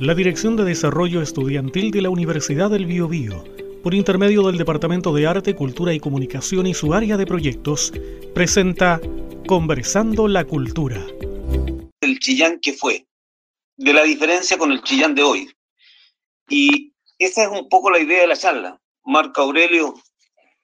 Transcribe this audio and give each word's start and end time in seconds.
La 0.00 0.14
Dirección 0.16 0.56
de 0.56 0.64
Desarrollo 0.64 1.22
Estudiantil 1.22 1.92
de 1.92 2.02
la 2.02 2.10
Universidad 2.10 2.68
del 2.68 2.86
Biobío, 2.86 3.44
por 3.84 3.94
intermedio 3.94 4.42
del 4.42 4.58
Departamento 4.58 5.14
de 5.14 5.28
Arte, 5.28 5.54
Cultura 5.54 5.94
y 5.94 6.00
Comunicación 6.00 6.66
y 6.66 6.74
su 6.74 6.92
área 6.92 7.16
de 7.16 7.24
proyectos, 7.24 7.92
presenta 8.34 9.00
Conversando 9.46 10.26
la 10.26 10.44
Cultura. 10.44 11.06
El 12.00 12.18
Chillán 12.18 12.58
que 12.58 12.72
fue, 12.72 13.06
de 13.76 13.92
la 13.92 14.02
diferencia 14.02 14.58
con 14.58 14.72
el 14.72 14.82
Chillán 14.82 15.14
de 15.14 15.22
hoy. 15.22 15.48
Y 16.48 16.92
esa 17.16 17.44
es 17.44 17.48
un 17.48 17.68
poco 17.68 17.92
la 17.92 18.00
idea 18.00 18.22
de 18.22 18.26
la 18.26 18.36
charla. 18.36 18.80
Marco 19.04 19.42
Aurelio, 19.42 19.94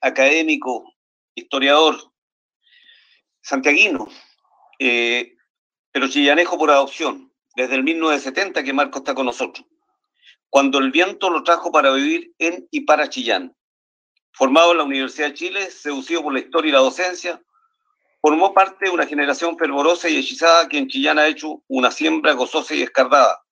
académico, 0.00 0.92
historiador, 1.36 1.96
santiaguino, 3.40 4.08
eh, 4.80 5.36
pero 5.92 6.08
chillanejo 6.08 6.58
por 6.58 6.72
adopción, 6.72 7.25
desde 7.56 7.74
el 7.74 7.82
1970 7.82 8.62
que 8.62 8.72
Marco 8.72 8.98
está 8.98 9.14
con 9.14 9.26
nosotros, 9.26 9.66
cuando 10.50 10.78
el 10.78 10.90
viento 10.90 11.30
lo 11.30 11.42
trajo 11.42 11.72
para 11.72 11.90
vivir 11.90 12.32
en 12.38 12.68
y 12.70 12.82
para 12.82 13.08
Chillán. 13.08 13.56
Formado 14.32 14.72
en 14.72 14.78
la 14.78 14.84
Universidad 14.84 15.28
de 15.28 15.34
Chile, 15.34 15.70
seducido 15.70 16.22
por 16.22 16.34
la 16.34 16.40
historia 16.40 16.68
y 16.68 16.72
la 16.72 16.80
docencia, 16.80 17.42
formó 18.20 18.52
parte 18.52 18.84
de 18.84 18.90
una 18.90 19.06
generación 19.06 19.56
fervorosa 19.56 20.08
y 20.10 20.18
hechizada 20.18 20.68
que 20.68 20.76
en 20.76 20.88
Chillán 20.88 21.18
ha 21.18 21.26
hecho 21.26 21.62
una 21.68 21.90
siembra 21.90 22.32
gozosa 22.32 22.74
y 22.74 22.82
escardada. 22.82 23.42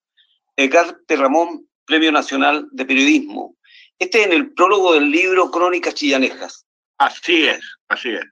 Edgar 0.57 0.98
Ramón, 1.09 1.66
Premio 1.87 2.12
Nacional 2.12 2.68
de 2.73 2.84
Periodismo. 2.84 3.57
Este 3.98 4.21
es 4.21 4.27
en 4.27 4.32
el 4.34 4.52
prólogo 4.52 4.93
del 4.93 5.10
libro 5.10 5.51
Crónicas 5.51 5.95
Chillanejas. 5.95 6.66
Así 6.98 7.46
es, 7.46 7.60
así 7.88 8.10
es. 8.10 8.24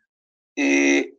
Eh, 0.56 1.14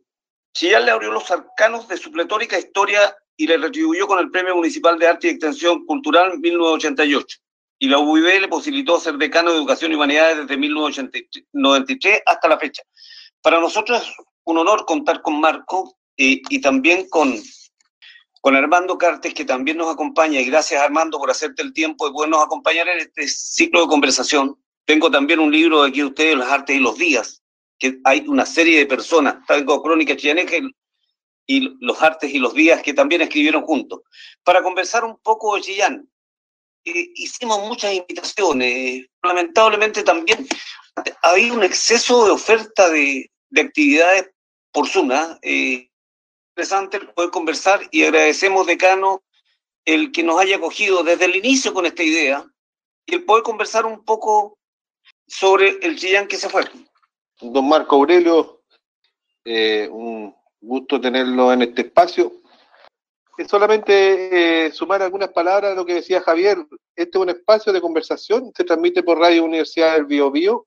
Chillán 0.52 0.84
le 0.84 0.92
abrió 0.92 1.10
los 1.10 1.28
arcanos 1.30 1.88
de 1.88 1.96
su 1.96 2.12
pletórica 2.12 2.56
historia 2.56 3.16
y 3.36 3.46
le 3.46 3.56
retribuyó 3.56 4.06
con 4.06 4.18
el 4.18 4.30
Premio 4.30 4.56
Municipal 4.56 4.98
de 4.98 5.08
Arte 5.08 5.26
y 5.26 5.30
Extensión 5.30 5.84
Cultural 5.86 6.38
1988. 6.38 7.38
Y 7.78 7.88
la 7.88 7.98
UIB 7.98 8.40
le 8.40 8.48
posibilitó 8.48 9.00
ser 9.00 9.16
decano 9.16 9.50
de 9.50 9.56
Educación 9.56 9.92
y 9.92 9.96
Humanidades 9.96 10.38
desde 10.38 10.56
1993 10.56 12.22
hasta 12.24 12.48
la 12.48 12.58
fecha. 12.58 12.82
Para 13.42 13.60
nosotros 13.60 14.02
es 14.02 14.14
un 14.44 14.58
honor 14.58 14.84
contar 14.86 15.20
con 15.22 15.40
Marco 15.40 15.96
eh, 16.16 16.40
y 16.48 16.60
también 16.60 17.08
con, 17.08 17.34
con 18.40 18.56
Armando 18.56 18.96
Cartes, 18.96 19.34
que 19.34 19.44
también 19.44 19.76
nos 19.76 19.92
acompaña. 19.92 20.40
Y 20.40 20.44
gracias, 20.44 20.80
Armando, 20.80 21.18
por 21.18 21.30
hacerte 21.30 21.62
el 21.62 21.72
tiempo 21.72 22.06
de 22.06 22.12
podernos 22.12 22.42
acompañar 22.42 22.88
en 22.88 23.00
este 23.00 23.26
ciclo 23.26 23.82
de 23.82 23.88
conversación. 23.88 24.56
Tengo 24.86 25.10
también 25.10 25.40
un 25.40 25.50
libro 25.50 25.82
de 25.82 25.88
aquí 25.88 26.00
de 26.00 26.06
ustedes, 26.06 26.36
Las 26.36 26.50
Artes 26.50 26.76
y 26.76 26.80
los 26.80 26.96
Días, 26.96 27.42
que 27.78 27.98
hay 28.04 28.24
una 28.28 28.46
serie 28.46 28.78
de 28.78 28.86
personas, 28.86 29.36
tengo 29.46 29.82
Crónica 29.82 30.16
Chillaneja 30.16 30.56
y 31.46 31.76
los 31.80 32.00
artes 32.02 32.32
y 32.32 32.38
los 32.38 32.54
días 32.54 32.82
que 32.82 32.94
también 32.94 33.22
escribieron 33.22 33.62
juntos, 33.62 34.00
para 34.42 34.62
conversar 34.62 35.04
un 35.04 35.18
poco 35.18 35.56
de. 35.56 36.08
Eh, 36.84 37.10
hicimos 37.14 37.60
muchas 37.60 37.94
invitaciones, 37.94 39.06
lamentablemente 39.22 40.02
también 40.02 40.46
había 41.22 41.52
un 41.52 41.62
exceso 41.62 42.26
de 42.26 42.30
oferta 42.32 42.90
de, 42.90 43.30
de 43.48 43.60
actividades 43.60 44.30
por 44.70 44.88
Zoom. 44.88 45.10
¿ah? 45.12 45.38
Eh, 45.42 45.88
interesante 46.50 47.00
poder 47.00 47.30
conversar 47.30 47.80
y 47.90 48.04
agradecemos, 48.04 48.66
decano, 48.66 49.22
el 49.84 50.12
que 50.12 50.22
nos 50.22 50.40
haya 50.40 50.56
acogido 50.56 51.02
desde 51.02 51.24
el 51.24 51.36
inicio 51.36 51.74
con 51.74 51.86
esta 51.86 52.02
idea 52.02 52.44
y 53.06 53.14
el 53.14 53.24
poder 53.24 53.42
conversar 53.42 53.86
un 53.86 54.04
poco 54.04 54.58
sobre 55.26 55.78
el 55.82 55.98
Chillán 55.98 56.28
que 56.28 56.36
se 56.36 56.48
fue 56.48 56.64
don 57.40 57.68
Marco 57.68 57.96
Aurelio, 57.96 58.62
eh, 59.44 59.88
un 59.90 60.34
gusto 60.64 61.00
tenerlo 61.00 61.52
en 61.52 61.62
este 61.62 61.82
espacio. 61.82 62.32
Es 63.36 63.48
solamente 63.48 64.66
eh, 64.66 64.70
sumar 64.72 65.02
algunas 65.02 65.30
palabras 65.30 65.72
a 65.72 65.74
lo 65.74 65.84
que 65.84 65.94
decía 65.94 66.20
Javier. 66.20 66.58
Este 66.94 67.18
es 67.18 67.22
un 67.22 67.30
espacio 67.30 67.72
de 67.72 67.80
conversación, 67.80 68.52
se 68.56 68.64
transmite 68.64 69.02
por 69.02 69.18
Radio 69.18 69.44
Universidad 69.44 69.94
del 69.94 70.06
Bio 70.06 70.30
Bio, 70.30 70.66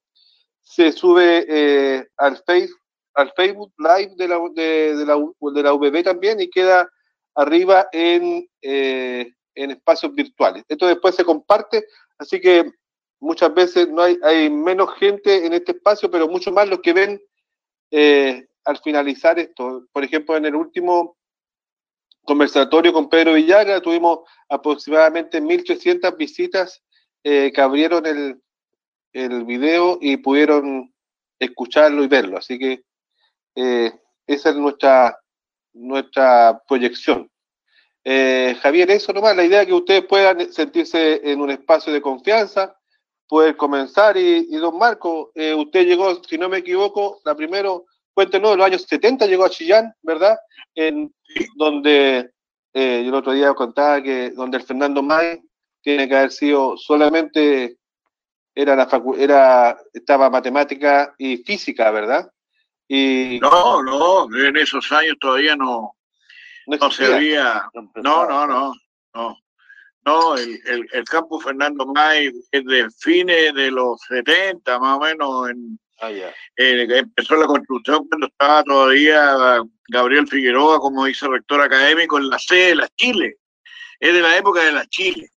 se 0.62 0.92
sube 0.92 1.45
eh, 1.48 2.08
al, 2.17 2.38
face, 2.45 2.70
al 3.14 3.32
Facebook 3.36 3.73
Live 3.77 4.14
de 4.17 4.27
la, 4.27 4.39
de, 4.54 5.05
la, 5.05 5.16
de 5.54 5.64
la 5.64 5.73
UBB 5.73 6.04
también 6.04 6.42
y 6.42 6.49
queda 6.49 6.89
arriba 7.36 7.88
en, 7.92 8.49
en 8.61 9.72
espacios 9.72 10.14
virtuales. 10.14 10.64
Esto 10.67 10.88
después 10.88 11.16
se 11.16 11.23
comparte, 11.23 11.86
así 12.17 12.42
que 12.42 12.72
muchas 13.20 13.54
veces 13.54 13.88
no 13.89 14.02
hay, 14.02 14.17
hay 14.23 14.49
menos 14.49 14.93
gente 14.95 15.45
en 15.45 15.54
este 15.54 15.72
espacio, 15.72 16.10
pero 16.10 16.27
mucho 16.27 16.52
más 16.52 16.67
los 16.67 16.80
que 16.80 16.93
ven 16.93 17.22
eh, 17.92 18.48
al 18.67 18.78
finalizar 18.78 19.39
esto. 19.39 19.88
Por 19.92 20.04
ejemplo, 20.04 20.36
en 20.38 20.45
el 20.45 20.55
último 20.55 21.17
conversatorio 22.23 22.92
con 22.92 23.10
Pedro 23.10 23.33
Villagra 23.33 23.82
tuvimos 23.82 24.20
aproximadamente 24.50 25.42
1.300 25.42 26.16
visitas 26.17 26.83
eh, 27.23 27.52
que 27.54 27.61
abrieron 27.61 28.05
el, 28.05 28.42
el 29.14 29.45
video 29.45 29.98
y 30.02 30.17
pudieron 30.17 30.94
escucharlo 31.39 32.04
y 32.04 32.08
verlo. 32.08 32.38
Así 32.38 32.60
que 32.60 32.83
eh, 33.55 33.92
esa 34.28 34.50
es 34.50 34.55
nuestra, 34.55 35.17
nuestra 35.73 36.61
proyección. 36.67 37.30
Javier, 38.61 38.89
eso 38.92 39.11
nomás, 39.11 39.36
la 39.36 39.44
idea 39.44 39.66
que 39.66 39.73
ustedes 39.73 40.05
puedan 40.05 40.54
sentirse 40.54 41.20
en 41.30 41.42
un 41.42 41.52
espacio 41.52 41.92
de 41.92 41.99
confianza, 41.99 42.78
poder 43.28 43.55
comenzar. 43.58 44.17
Y, 44.17 44.45
don 44.55 44.78
Marco, 44.78 45.32
eh, 45.36 45.54
usted 45.54 45.86
llegó, 45.86 46.23
si 46.23 46.38
no 46.38 46.49
me 46.49 46.60
equivoco, 46.60 47.20
la 47.26 47.36
primero, 47.36 47.86
cuéntenos, 48.17 48.54
en 48.54 48.58
los 48.58 48.66
años 48.66 48.86
70 48.89 49.28
llegó 49.28 49.45
a 49.45 49.50
Chillán, 49.52 49.94
¿verdad? 50.02 50.39
En 50.73 51.14
donde 51.55 52.32
eh, 52.73 53.02
yo 53.04 53.10
el 53.10 53.14
otro 53.14 53.32
día 53.32 53.54
contaba 53.54 54.02
que 54.02 54.32
donde 54.32 54.58
el 54.58 54.64
Fernando 54.64 55.04
May 55.04 55.39
tiene 55.83 56.10
que 56.10 56.16
haber 56.16 56.32
sido 56.32 56.76
solamente 56.78 57.78
era 58.55 58.76
la 58.76 58.89
era 59.20 59.78
estaba 59.94 60.32
matemática 60.32 61.14
y 61.20 61.38
física, 61.44 61.92
¿verdad? 61.92 62.28
Y 62.88 63.38
no, 63.39 63.83
no, 63.83 64.28
en 64.36 64.58
esos 64.58 64.92
años 64.92 65.17
todavía 65.20 65.55
no 65.55 65.95
no, 66.66 66.78
no 66.78 66.89
se 66.89 67.14
había 67.14 67.70
no, 67.76 68.26
no, 68.26 68.48
no, 68.48 68.73
no. 69.14 69.38
No, 70.08 70.36
el, 70.38 70.88
el, 70.92 71.04
campo 71.04 71.39
Fernando 71.39 71.86
May 71.86 72.32
es 72.52 72.66
de 72.66 72.89
fines 72.98 73.54
de 73.54 73.70
los 73.70 74.02
70, 74.08 74.80
más 74.80 74.98
o 74.98 75.02
menos. 75.02 75.49
En, 75.49 75.78
ah, 76.02 76.12
empezó 76.56 77.36
la 77.36 77.46
construcción 77.46 78.08
cuando 78.08 78.28
estaba 78.28 78.64
todavía 78.64 79.62
Gabriel 79.90 80.28
Figueroa 80.28 80.80
como 80.80 81.04
vice-rector 81.04 81.62
académico 81.62 82.18
en 82.18 82.30
la 82.30 82.40
sede 82.40 82.68
de 82.68 82.76
la 82.76 82.90
Chile. 82.96 83.38
Es 84.00 84.14
de 84.14 84.22
la 84.22 84.38
época 84.38 84.64
de 84.64 84.72
la 84.72 84.86
Chile. 84.88 85.30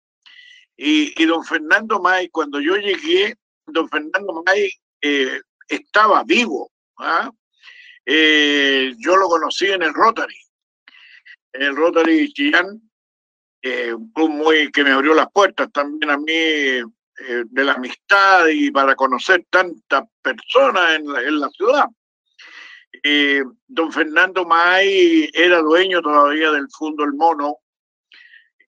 Y, 0.75 1.13
y 1.21 1.25
don 1.25 1.43
Fernando 1.43 2.01
May, 2.01 2.29
cuando 2.29 2.59
yo 2.59 2.75
llegué, 2.77 3.35
don 3.67 3.89
Fernando 3.89 4.43
May 4.45 4.71
eh, 5.01 5.41
estaba 5.67 6.23
vivo. 6.23 6.71
¿ah? 6.97 7.31
Eh, 8.05 8.93
yo 8.97 9.15
lo 9.15 9.27
conocí 9.27 9.67
en 9.67 9.83
el 9.83 9.93
Rotary, 9.93 10.39
en 11.53 11.61
el 11.61 11.75
Rotary 11.75 12.31
Chillán, 12.33 12.81
eh, 13.61 13.93
muy 14.15 14.71
que 14.71 14.83
me 14.83 14.91
abrió 14.91 15.13
las 15.13 15.29
puertas 15.31 15.71
también 15.71 16.09
a 16.09 16.17
mí 16.17 16.81
eh, 17.27 17.43
de 17.45 17.63
la 17.63 17.73
amistad 17.73 18.47
y 18.47 18.71
para 18.71 18.95
conocer 18.95 19.45
tantas 19.49 20.03
personas 20.21 20.95
en 20.95 21.39
la, 21.39 21.49
ciudad. 21.49 21.85
Eh, 23.03 23.43
don 23.67 23.91
Fernando 23.91 24.45
May 24.45 25.29
era 25.33 25.59
dueño 25.59 26.01
todavía 26.01 26.51
del 26.51 26.67
Fondo 26.69 27.03
El 27.03 27.13
Mono 27.13 27.57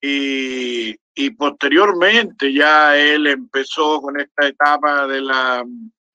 y, 0.02 0.96
y, 1.14 1.30
posteriormente 1.32 2.52
ya 2.52 2.98
él 2.98 3.28
empezó 3.28 4.02
con 4.02 4.20
esta 4.20 4.48
etapa 4.48 5.08
de 5.08 5.22
la, 5.22 5.64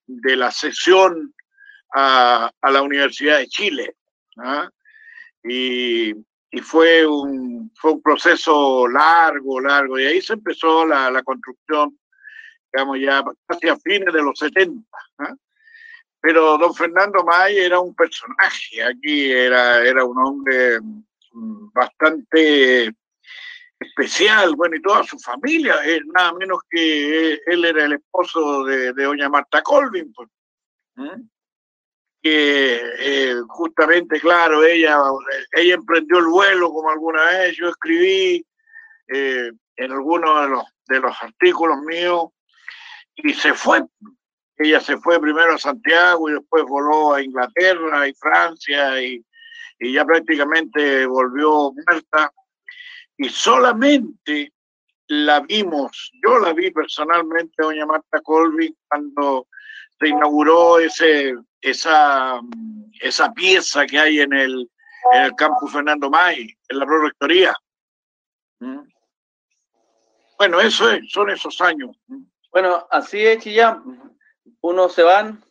de 0.06 0.36
la 0.36 0.50
sesión 0.50 1.34
a, 1.94 2.50
a 2.60 2.70
la 2.70 2.82
Universidad 2.82 3.38
de 3.38 3.48
Chile. 3.48 3.96
¿ah? 4.38 4.68
Y, 5.44 6.12
y 6.50 6.60
fue 6.60 7.06
un, 7.06 7.70
fue 7.74 7.92
un 7.92 8.02
proceso 8.02 8.88
largo, 8.88 9.60
largo, 9.60 9.98
y 9.98 10.06
ahí 10.06 10.22
se 10.22 10.34
empezó 10.34 10.86
la, 10.86 11.10
la 11.10 11.22
construcción, 11.22 11.98
digamos, 12.76 12.98
ya 13.00 13.24
casi 13.46 13.68
a 13.68 13.76
fines 13.76 14.12
de 14.12 14.22
los 14.22 14.38
70. 14.38 14.82
¿ah? 15.18 15.34
Pero 16.20 16.58
don 16.58 16.74
Fernando 16.74 17.24
May 17.24 17.56
era 17.56 17.80
un 17.80 17.94
personaje, 17.94 18.82
aquí 18.82 19.30
era, 19.30 19.82
era 19.82 20.04
un 20.04 20.18
hombre 20.18 20.80
mm, 21.32 21.72
bastante 21.72 22.92
especial, 23.78 24.54
bueno, 24.56 24.76
y 24.76 24.82
toda 24.82 25.04
su 25.04 25.18
familia, 25.18 25.76
eh, 25.84 26.00
nada 26.06 26.32
menos 26.34 26.60
que 26.68 27.40
él 27.46 27.64
era 27.64 27.84
el 27.84 27.94
esposo 27.94 28.64
de, 28.64 28.92
de 28.92 29.04
doña 29.04 29.28
Marta 29.28 29.62
Colvin, 29.62 30.12
pues, 30.12 30.28
que 32.22 32.80
eh, 32.98 33.36
justamente, 33.48 34.18
claro, 34.18 34.64
ella, 34.64 34.98
ella 35.52 35.74
emprendió 35.74 36.18
el 36.18 36.26
vuelo 36.26 36.72
como 36.72 36.90
alguna 36.90 37.24
vez, 37.26 37.56
yo 37.56 37.68
escribí 37.68 38.44
eh, 39.08 39.52
en 39.76 39.92
algunos 39.92 40.42
de 40.42 40.48
los, 40.48 40.64
de 40.88 41.00
los 41.00 41.22
artículos 41.22 41.78
míos 41.82 42.30
y 43.16 43.34
se 43.34 43.54
fue. 43.54 43.82
Ella 44.58 44.80
se 44.80 44.96
fue 44.98 45.20
primero 45.20 45.54
a 45.54 45.58
Santiago 45.58 46.30
y 46.30 46.34
después 46.34 46.64
voló 46.64 47.14
a 47.14 47.22
Inglaterra 47.22 48.08
y 48.08 48.14
Francia 48.14 49.02
y, 49.02 49.24
y 49.78 49.92
ya 49.92 50.04
prácticamente 50.04 51.06
volvió 51.06 51.72
muerta. 51.72 52.32
y 53.18 53.28
solamente 53.28 54.52
la 55.08 55.40
vimos, 55.40 56.10
yo 56.24 56.38
la 56.38 56.52
vi 56.52 56.70
personalmente, 56.70 57.54
doña 57.58 57.86
Marta 57.86 58.20
Colby, 58.22 58.74
cuando 58.88 59.46
se 59.98 60.08
inauguró 60.08 60.78
ese, 60.78 61.34
esa, 61.60 62.40
esa 63.00 63.32
pieza 63.32 63.86
que 63.86 63.98
hay 63.98 64.20
en 64.20 64.32
el, 64.32 64.70
en 65.12 65.22
el 65.22 65.34
campus 65.36 65.72
Fernando 65.72 66.10
May, 66.10 66.52
en 66.68 66.78
la 66.78 66.86
prorectoría. 66.86 67.54
¿Mm? 68.58 68.80
Bueno, 70.38 70.60
eso 70.60 70.90
es, 70.90 71.10
son 71.10 71.30
esos 71.30 71.60
años. 71.60 71.96
Bueno, 72.56 72.86
así 72.90 73.22
es, 73.22 73.44
Chillán. 73.44 73.82
Unos 74.62 74.94
se 74.94 75.02
van 75.02 75.44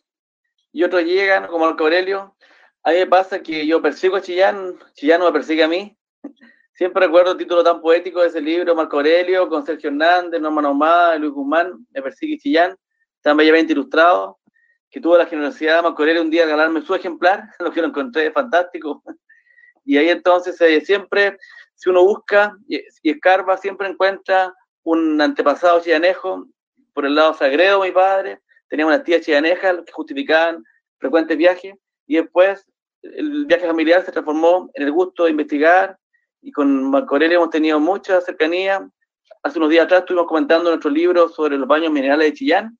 y 0.72 0.82
otros 0.82 1.04
llegan, 1.04 1.46
como 1.46 1.68
el 1.68 1.76
Aurelio. 1.78 2.34
A 2.82 2.90
mí 2.90 2.96
me 2.96 3.06
pasa 3.06 3.38
que 3.38 3.64
yo 3.64 3.80
persigo 3.80 4.16
a 4.16 4.20
Chillán, 4.20 4.76
Chillán 4.94 5.20
no 5.20 5.26
me 5.26 5.32
persigue 5.32 5.62
a 5.62 5.68
mí. 5.68 5.96
Siempre 6.72 7.06
recuerdo 7.06 7.30
el 7.30 7.38
título 7.38 7.62
tan 7.62 7.80
poético 7.80 8.22
de 8.22 8.26
ese 8.26 8.40
libro, 8.40 8.74
Marco 8.74 8.96
Aurelio, 8.96 9.48
con 9.48 9.64
Sergio 9.64 9.88
Hernández, 9.90 10.40
Norman 10.40 10.66
Ahumada, 10.66 11.16
Luis 11.16 11.30
Guzmán, 11.30 11.86
Me 11.92 12.02
persigue 12.02 12.38
Chillán, 12.38 12.76
tan 13.20 13.36
bellamente 13.36 13.72
ilustrado, 13.72 14.40
que 14.90 15.00
tuvo 15.00 15.16
la 15.16 15.26
generosidad 15.26 15.76
de 15.76 15.82
Marco 15.82 16.02
Aurelio 16.02 16.22
un 16.22 16.30
día 16.30 16.40
de 16.40 16.46
regalarme 16.46 16.82
su 16.82 16.92
ejemplar, 16.92 17.50
lo 17.60 17.70
que 17.70 17.82
lo 17.82 17.86
encontré 17.86 18.32
fantástico. 18.32 19.04
Y 19.84 19.96
ahí 19.96 20.08
entonces 20.08 20.60
eh, 20.60 20.80
siempre, 20.80 21.38
si 21.76 21.88
uno 21.88 22.02
busca 22.02 22.58
y, 22.66 22.82
escarba, 23.04 23.56
siempre 23.58 23.86
encuentra 23.86 24.52
un 24.82 25.20
antepasado 25.20 25.80
chillanejo, 25.80 26.48
por 26.96 27.04
el 27.04 27.14
lado 27.14 27.34
sagredo, 27.34 27.82
mi 27.82 27.92
padre, 27.92 28.40
tenía 28.70 28.86
unas 28.86 29.04
tías 29.04 29.20
chillanejas 29.20 29.82
que 29.84 29.92
justificaban 29.92 30.64
frecuentes 30.98 31.36
viajes, 31.36 31.74
y 32.06 32.16
después 32.16 32.66
el 33.02 33.44
viaje 33.44 33.66
familiar 33.66 34.02
se 34.02 34.12
transformó 34.12 34.70
en 34.72 34.82
el 34.82 34.92
gusto 34.92 35.24
de 35.24 35.32
investigar, 35.32 35.98
y 36.40 36.50
con 36.50 36.90
Marco 36.90 37.14
Aurelio 37.14 37.36
hemos 37.36 37.50
tenido 37.50 37.78
mucha 37.78 38.22
cercanía. 38.22 38.88
Hace 39.42 39.58
unos 39.58 39.68
días 39.68 39.84
atrás 39.84 40.00
estuvimos 40.00 40.26
comentando 40.26 40.70
nuestro 40.70 40.88
libro 40.88 41.28
sobre 41.28 41.58
los 41.58 41.68
baños 41.68 41.92
minerales 41.92 42.30
de 42.30 42.32
Chillán. 42.32 42.78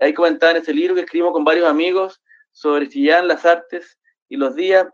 Ahí 0.00 0.12
comentaba 0.12 0.50
en 0.50 0.58
ese 0.58 0.74
libro 0.74 0.96
que 0.96 1.02
escribimos 1.02 1.32
con 1.32 1.44
varios 1.44 1.68
amigos 1.68 2.20
sobre 2.50 2.88
Chillán, 2.88 3.28
las 3.28 3.46
artes 3.46 3.96
y 4.28 4.38
los 4.38 4.56
días, 4.56 4.88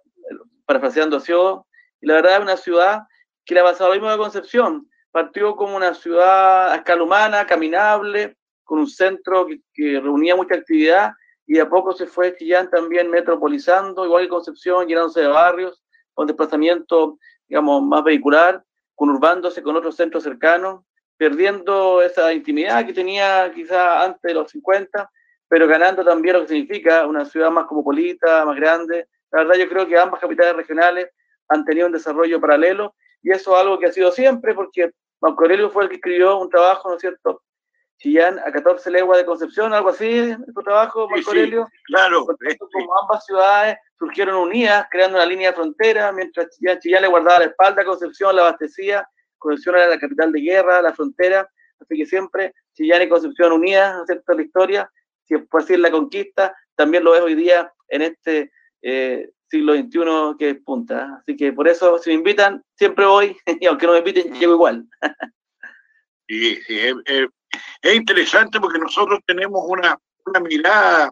parafraseando 0.67 1.17
a 1.17 1.65
Y 2.03 2.07
la 2.07 2.15
verdad 2.17 2.35
es 2.35 2.41
una 2.43 2.57
ciudad 2.59 3.01
que 3.47 3.55
le 3.55 3.61
ha 3.61 3.65
pasado 3.65 3.89
lo 3.89 3.95
mismo 3.95 4.11
de 4.11 4.19
Concepción. 4.19 4.91
Partió 5.17 5.57
como 5.57 5.79
una 5.79 5.95
ciudad 5.95 6.73
a 6.73 6.77
escala 6.77 7.03
humana, 7.03 7.47
caminable, 7.47 8.37
con 8.65 8.81
un 8.81 8.87
centro 8.87 9.47
que, 9.47 9.61
que 9.73 9.99
reunía 9.99 10.37
mucha 10.37 10.57
actividad 10.57 11.13
y 11.47 11.59
a 11.59 11.67
poco 11.71 11.95
se 11.95 12.07
fue 12.07 12.37
Chillán 12.37 12.69
también 12.69 13.09
metropolizando, 13.09 14.05
igual 14.05 14.25
que 14.25 14.29
Concepción, 14.29 14.87
llenándose 14.87 15.23
de 15.23 15.29
barrios, 15.29 15.83
con 16.13 16.27
desplazamiento 16.27 17.17
digamos, 17.49 17.83
más 17.85 18.05
vehicular, 18.05 18.63
conurbándose 18.95 19.63
con 19.63 19.75
otros 19.77 19.97
centros 19.97 20.23
cercanos, 20.23 20.85
perdiendo 21.17 22.03
esa 22.03 22.35
intimidad 22.35 22.85
que 22.85 22.93
tenía 22.93 23.51
quizá 23.55 24.05
antes 24.05 24.21
de 24.21 24.35
los 24.35 24.51
50, 24.51 25.11
pero 25.49 25.67
ganando 25.67 26.05
también 26.05 26.35
lo 26.35 26.43
que 26.43 26.49
significa 26.49 27.07
una 27.07 27.25
ciudad 27.25 27.51
más 27.51 27.65
cosmopolita, 27.65 28.45
más 28.45 28.57
grande. 28.57 29.09
La 29.33 29.45
verdad 29.45 29.55
yo 29.55 29.67
creo 29.71 29.89
que 29.89 29.97
ambas 29.97 30.21
capitales 30.21 30.55
regionales 30.57 31.09
han 31.49 31.65
tenido 31.65 31.87
un 31.87 31.95
desarrollo 31.95 32.39
paralelo 32.39 32.95
y 33.23 33.31
eso 33.31 33.55
es 33.57 33.63
algo 33.63 33.79
que 33.79 33.87
ha 33.87 33.93
sido 33.93 34.13
siempre 34.13 34.53
porque 34.53 34.93
Marco 35.27 35.43
Aurelio 35.43 35.71
fue 35.71 35.85
el 35.85 35.89
que 35.89 35.97
escribió 35.97 36.39
un 36.39 36.49
trabajo, 36.49 36.89
¿no 36.89 36.95
es 36.95 37.01
cierto?, 37.01 37.43
Chillán 37.99 38.39
a 38.39 38.53
14 38.53 38.91
leguas 38.91 39.19
de 39.19 39.25
Concepción, 39.25 39.73
algo 39.73 39.89
así, 39.89 40.37
tu 40.55 40.63
trabajo, 40.63 41.09
Marco 41.09 41.31
Aurelio. 41.31 41.67
claro. 41.85 42.27
Como 42.27 42.99
ambas 43.03 43.25
ciudades 43.25 43.79
surgieron 43.99 44.37
unidas, 44.37 44.87
creando 44.91 45.17
una 45.17 45.27
línea 45.27 45.51
de 45.51 45.57
frontera, 45.57 46.13
mientras 46.13 46.49
Chillán, 46.81 47.03
le 47.03 47.09
guardaba 47.09 47.41
la 47.41 47.45
espalda 47.47 47.83
a 47.83 47.87
Concepción, 47.87 48.37
la 48.37 48.43
abastecía, 48.43 49.09
Concepción 49.39 49.77
era 49.77 49.89
la 49.89 49.99
capital 49.99 50.31
de 50.31 50.41
guerra, 50.41 50.83
la 50.83 50.93
frontera, 50.93 51.49
así 51.81 51.97
que 51.97 52.07
siempre 52.07 52.55
Chillán 52.75 53.03
y 53.03 53.09
Concepción 53.09 53.53
unidas, 53.53 53.95
¿no 53.95 54.03
es 54.03 54.07
cierto?, 54.07 54.35
la 54.35 54.43
historia, 54.43 54.91
si 55.25 55.39
fue 55.51 55.63
así 55.63 55.75
en 55.75 55.83
la 55.83 55.91
conquista, 55.91 56.55
también 56.77 57.03
lo 57.03 57.17
es 57.17 57.23
hoy 57.23 57.35
día 57.35 57.73
en 57.89 58.03
este 58.03 58.53
eh, 58.83 59.31
siglo 59.49 59.75
XXI 59.75 60.37
que 60.39 60.51
es 60.51 60.57
punta. 60.63 61.19
Así 61.21 61.37
que 61.37 61.53
por 61.53 61.69
eso, 61.69 61.99
si 61.99 62.11
me 62.11 62.17
invitan, 62.17 62.63
siempre 62.75 63.07
voy, 63.07 63.37
y 63.61 63.67
aunque 63.67 63.87
no 63.87 63.93
me 63.93 63.99
inviten, 63.99 64.33
llego 64.35 64.55
igual. 64.55 64.87
Sí, 66.29 66.61
sí, 66.67 66.81
es 67.83 67.95
interesante 67.95 68.61
porque 68.61 68.81
nosotros 68.81 69.21
tenemos 69.25 69.63
una, 69.65 69.97
mirada, 70.43 71.11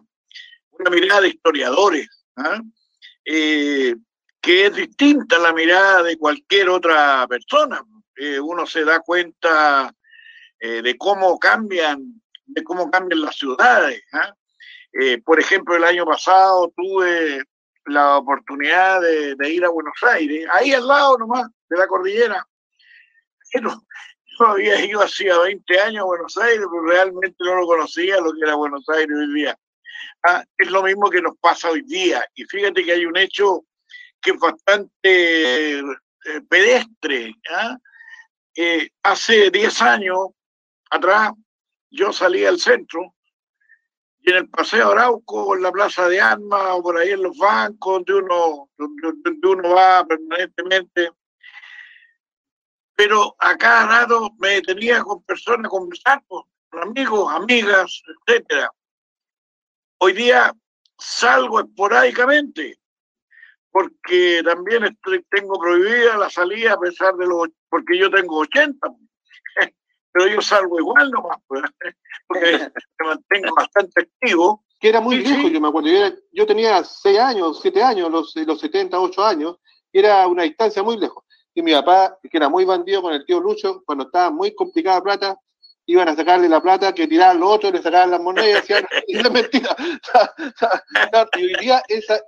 una 0.71 0.89
mirada 0.89 1.21
de 1.21 1.29
historiadores, 1.29 2.09
¿ah? 2.35 2.59
eh, 3.23 3.95
que 4.41 4.65
es 4.65 4.75
distinta 4.75 5.37
a 5.37 5.39
la 5.39 5.53
mirada 5.53 6.03
de 6.03 6.17
cualquier 6.17 6.69
otra 6.69 7.25
persona. 7.27 7.81
Eh, 8.17 8.39
uno 8.39 8.65
se 8.65 8.83
da 8.83 8.99
cuenta 8.99 9.93
eh, 10.59 10.81
de 10.81 10.97
cómo 10.97 11.39
cambian, 11.39 12.21
de 12.45 12.63
cómo 12.63 12.91
cambian 12.91 13.21
las 13.21 13.37
ciudades. 13.37 14.01
¿ah? 14.13 14.33
por 15.25 15.39
ejemplo, 15.39 15.75
el 15.75 15.83
año 15.83 16.05
pasado 16.05 16.73
tuve 16.75 17.41
la 17.85 18.17
oportunidad 18.17 19.01
de, 19.01 19.49
ir 19.49 19.63
a 19.63 19.69
Buenos 19.69 20.01
Aires, 20.03 20.47
ahí 20.51 20.73
al 20.73 20.87
lado 20.87 21.17
nomás 21.17 21.47
de 21.69 21.77
la 21.77 21.87
cordillera. 21.87 22.47
Pero 23.53 23.81
yo 24.37 24.47
había 24.47 24.83
ido 24.83 25.01
hacía 25.01 25.37
20 25.39 25.79
años 25.79 26.01
a 26.01 26.05
Buenos 26.05 26.37
Aires, 26.37 26.65
pero 26.69 26.83
realmente 26.83 27.35
no 27.39 27.55
lo 27.55 27.67
conocía 27.67 28.19
lo 28.19 28.33
que 28.33 28.39
era 28.41 28.55
Buenos 28.55 28.83
Aires 28.89 29.15
hoy 29.15 29.33
día. 29.33 29.57
Ah, 30.27 30.43
es 30.57 30.69
lo 30.71 30.83
mismo 30.83 31.09
que 31.09 31.21
nos 31.21 31.37
pasa 31.37 31.69
hoy 31.69 31.81
día. 31.83 32.27
Y 32.33 32.43
fíjate 32.43 32.83
que 32.83 32.91
hay 32.91 33.05
un 33.05 33.15
hecho 33.15 33.63
que 34.21 34.31
es 34.31 34.39
bastante 34.39 35.79
eh, 35.79 35.83
pedestre. 36.49 37.33
¿ah? 37.49 37.77
Eh, 38.55 38.89
hace 39.03 39.51
10 39.51 39.81
años 39.83 40.17
atrás 40.89 41.31
yo 41.89 42.11
salí 42.11 42.43
al 42.43 42.59
centro 42.59 43.14
en 44.25 44.37
el 44.37 44.49
Paseo 44.49 44.91
Arauco, 44.91 45.55
en 45.55 45.61
la 45.61 45.71
Plaza 45.71 46.07
de 46.07 46.19
Armas 46.19 46.63
o 46.71 46.81
por 46.81 46.97
ahí 46.97 47.11
en 47.11 47.23
los 47.23 47.37
bancos 47.37 48.03
donde 48.05 48.13
uno, 48.13 48.69
donde 48.77 49.47
uno 49.47 49.69
va 49.69 50.05
permanentemente, 50.05 51.11
pero 52.95 53.35
a 53.39 53.55
cada 53.55 54.01
rato 54.01 54.31
me 54.39 54.49
detenía 54.49 55.03
con 55.03 55.23
personas 55.23 55.65
a 55.65 55.69
conversar, 55.69 56.23
con 56.27 56.43
amigos, 56.81 57.31
amigas, 57.31 58.01
etcétera. 58.27 58.71
Hoy 59.99 60.13
día 60.13 60.53
salgo 60.97 61.59
esporádicamente, 61.59 62.79
porque 63.69 64.41
también 64.43 64.97
tengo 65.29 65.59
prohibida 65.59 66.17
la 66.17 66.29
salida 66.29 66.73
a 66.73 66.79
pesar 66.79 67.15
de 67.15 67.27
los, 67.27 67.49
porque 67.69 67.97
yo 67.97 68.09
tengo 68.09 68.39
80, 68.39 68.87
pero 70.15 70.33
yo 70.33 70.41
salgo 70.41 70.79
igual 70.79 71.11
nomás, 71.11 71.37
pues, 71.45 71.61
porque 72.27 72.71
me 72.99 73.07
mantengo 73.07 73.53
bastante 73.53 74.03
activo. 74.03 74.63
Que 74.79 74.89
era 74.89 75.01
muy 75.01 75.17
viejo, 75.19 75.47
yo 75.47 75.59
me 75.61 75.69
acuerdo, 75.69 75.89
yo, 76.31 76.45
tenía 76.45 76.83
6 76.83 77.19
años, 77.19 77.59
7 77.61 77.81
años, 77.81 78.11
los, 78.11 78.35
los 78.35 78.59
70, 78.59 78.99
8 78.99 79.25
años, 79.25 79.57
y 79.91 79.99
era 79.99 80.27
una 80.27 80.43
distancia 80.43 80.83
muy 80.83 80.97
lejos 80.97 81.25
y 81.55 81.61
mi 81.61 81.71
papá, 81.71 82.19
que 82.21 82.37
era 82.37 82.49
muy 82.49 82.65
bandido 82.65 83.01
con 83.01 83.13
el 83.13 83.25
tío 83.25 83.39
Lucho, 83.39 83.81
cuando 83.85 84.03
estaba 84.03 84.29
muy 84.29 84.53
complicada 84.53 85.01
plata, 85.01 85.39
iban 85.85 86.09
a 86.09 86.15
sacarle 86.15 86.49
la 86.49 86.61
plata 86.61 86.93
que 86.93 87.07
tiraban 87.07 87.39
los 87.39 87.49
otros, 87.49 87.71
le 87.71 87.81
sacaban 87.81 88.11
las 88.11 88.19
monedas 88.19 88.49
y 88.49 88.53
decían, 88.53 88.85
es 89.07 89.31
mentira. 89.31 89.75
y 91.37 91.45
hoy 91.45 91.55
día 91.61 91.81
esa, 91.87 92.19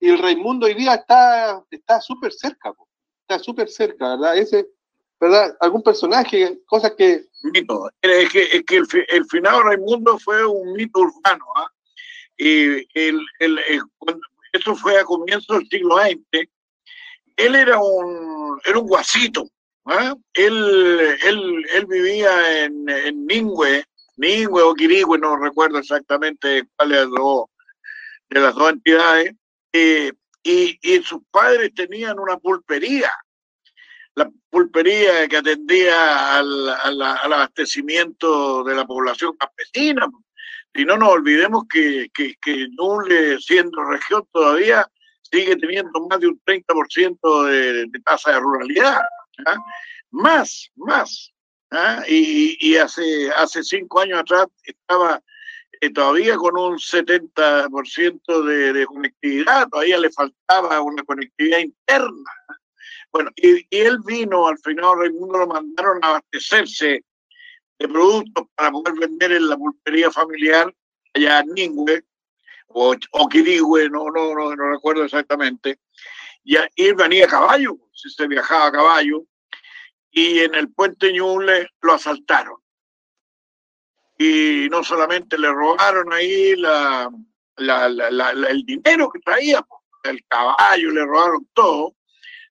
y 0.00 0.08
el 0.08 0.18
Raimundo 0.18 0.66
hoy 0.66 0.74
día 0.74 0.94
está 0.94 1.62
está 1.70 2.00
súper 2.00 2.32
cerca, 2.32 2.72
está 3.28 3.38
súper 3.38 3.68
cerca, 3.68 4.16
¿verdad? 4.16 4.38
Ese, 4.38 4.66
¿verdad? 5.22 5.56
Algún 5.60 5.84
personaje, 5.84 6.58
cosas 6.66 6.94
que... 6.98 7.26
Mito, 7.44 7.90
es 8.00 8.30
que, 8.30 8.42
es 8.42 8.64
que 8.64 8.76
el, 8.76 8.86
el 9.08 9.24
finado 9.26 9.62
Raimundo 9.62 10.18
fue 10.18 10.44
un 10.44 10.72
mito 10.74 11.00
urbano, 11.00 11.44
¿ah? 11.56 11.66
Y 12.36 12.86
el, 12.98 13.20
el, 13.38 13.58
eso 14.52 14.74
fue 14.76 14.98
a 14.98 15.04
comienzos 15.04 15.58
del 15.58 15.68
siglo 15.68 15.96
XX, 15.98 16.48
él 17.36 17.54
era 17.54 17.80
un, 17.80 18.60
era 18.64 18.78
un 18.78 18.86
guasito. 18.86 19.44
¿eh? 19.90 20.14
Él, 20.34 21.16
él, 21.24 21.66
él, 21.74 21.86
vivía 21.86 22.64
en, 22.64 22.88
en 22.88 23.26
Ningüe, 23.26 23.84
Ningüe 24.16 24.62
o 24.62 24.74
Quirigüe, 24.74 25.18
no 25.18 25.36
recuerdo 25.36 25.78
exactamente 25.78 26.64
cuál 26.76 26.88
de 26.90 26.96
las 26.96 27.10
dos, 27.10 27.46
de 28.30 28.40
las 28.40 28.54
dos 28.54 28.72
entidades, 28.72 29.34
eh, 29.72 30.12
y, 30.44 30.78
y 30.80 31.02
sus 31.02 31.20
padres 31.30 31.72
tenían 31.74 32.18
una 32.18 32.36
pulpería, 32.38 33.10
la 34.14 34.30
pulpería 34.50 35.26
que 35.28 35.38
atendía 35.38 36.38
al, 36.38 36.68
al, 36.68 37.02
abastecimiento 37.02 38.62
de 38.64 38.74
la 38.74 38.86
población 38.86 39.36
campesina. 39.36 40.06
Y 40.74 40.84
no 40.84 40.96
nos 40.96 41.10
olvidemos 41.10 41.64
que, 41.68 42.08
que, 42.14 42.34
que 42.40 42.68
siendo 43.40 43.84
región 43.84 44.26
todavía, 44.32 44.86
sigue 45.22 45.56
teniendo 45.56 46.06
más 46.08 46.20
de 46.20 46.28
un 46.28 46.40
30% 46.44 47.44
de, 47.46 47.86
de 47.86 48.00
tasa 48.04 48.32
de 48.32 48.40
ruralidad. 48.40 49.00
¿ah? 49.46 49.56
Más, 50.10 50.70
más. 50.76 51.32
¿ah? 51.70 52.02
Y, 52.06 52.76
hace, 52.76 53.30
hace 53.30 53.62
cinco 53.62 54.00
años 54.00 54.20
atrás 54.20 54.46
estaba 54.64 55.22
eh, 55.80 55.90
todavía 55.90 56.36
con 56.36 56.56
un 56.58 56.78
70% 56.78 58.44
de, 58.44 58.72
de 58.72 58.86
conectividad, 58.86 59.68
todavía 59.68 59.98
le 59.98 60.10
faltaba 60.10 60.80
una 60.80 61.02
conectividad 61.02 61.58
interna. 61.58 62.30
Bueno, 63.12 63.30
y, 63.36 63.66
él 63.70 63.98
vino, 64.04 64.48
al 64.48 64.58
final 64.58 64.98
Raimundo 64.98 65.38
lo 65.38 65.46
mandaron 65.46 65.98
a 66.02 66.08
abastecerse 66.08 67.04
de 67.78 67.88
productos 67.88 68.46
para 68.54 68.70
poder 68.70 68.94
vender 68.94 69.32
en 69.32 69.48
la 69.48 69.56
pulpería 69.56 70.10
familiar 70.10 70.74
allá 71.14 71.40
en 71.40 71.48
Ningüe 71.52 72.04
o, 72.68 72.94
o 73.10 73.28
Quirigüe, 73.28 73.90
no, 73.90 74.10
no, 74.10 74.34
no, 74.34 74.56
no 74.56 74.70
recuerdo 74.70 75.04
exactamente. 75.04 75.78
Y, 76.42 76.56
él 76.56 76.94
venía 76.94 77.26
a 77.26 77.28
caballo, 77.28 77.76
si 77.92 78.08
se 78.08 78.26
viajaba 78.26 78.66
a 78.66 78.72
caballo, 78.72 79.24
y 80.10 80.40
en 80.40 80.54
el 80.54 80.72
puente 80.72 81.12
Ñuble 81.12 81.68
lo 81.82 81.94
asaltaron. 81.94 82.56
Y 84.18 84.68
no 84.70 84.82
solamente 84.84 85.36
le 85.36 85.48
robaron 85.48 86.12
ahí 86.12 86.54
la, 86.56 87.10
el 87.56 88.62
dinero 88.64 89.10
que 89.10 89.20
traía, 89.20 89.64
el 90.04 90.24
caballo, 90.26 90.90
le 90.90 91.04
robaron 91.04 91.46
todo, 91.52 91.94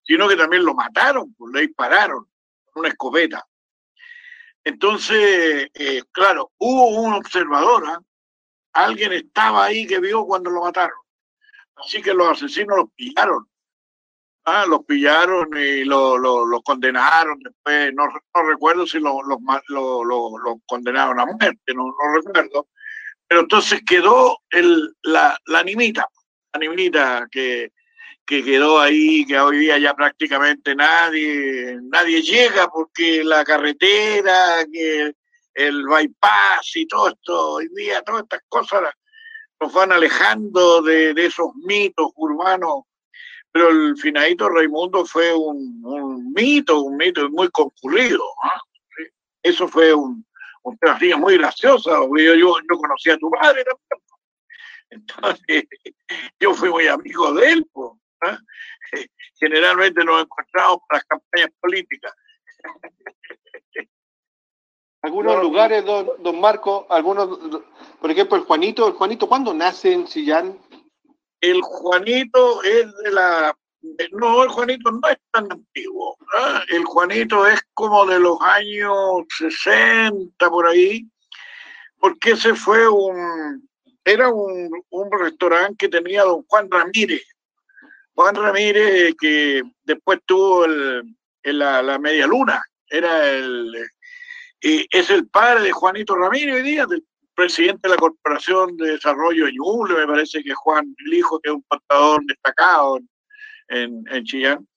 sino 0.03 0.27
que 0.27 0.35
también 0.35 0.65
lo 0.65 0.73
mataron, 0.73 1.33
pues, 1.35 1.53
le 1.53 1.61
dispararon 1.61 2.25
con 2.65 2.81
una 2.81 2.89
escopeta. 2.89 3.45
Entonces, 4.63 5.69
eh, 5.73 6.03
claro, 6.11 6.51
hubo 6.57 6.89
una 7.01 7.17
observadora, 7.17 7.99
alguien 8.73 9.13
estaba 9.13 9.65
ahí 9.65 9.87
que 9.87 9.99
vio 9.99 10.25
cuando 10.25 10.49
lo 10.49 10.61
mataron. 10.61 10.97
Así 11.75 12.01
que 12.01 12.13
los 12.13 12.29
asesinos 12.29 12.77
los 12.77 12.89
pillaron. 12.95 13.47
Ah, 14.45 14.65
los 14.67 14.83
pillaron 14.85 15.49
y 15.55 15.83
los 15.83 16.19
lo, 16.19 16.61
condenaron. 16.63 17.39
Después, 17.39 17.93
no, 17.93 18.07
recuerdo 18.47 18.85
si 18.85 18.99
los 18.99 19.15
lo, 19.67 20.59
condenaron 20.65 21.19
a 21.19 21.25
muerte, 21.25 21.73
no, 21.73 21.93
recuerdo. 22.15 22.67
Pero 23.27 23.41
entonces 23.41 23.81
quedó 23.85 24.39
el, 24.49 24.95
la, 25.03 25.37
la 25.45 25.59
animita, 25.59 26.07
la 26.53 26.57
animita 26.57 27.27
que, 27.31 27.71
que 28.31 28.45
quedó 28.45 28.79
ahí, 28.79 29.25
que 29.25 29.37
hoy 29.37 29.57
día 29.57 29.77
ya 29.77 29.93
prácticamente 29.93 30.73
nadie, 30.73 31.77
nadie 31.81 32.21
llega 32.21 32.69
porque 32.69 33.25
la 33.25 33.43
carretera, 33.43 34.61
el 35.53 35.85
bypass 35.85 36.77
y 36.77 36.87
todo 36.87 37.09
esto, 37.09 37.51
hoy 37.55 37.67
día 37.75 38.01
todas 38.03 38.23
estas 38.23 38.39
cosas 38.47 38.93
nos 39.59 39.73
van 39.73 39.91
alejando 39.91 40.81
de, 40.81 41.11
esos 41.17 41.53
mitos 41.65 42.07
urbanos. 42.15 42.83
Pero 43.51 43.67
el 43.67 43.97
finadito 43.97 44.47
Raimundo 44.47 45.05
fue 45.05 45.33
un, 45.33 46.31
mito, 46.33 46.83
un 46.83 46.95
mito 46.95 47.29
muy 47.31 47.49
concurrido. 47.49 48.23
¿ah? 48.43 48.61
Eso 49.43 49.67
fue 49.67 49.93
un, 49.93 50.25
una 50.63 51.17
muy 51.17 51.37
graciosa. 51.37 51.91
Yo, 51.99 52.15
yo, 52.15 52.35
yo 52.35 52.77
conocí 52.79 53.09
a 53.09 53.17
tu 53.17 53.29
padre 53.29 53.65
también. 53.65 54.01
Entonces, 54.89 55.65
yo 56.39 56.53
fui 56.53 56.69
muy 56.69 56.87
amigo 56.87 57.33
de 57.33 57.51
él. 57.51 57.67
Generalmente 59.39 60.03
nos 60.03 60.23
encontramos 60.23 60.79
para 60.87 60.99
las 60.99 61.05
campañas 61.05 61.49
políticas. 61.59 62.13
Algunos 65.03 65.41
lugares, 65.41 65.83
don, 65.83 66.11
don 66.19 66.39
Marco, 66.39 66.85
algunos, 66.87 67.65
por 67.99 68.11
ejemplo, 68.11 68.37
el 68.37 68.43
Juanito, 68.43 68.87
el 68.87 68.93
Juanito, 68.93 69.27
¿cuándo 69.27 69.51
nace 69.51 69.93
en 69.93 70.05
Chillán? 70.05 70.59
El 71.39 71.59
Juanito 71.61 72.61
es 72.61 72.95
de 72.97 73.11
la 73.11 73.57
no, 74.11 74.43
el 74.43 74.49
Juanito 74.49 74.91
no 74.91 75.09
es 75.09 75.17
tan 75.31 75.51
antiguo. 75.51 76.15
El 76.69 76.85
Juanito 76.85 77.47
es 77.47 77.59
como 77.73 78.05
de 78.05 78.19
los 78.19 78.39
años 78.41 79.25
60 79.39 80.49
por 80.49 80.67
ahí, 80.67 81.07
porque 81.97 82.31
ese 82.31 82.53
fue 82.53 82.87
un, 82.87 83.67
era 84.05 84.29
un, 84.29 84.69
un 84.89 85.19
restaurante 85.19 85.75
que 85.77 85.89
tenía 85.89 86.23
don 86.23 86.43
Juan 86.47 86.69
Ramírez, 86.69 87.23
Juan 88.15 88.35
Ramírez, 88.35 89.15
que 89.19 89.63
después 89.83 90.19
tuvo 90.25 90.65
el, 90.65 91.15
la, 91.43 91.97
media 91.99 92.27
luna, 92.27 92.61
era 92.87 93.29
el, 93.29 93.73
es 94.59 95.09
el 95.09 95.27
padre 95.29 95.63
de 95.63 95.71
Juanito 95.71 96.15
Ramírez 96.15 96.55
hoy 96.55 96.63
día, 96.63 96.85
del 96.85 97.05
presidente 97.33 97.87
de 97.87 97.95
la 97.95 97.99
Corporación 97.99 98.75
de 98.77 98.91
Desarrollo 98.91 99.45
de 99.45 99.53
Ñuble, 99.53 99.95
me 99.95 100.07
parece 100.07 100.43
que 100.43 100.53
Juan, 100.53 100.93
el 101.05 101.13
hijo, 101.13 101.39
que 101.39 101.49
es 101.49 101.55
un 101.55 101.63
contador 101.67 102.21
destacado 102.25 102.99
en, 103.69 104.03
en 104.09 104.23
Chillán. 104.25 104.67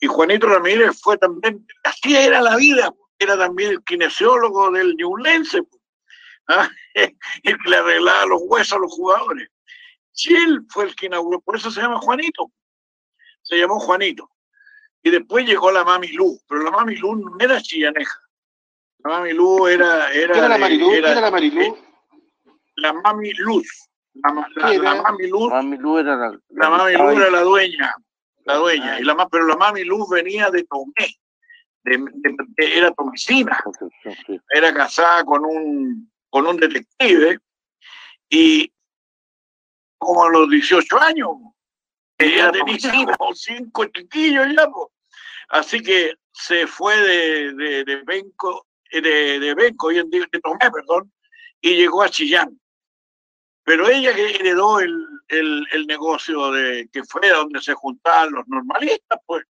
Y 0.00 0.06
Juanito 0.06 0.46
Ramírez 0.46 0.98
fue 1.02 1.18
también, 1.18 1.66
así 1.82 2.16
era 2.16 2.40
la 2.40 2.56
vida, 2.56 2.94
era 3.18 3.36
también 3.36 3.72
el 3.72 3.82
kinesiólogo 3.82 4.70
del 4.70 4.94
ñublense, 4.94 5.60
¿ah? 6.46 6.70
el 6.94 7.12
que 7.42 7.70
le 7.70 7.76
arreglaba 7.76 8.26
los 8.26 8.42
huesos 8.44 8.74
a 8.74 8.78
los 8.78 8.92
jugadores. 8.92 9.48
Y 10.14 10.34
él 10.34 10.60
fue 10.70 10.84
el 10.84 10.96
que 10.96 11.06
inauguró, 11.06 11.40
por 11.40 11.56
eso 11.56 11.70
se 11.70 11.80
llama 11.80 11.98
Juanito 11.98 12.52
se 13.48 13.56
llamó 13.56 13.80
Juanito. 13.80 14.30
Y 15.02 15.10
después 15.10 15.46
llegó 15.46 15.70
la 15.70 15.84
Mami 15.84 16.08
Lu, 16.08 16.38
pero 16.46 16.62
la 16.62 16.70
Mami 16.70 16.96
Lu 16.96 17.16
no 17.16 17.36
era 17.40 17.60
chillaneja. 17.62 18.20
La 18.98 19.10
Mami 19.10 19.32
Lu 19.32 19.66
era... 19.66 20.12
era 20.12 20.32
¿Qué 20.32 20.38
era 20.38 20.48
la 20.48 20.58
Mami 20.58 20.76
Lu? 20.76 20.92
Era, 20.92 21.12
era 21.12 21.20
la 21.22 21.30
Mami 21.30 21.50
Lu? 21.50 21.78
La 22.76 22.92
Mami 22.92 23.32
Luz. 23.34 23.88
La, 24.14 24.32
Mami 24.32 25.28
Luz, 25.28 25.50
Mami 25.50 25.76
Lu 25.76 25.98
era 25.98 26.16
la, 26.16 26.38
la, 26.48 26.70
Mami 26.70 26.92
Lu 26.92 27.10
era 27.10 27.30
la 27.30 27.42
dueña, 27.42 27.94
la 28.44 28.54
dueña. 28.56 28.94
Ah. 28.94 29.00
Y 29.00 29.04
la, 29.04 29.28
pero 29.28 29.46
la 29.46 29.56
Mami 29.56 29.84
Luz 29.84 30.08
venía 30.10 30.50
de 30.50 30.64
Tomé, 30.64 31.16
de, 31.84 32.04
era 32.56 32.90
tomecina. 32.92 33.62
Era 34.52 34.74
casada 34.74 35.24
con 35.24 35.44
un, 35.44 36.10
con 36.30 36.48
un 36.48 36.56
detective 36.56 37.38
y 38.28 38.72
como 39.98 40.24
a 40.24 40.30
los 40.30 40.50
18 40.50 41.00
años 41.00 41.28
ella 42.18 42.52
tenía 42.52 42.76
cinco 43.34 43.84
chiquillos 43.86 44.46
ya, 44.54 44.68
Así 45.50 45.80
que 45.80 46.14
se 46.32 46.66
fue 46.66 46.96
de, 46.96 47.54
de, 47.54 47.84
de 47.84 48.02
Benco, 48.04 48.66
de, 48.90 49.38
de 49.40 49.54
Benco, 49.54 49.86
hoy 49.86 49.98
en 49.98 50.10
día, 50.10 50.26
de 50.30 50.40
Tomé, 50.40 50.70
perdón, 50.70 51.10
y 51.60 51.76
llegó 51.76 52.02
a 52.02 52.08
Chillán. 52.08 52.60
Pero 53.64 53.88
ella 53.88 54.14
que 54.14 54.34
heredó 54.34 54.80
el, 54.80 55.06
el, 55.28 55.66
el, 55.72 55.86
negocio 55.86 56.50
de 56.52 56.88
que 56.92 57.04
fue 57.04 57.28
donde 57.28 57.60
se 57.60 57.74
juntaban 57.74 58.32
los 58.32 58.46
normalistas, 58.48 59.20
pues. 59.26 59.44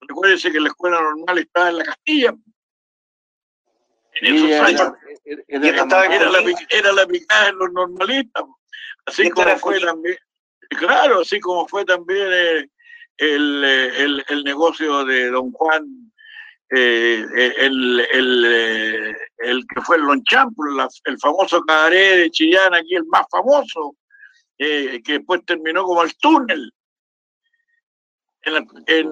Recuérdense 0.00 0.52
que 0.52 0.60
la 0.60 0.68
escuela 0.68 1.00
normal 1.00 1.38
estaba 1.38 1.68
en 1.70 1.78
la 1.78 1.84
Castilla. 1.84 2.34
En 4.14 4.34
esos 4.34 4.50
años. 4.60 4.92
Era, 5.24 5.84
la, 5.84 6.04
era, 6.70 6.92
la, 6.92 7.06
picada 7.06 7.46
de 7.46 7.52
los 7.52 7.72
normalistas. 7.72 8.44
Así 9.04 9.28
como 9.30 9.58
fue 9.58 9.80
también. 9.80 10.16
Claro, 10.68 11.20
así 11.20 11.40
como 11.40 11.66
fue 11.66 11.84
también 11.84 12.28
eh, 12.30 12.70
el, 13.16 13.64
eh, 13.64 14.02
el, 14.04 14.24
el, 14.28 14.44
negocio 14.44 15.04
de 15.04 15.30
don 15.30 15.50
Juan, 15.52 16.12
eh, 16.70 17.24
el, 17.56 18.00
el, 18.12 19.16
el, 19.38 19.66
que 19.66 19.80
fue 19.80 19.96
el 19.96 20.02
Lonchamp, 20.02 20.54
el 21.04 21.18
famoso 21.18 21.62
cabaret 21.62 22.18
de 22.18 22.30
Chillán, 22.30 22.74
aquí 22.74 22.94
el 22.94 23.06
más 23.06 23.24
famoso, 23.30 23.96
que 24.58 25.00
después 25.04 25.44
terminó 25.46 25.84
como 25.84 26.02
el 26.02 26.14
túnel 26.18 26.72
en, 28.42 28.66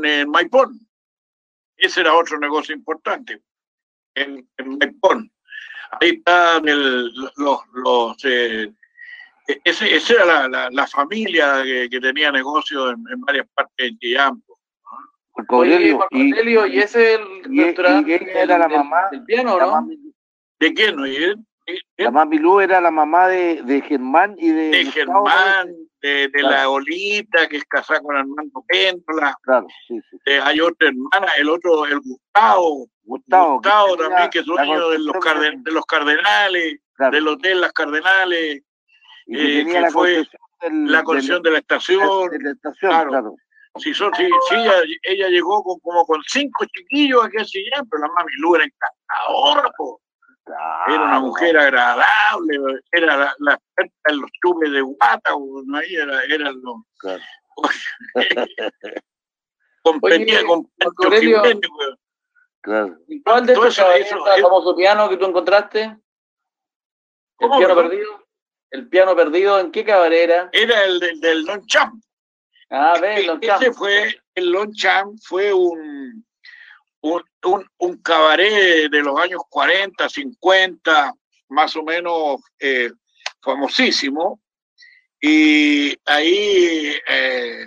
en, 0.05 0.31
Maipón. 0.31 0.81
Ese 1.77 2.01
era 2.01 2.15
otro 2.15 2.39
negocio 2.39 2.75
importante, 2.75 3.41
en, 4.15 4.47
en 4.59 4.79
Maipón. 4.79 5.33
Ahí 6.01 6.11
están 6.11 6.65
los, 6.67 7.31
los 7.73 8.17
ese, 9.65 9.95
esa 9.95 10.15
era 10.15 10.49
la, 10.49 10.71
la, 10.71 10.87
familia 10.87 11.63
que, 11.63 12.01
tenía 12.01 12.33
negocios 12.33 12.93
en, 12.93 13.21
varias 13.21 13.47
partes 13.55 13.75
de 13.77 13.99
Chillampo. 13.99 14.59
Cornelio, 15.47 16.01
y, 16.11 16.77
y, 16.77 16.79
ese 16.79 17.15
el 17.15 17.23
y, 17.51 18.13
era 18.35 18.59
la 18.59 18.69
mamá 18.69 19.09
del 19.11 19.25
piano, 19.25 19.59
¿no? 19.59 19.89
¿De 20.59 20.73
quién? 20.73 20.97
¿no? 20.97 21.05
La 21.97 22.11
mamá 22.11 22.35
Lu 22.37 22.61
era 22.61 22.81
la 22.81 22.91
mamá 22.91 23.29
de, 23.29 23.61
de 23.63 23.81
Germán 23.83 24.37
y 24.39 24.49
de. 24.49 24.71
De 24.71 24.85
Germán, 24.87 25.75
de, 26.01 26.29
de 26.29 26.43
la 26.43 26.69
Olita, 26.71 27.49
que 27.49 27.59
es 27.59 27.65
casada 27.65 28.01
con 28.01 28.17
Armando 28.17 28.65
Péntola. 28.69 29.37
Claro, 29.43 29.67
sí, 29.87 30.01
sí. 30.09 30.17
Eh, 30.27 30.41
hay 30.43 30.61
otra 30.61 30.89
hermana, 30.89 31.33
el 31.37 31.49
otro, 31.49 31.85
el 31.87 32.01
Gustavo. 32.01 32.89
Gustavo, 33.03 33.55
Gustavo 33.55 33.97
también, 33.97 34.31
que 34.31 34.39
es 34.41 34.47
dueño 34.47 34.91
de 34.91 34.99
los, 34.99 35.15
de 35.65 35.73
los 35.73 35.87
Cardenales, 35.87 36.79
del 37.11 37.29
Hotel 37.29 37.61
Las 37.61 37.73
Cardenales 37.73 38.63
y 39.27 39.37
que, 39.37 39.43
tenía 39.65 39.81
la 39.83 39.91
fue 39.91 40.27
la 40.71 41.03
concesión 41.03 41.43
de 41.43 41.51
la 41.51 41.59
estación. 41.59 42.31
De 42.31 42.39
la 42.41 42.51
estación 42.53 43.09
claro. 43.09 43.37
Sí, 43.79 43.93
son, 43.93 44.11
sí, 44.15 44.27
sí 44.49 44.55
ella, 45.03 45.29
llegó 45.29 45.63
con, 45.63 45.79
como 45.81 46.07
con 46.07 46.23
cinco 46.27 46.65
chiquillos 46.75 47.25
aquí 47.25 47.37
así 47.39 47.63
ya, 47.71 47.83
pero 47.91 48.03
la 48.03 48.09
mami 48.09 48.33
Lu 48.39 48.55
era 48.55 48.65
encantadora, 48.65 49.71
era 50.89 51.05
una 51.05 51.21
mujer 51.21 51.59
agradable, 51.59 52.81
era 52.93 53.17
la, 53.17 53.35
la 53.39 53.61
en 53.79 54.21
los 54.21 54.31
tubes 54.41 54.71
de 54.71 54.81
guata, 54.81 55.33
ahí 55.75 55.95
era, 55.95 56.23
era 56.25 56.53
lo... 56.53 56.85
Claro. 56.99 57.23
Competía 59.83 60.45
con 60.45 60.65
Pancho 60.79 61.21
Jiménez, 61.21 61.61
Claro. 62.61 62.97
¿Cuál 63.25 63.47
de 63.47 63.53
estos 63.53 63.79
el 63.79 64.43
famoso 64.43 64.75
piano 64.75 65.09
que 65.09 65.17
tú 65.17 65.27
encontraste? 65.27 65.97
¿El 67.39 67.51
piano 67.59 67.75
perdido? 67.77 68.26
¿El 68.71 68.89
piano 68.89 69.15
perdido 69.15 69.61
en 69.61 69.71
qué 69.71 69.85
cabaret 69.85 70.25
era? 70.25 70.51
Era 70.53 70.85
el 70.85 71.01
del, 71.01 71.21
del 71.21 71.45
Don 71.45 71.67
Champ. 71.67 72.03
Ah, 72.69 72.95
ese 73.41 73.73
fue, 73.73 74.21
el 74.35 74.51
Lonchan 74.51 75.17
fue 75.19 75.53
un, 75.53 76.27
un, 77.01 77.71
un, 77.79 78.03
cabaret 78.03 78.91
de 78.91 79.03
los 79.03 79.19
años 79.21 79.43
40, 79.49 80.09
50, 80.09 81.15
más 81.51 81.77
o 81.77 81.85
menos 81.85 82.41
eh, 82.59 82.91
famosísimo. 83.41 84.41
Y 85.21 85.97
ahí 86.05 86.97
eh, 87.09 87.67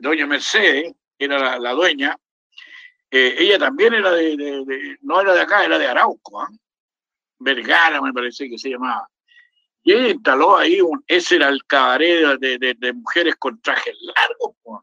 doña 0.00 0.26
Mercedes, 0.26 0.92
era 1.18 1.58
la, 1.58 1.72
dueña, 1.72 2.16
eh, 3.10 3.34
ella 3.38 3.58
también 3.58 3.94
era 3.94 4.12
de, 4.12 4.96
no 5.00 5.20
era 5.20 5.34
de 5.34 5.40
acá, 5.40 5.64
era 5.64 5.78
de 5.78 5.86
Arauco, 5.86 6.40
¿ah? 6.40 6.48
Vergara 7.38 8.00
me 8.00 8.12
parece 8.12 8.48
que 8.48 8.58
se 8.58 8.70
llamaba. 8.70 9.08
Y 9.86 9.92
ella 9.92 10.08
instaló 10.08 10.56
ahí, 10.56 10.80
un, 10.80 11.00
ese 11.06 11.36
era 11.36 11.48
el 11.48 11.64
cabaret 11.64 12.40
de, 12.40 12.92
mujeres 12.92 13.36
con 13.36 13.60
trajes 13.60 13.96
largos 14.16 14.82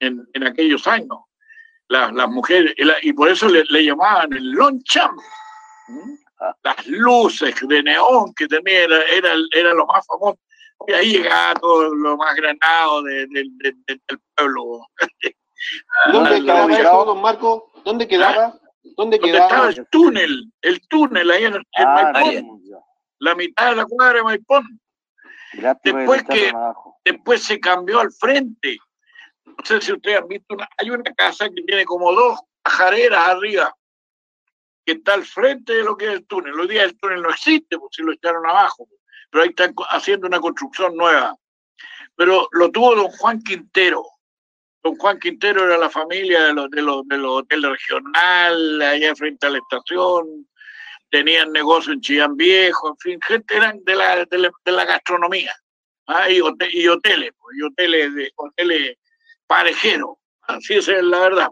en, 0.00 0.28
en, 0.32 0.44
aquellos 0.44 0.84
años. 0.88 1.16
Las, 1.86 2.12
las 2.12 2.28
mujeres, 2.28 2.74
y 3.02 3.12
por 3.12 3.28
eso 3.28 3.48
le, 3.48 3.84
llamaban 3.84 4.32
el 4.32 4.50
loncham. 4.50 5.16
Ah. 6.40 6.56
Las 6.64 6.86
luces 6.88 7.54
de 7.68 7.84
neón 7.84 8.34
que 8.34 8.48
tenía 8.48 8.82
era, 8.82 9.04
era, 9.04 9.32
era 9.52 9.74
lo 9.74 9.86
más 9.86 10.04
famoso. 10.08 10.40
Y 10.88 10.92
ahí 10.92 11.12
llegaba 11.12 11.54
todo 11.54 11.94
lo 11.94 12.16
más 12.16 12.34
granado 12.34 13.02
del 13.04 13.28
pueblo. 14.34 14.88
¿Dónde 16.12 16.40
quedaba 16.40 16.72
eso, 16.72 17.04
don 17.04 17.22
Marco? 17.22 17.72
¿Dónde 17.84 18.08
quedaba? 18.08 18.58
¿Dónde, 18.96 19.20
quedaba? 19.20 19.44
estaba 19.44 19.68
el 19.68 19.86
túnel, 19.92 20.52
el 20.62 20.80
túnel 20.88 21.30
ahí 21.30 21.44
en, 21.44 21.54
el 21.54 21.62
ah. 21.76 22.12
La 23.22 23.34
mitad 23.34 23.70
de 23.70 23.76
la 23.76 23.84
cuadra 23.86 24.18
de 24.18 24.24
Maipón. 24.24 24.80
Después 25.84 26.22
que 26.24 26.52
después 27.04 27.42
se 27.42 27.60
cambió 27.60 28.00
al 28.00 28.12
frente. 28.12 28.78
No 29.44 29.54
sé 29.64 29.80
si 29.80 29.92
ustedes 29.92 30.18
han 30.18 30.28
visto, 30.28 30.54
una, 30.54 30.68
hay 30.78 30.90
una 30.90 31.12
casa 31.14 31.48
que 31.48 31.62
tiene 31.62 31.84
como 31.84 32.12
dos 32.12 32.40
pajareras 32.62 33.28
arriba, 33.28 33.74
que 34.84 34.92
está 34.92 35.14
al 35.14 35.24
frente 35.24 35.74
de 35.74 35.84
lo 35.84 35.96
que 35.96 36.06
es 36.06 36.12
el 36.12 36.26
túnel. 36.26 36.58
Hoy 36.58 36.68
día 36.68 36.84
el 36.84 36.98
túnel 36.98 37.22
no 37.22 37.30
existe, 37.30 37.78
porque 37.78 37.96
si 37.96 38.02
lo 38.02 38.12
echaron 38.12 38.46
abajo 38.46 38.88
pero 39.32 39.44
ahí 39.44 39.48
están 39.48 39.74
haciendo 39.90 40.26
una 40.26 40.40
construcción 40.40 40.94
nueva. 40.94 41.34
Pero 42.14 42.48
lo 42.52 42.70
tuvo 42.70 42.94
don 42.94 43.08
Juan 43.08 43.42
Quintero. 43.42 44.04
Don 44.84 44.96
Juan 44.96 45.18
Quintero 45.18 45.64
era 45.64 45.78
la 45.78 45.88
familia 45.88 46.44
de 46.44 46.52
los, 46.52 46.70
de 46.70 46.82
los, 46.82 47.08
de 47.08 47.16
los 47.16 47.38
hoteles 47.38 47.70
regionales, 47.70 48.88
allá 48.88 49.16
frente 49.16 49.46
a 49.46 49.50
la 49.50 49.58
estación, 49.58 50.46
tenían 51.12 51.52
negocio 51.52 51.92
en 51.92 52.00
Chillán 52.00 52.36
Viejo, 52.36 52.88
en 52.88 52.96
fin, 52.96 53.20
gente 53.20 53.54
eran 53.54 53.84
de 53.84 53.94
la, 53.94 54.24
de 54.24 54.72
la, 54.72 54.84
gastronomía, 54.84 55.54
¿ah? 56.06 56.28
y, 56.30 56.40
hoteles, 56.40 56.72
y 57.54 57.62
hoteles, 57.62 58.32
hoteles 58.34 58.96
parejeros, 59.46 60.16
así 60.42 60.74
es 60.74 60.88
la 60.88 61.20
verdad. 61.20 61.48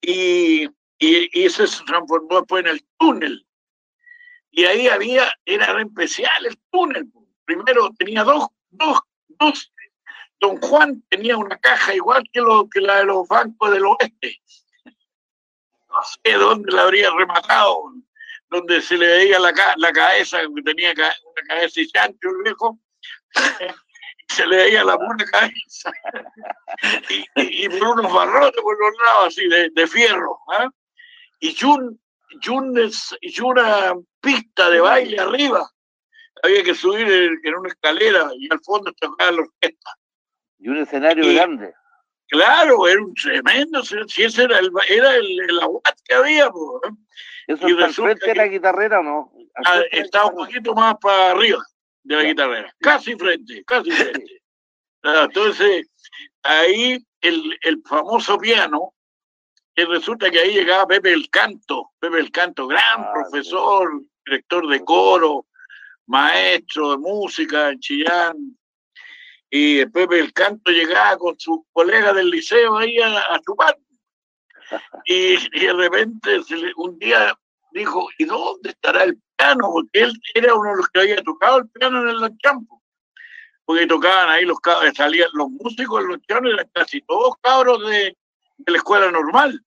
Y, 0.00 0.64
y, 0.98 1.44
y 1.44 1.50
se 1.50 1.66
transformó 1.84 2.38
después 2.38 2.64
en 2.64 2.70
el 2.70 2.86
túnel 2.98 3.44
y 4.52 4.66
ahí 4.66 4.86
había, 4.86 5.32
era 5.46 5.80
especial 5.80 6.46
el 6.46 6.58
túnel. 6.70 7.10
Primero 7.46 7.90
tenía 7.98 8.22
dos, 8.22 8.48
dos, 8.70 9.00
dos. 9.40 9.72
Don 10.38 10.60
Juan 10.60 11.02
tenía 11.08 11.38
una 11.38 11.56
caja 11.58 11.94
igual 11.94 12.22
que, 12.32 12.40
lo, 12.40 12.68
que 12.68 12.80
la 12.80 12.98
de 12.98 13.04
los 13.06 13.26
bancos 13.26 13.70
del 13.72 13.86
oeste. 13.86 14.36
No 14.84 16.02
sé 16.02 16.32
dónde 16.34 16.70
la 16.70 16.82
habría 16.82 17.10
rematado, 17.10 17.92
donde 18.52 18.82
se 18.82 18.96
le 18.96 19.06
veía 19.06 19.38
la, 19.38 19.52
la 19.76 19.92
cabeza, 19.92 20.40
que 20.54 20.62
tenía 20.62 20.92
una 20.92 21.46
cabeza 21.48 21.80
y 21.80 21.88
chancho 21.88 22.28
el 22.28 22.42
viejo, 22.44 22.78
se 24.28 24.46
le 24.46 24.56
veía 24.56 24.84
la 24.84 24.96
pura 24.98 25.24
cabeza. 25.24 25.90
y, 27.36 27.68
por 27.70 27.98
unos 27.98 28.12
barrotes 28.12 28.62
por 28.62 28.78
los 28.78 28.92
lados 28.98 29.28
así 29.28 29.48
de, 29.48 29.70
de 29.70 29.86
fierro. 29.86 30.38
¿ah? 30.48 30.68
Y 31.40 31.56
Jun, 31.58 31.98
Jun, 32.44 32.90
y 33.20 33.40
una 33.40 33.94
pista 34.20 34.70
de 34.70 34.80
baile 34.80 35.18
arriba. 35.18 35.68
Había 36.42 36.62
que 36.62 36.74
subir 36.74 37.08
en 37.42 37.54
una 37.54 37.68
escalera 37.68 38.30
y 38.36 38.52
al 38.52 38.60
fondo 38.60 38.90
estaba 38.90 39.30
la 39.30 39.42
orquesta. 39.42 39.90
Y 40.58 40.68
un 40.68 40.76
escenario 40.78 41.32
grande. 41.34 41.72
Claro, 42.32 42.88
era 42.88 43.02
un 43.02 43.12
tremendo, 43.12 43.82
si 43.84 44.22
ese 44.22 44.44
era 44.44 44.58
el, 44.58 44.70
era 44.88 45.16
el, 45.16 45.38
el 45.38 45.60
que 46.02 46.14
había. 46.14 46.50
¿Eso 47.46 47.68
y 47.68 47.72
está 47.72 47.92
frente 47.92 48.26
de 48.28 48.34
la 48.34 48.46
guitarrera 48.46 49.00
o 49.00 49.02
no? 49.02 49.32
Ah, 49.66 49.82
estaba 49.90 50.30
un 50.30 50.36
poquito 50.36 50.74
más 50.74 50.96
para 50.98 51.32
arriba 51.32 51.62
de 52.02 52.16
la 52.16 52.22
guitarrera, 52.22 52.74
casi 52.80 53.16
frente, 53.16 53.62
casi 53.66 53.90
frente. 53.90 54.42
Ah, 55.02 55.24
entonces, 55.26 55.86
ahí 56.42 57.04
el, 57.20 57.58
el 57.60 57.82
famoso 57.86 58.38
piano, 58.38 58.94
que 59.74 59.84
resulta 59.84 60.30
que 60.30 60.38
ahí 60.38 60.54
llegaba 60.54 60.86
Pepe 60.86 61.12
el 61.12 61.28
Canto, 61.28 61.90
Pepe 61.98 62.18
el 62.18 62.32
Canto, 62.32 62.66
gran 62.66 62.80
ah, 62.96 63.10
profesor, 63.12 63.90
director 64.24 64.66
de 64.68 64.82
coro, 64.82 65.44
maestro 66.06 66.92
de 66.92 66.96
música 66.96 67.68
en 67.68 67.80
Chillán. 67.80 68.58
Y 69.54 69.84
Pepe 69.84 70.18
el 70.18 70.32
Canto 70.32 70.70
llegaba 70.70 71.18
con 71.18 71.38
sus 71.38 71.58
colegas 71.74 72.14
del 72.14 72.30
liceo 72.30 72.78
ahí 72.78 72.98
a, 72.98 73.18
a 73.34 73.38
chupar. 73.42 73.76
Y, 75.04 75.36
de 75.50 75.72
repente 75.74 76.40
un 76.78 76.98
día 76.98 77.38
dijo, 77.72 78.08
¿y 78.16 78.24
dónde 78.24 78.70
estará 78.70 79.04
el 79.04 79.20
piano? 79.36 79.68
Porque 79.70 80.04
él 80.04 80.12
era 80.32 80.54
uno 80.54 80.70
de 80.70 80.76
los 80.76 80.88
que 80.88 81.00
había 81.00 81.22
tocado 81.22 81.58
el 81.58 81.68
piano 81.68 82.00
en 82.00 82.18
los 82.18 82.30
campos. 82.42 82.80
Porque 83.66 83.86
tocaban 83.86 84.30
ahí 84.30 84.46
los 84.46 84.56
salían 84.96 85.28
los 85.34 85.50
músicos 85.50 86.00
en 86.00 86.08
los 86.08 86.18
campos, 86.26 86.54
eran 86.54 86.70
casi 86.72 87.02
todos 87.02 87.34
cabros 87.42 87.86
de, 87.90 88.16
de 88.56 88.72
la 88.72 88.78
escuela 88.78 89.10
normal. 89.10 89.62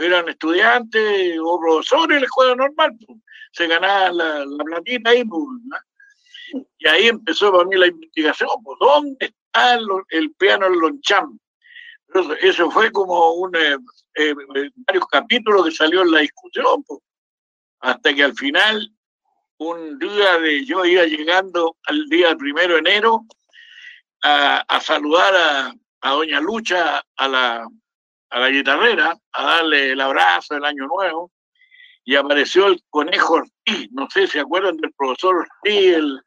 Eran 0.00 0.28
estudiantes 0.28 1.38
o 1.40 1.60
profesores 1.60 2.16
de 2.16 2.20
la 2.20 2.26
escuela 2.26 2.56
normal. 2.56 2.98
Pues. 3.06 3.16
Se 3.52 3.68
ganaban 3.68 4.16
la, 4.16 4.44
la 4.44 4.64
platita 4.64 5.10
ahí. 5.10 5.24
Pues, 5.24 5.44
y 6.78 6.88
ahí 6.88 7.08
empezó 7.08 7.52
para 7.52 7.64
mí 7.64 7.76
la 7.76 7.88
investigación. 7.88 8.48
Pues, 8.62 8.78
¿Dónde 8.80 9.26
está 9.26 9.78
el, 10.10 10.34
piano 10.34 10.66
en 10.66 10.80
Loncham? 10.80 11.38
Eso 12.40 12.70
fue 12.70 12.90
como 12.90 13.34
un, 13.34 13.54
eh, 13.54 13.76
eh, 14.16 14.34
varios 14.86 15.06
capítulos 15.06 15.64
que 15.64 15.70
salió 15.70 16.02
en 16.02 16.12
la 16.12 16.20
discusión. 16.20 16.82
Pues. 16.84 17.00
hasta 17.80 18.14
que 18.14 18.24
al 18.24 18.34
final, 18.34 18.90
un 19.58 19.98
día 19.98 20.38
de 20.38 20.64
yo 20.64 20.84
iba 20.84 21.04
llegando 21.04 21.76
al 21.84 22.04
día 22.06 22.36
primero 22.36 22.74
de 22.74 22.80
enero 22.80 23.22
a, 24.22 24.80
saludar 24.80 25.34
a, 26.02 26.10
doña 26.10 26.40
Lucha 26.40 27.02
a 27.16 27.28
la 27.28 27.66
a 28.30 28.38
la 28.38 28.48
guitarrera 28.48 29.18
a 29.32 29.44
darle 29.44 29.92
el 29.92 30.00
abrazo 30.00 30.54
del 30.54 30.64
año 30.64 30.86
nuevo 30.86 31.32
y 32.04 32.16
apareció 32.16 32.66
el 32.66 32.82
conejo 32.88 33.34
Ortiz, 33.34 33.88
no 33.92 34.08
sé 34.10 34.26
si 34.26 34.38
acuerdan 34.38 34.76
del 34.78 34.92
profesor 34.94 35.36
Ortiz, 35.36 35.94
el, 35.94 36.20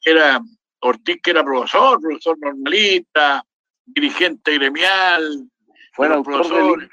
que 0.00 0.10
era 0.10 0.40
Ortiz 0.80 1.20
que 1.22 1.30
era 1.30 1.44
profesor, 1.44 2.00
profesor 2.00 2.36
normalista, 2.40 3.44
dirigente 3.84 4.54
gremial, 4.54 5.48
fue 5.92 6.08
profesor, 6.22 6.88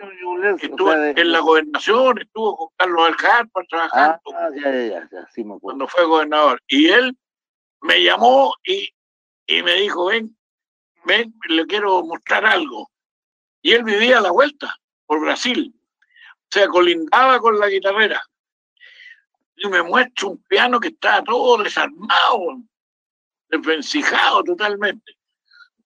estuvo 0.61 0.93
en 0.93 1.31
la 1.31 1.39
gobernación, 1.39 2.19
estuvo 2.19 2.57
con 2.57 2.67
Carlos 2.75 3.07
Aljar 3.07 3.47
trabajando 3.69 4.19
ah, 4.35 4.49
ya, 4.55 4.71
ya, 4.71 5.09
ya, 5.09 5.27
sí 5.33 5.43
me 5.43 5.57
cuando 5.59 5.87
fue 5.87 6.03
gobernador. 6.03 6.61
Y 6.67 6.87
él 6.89 7.17
me 7.81 8.03
llamó 8.03 8.53
y, 8.65 8.89
y 9.47 9.63
me 9.63 9.75
dijo, 9.75 10.07
ven, 10.07 10.35
ven, 11.05 11.33
le 11.47 11.65
quiero 11.65 12.03
mostrar 12.03 12.45
algo 12.45 12.89
y 13.61 13.73
él 13.73 13.83
vivía 13.83 14.19
a 14.19 14.21
la 14.21 14.31
vuelta 14.31 14.75
por 15.05 15.21
Brasil. 15.21 15.73
O 16.05 16.51
sea, 16.51 16.67
colindaba 16.67 17.39
con 17.39 17.59
la 17.59 17.67
guitarrera. 17.67 18.21
Y 19.55 19.67
me 19.67 19.83
muestra 19.83 20.29
un 20.29 20.41
piano 20.43 20.79
que 20.79 20.89
está 20.89 21.23
todo 21.23 21.61
desarmado, 21.63 22.57
desvencijado 23.49 24.43
totalmente. 24.43 25.13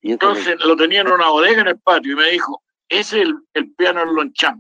¿Y 0.02 0.12
Entonces 0.14 0.58
lo 0.64 0.76
tenía 0.76 1.02
en 1.02 1.12
una 1.12 1.30
bodega 1.30 1.62
en 1.62 1.68
el 1.68 1.80
patio 1.80 2.14
y 2.14 2.16
me 2.16 2.30
dijo, 2.32 2.62
ese 2.90 3.22
es 3.22 3.30
el, 3.54 3.74
piano 3.76 4.02
en 4.02 4.14
Lonchan. 4.14 4.60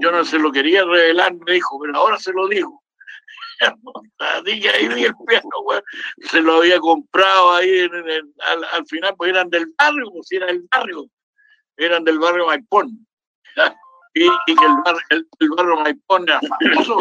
Yo 0.00 0.10
no 0.10 0.24
se 0.24 0.38
lo 0.38 0.50
quería 0.50 0.84
revelar, 0.84 1.34
me 1.34 1.52
dijo, 1.52 1.78
pero 1.80 1.96
ahora 1.96 2.18
se 2.18 2.32
lo 2.32 2.48
digo. 2.48 2.82
Dije, 4.44 4.70
ahí 4.70 4.88
vi 4.88 5.04
el 5.04 5.14
piano, 5.26 5.50
Se 6.20 6.40
lo 6.40 6.58
había 6.58 6.78
comprado 6.78 7.52
ahí 7.54 7.80
al, 8.46 8.64
al, 8.72 8.86
final, 8.86 9.14
pues 9.16 9.30
eran 9.30 9.50
del 9.50 9.66
barrio, 9.76 10.10
pues 10.12 10.30
era 10.30 10.46
el 10.46 10.64
barrio 10.70 11.08
eran 11.78 12.04
del 12.04 12.18
barrio 12.18 12.46
Maipón. 12.46 13.06
y, 14.14 14.26
que 14.46 14.52
el, 14.52 14.76
barrio, 14.84 15.00
el, 15.10 15.50
barrio 15.56 15.76
Maipón 15.76 16.24
era 16.24 16.40
famoso. 16.40 16.98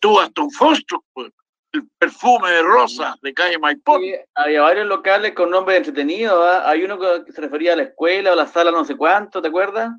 tuvo 0.00 0.20
hasta 0.20 0.42
un 0.42 0.50
fostro, 0.50 1.02
pues, 1.14 1.32
el 1.72 1.88
perfume 1.98 2.50
de 2.50 2.62
rosa 2.62 3.16
de 3.22 3.34
calle 3.34 3.58
Maipón. 3.58 4.02
había 4.34 4.62
varios 4.62 4.86
locales 4.86 5.32
con 5.34 5.50
nombres 5.50 5.78
entretenidos. 5.78 6.42
¿ah? 6.42 6.68
Hay 6.68 6.82
uno 6.82 6.98
que 6.98 7.32
se 7.32 7.40
refería 7.40 7.74
a 7.74 7.76
la 7.76 7.82
escuela 7.84 8.32
o 8.32 8.34
la 8.36 8.46
sala 8.46 8.70
no 8.70 8.84
sé 8.84 8.96
cuánto, 8.96 9.42
¿te 9.42 9.48
acuerdas? 9.48 9.92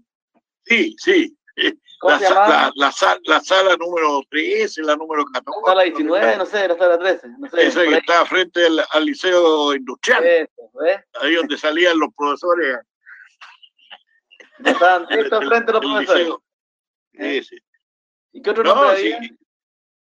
Sí, 0.66 0.96
sí. 0.98 1.36
¿Cómo 2.00 2.18
se 2.18 2.30
llama? 2.30 2.72
La, 2.76 2.94
la, 3.26 3.42
sala 3.42 3.76
número 3.76 4.22
13, 4.30 4.84
la 4.84 4.96
número 4.96 5.26
14. 5.26 5.60
La 5.62 5.68
sala 5.68 5.84
19, 5.84 6.38
no 6.38 6.46
sé, 6.46 6.68
la 6.68 6.78
sala 6.78 6.98
13. 6.98 7.28
No 7.38 7.50
sé, 7.50 7.68
Esa 7.68 7.84
que 7.84 7.98
está 7.98 8.26
frente 8.26 8.66
al, 8.66 8.86
al, 8.92 9.06
liceo 9.06 9.76
industrial. 9.76 10.50
Ahí 11.22 11.34
donde 11.36 11.58
salían 11.58 12.00
los 12.00 12.10
profesores. 12.16 12.80
Estaban 14.66 15.08
frente 15.08 15.36
a 15.36 15.74
los 15.74 15.82
profesores. 15.82 16.28
Sí, 17.20 17.44
sí. 17.44 17.58
¿Y 18.32 18.42
qué 18.42 18.50
otro 18.52 18.64
no, 18.64 18.76
nombre 18.76 18.98
sí. 18.98 19.14
había? 19.14 19.30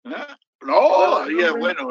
¿Ah? 0.05 0.39
No, 0.61 1.17
había, 1.17 1.51
bueno, 1.51 1.89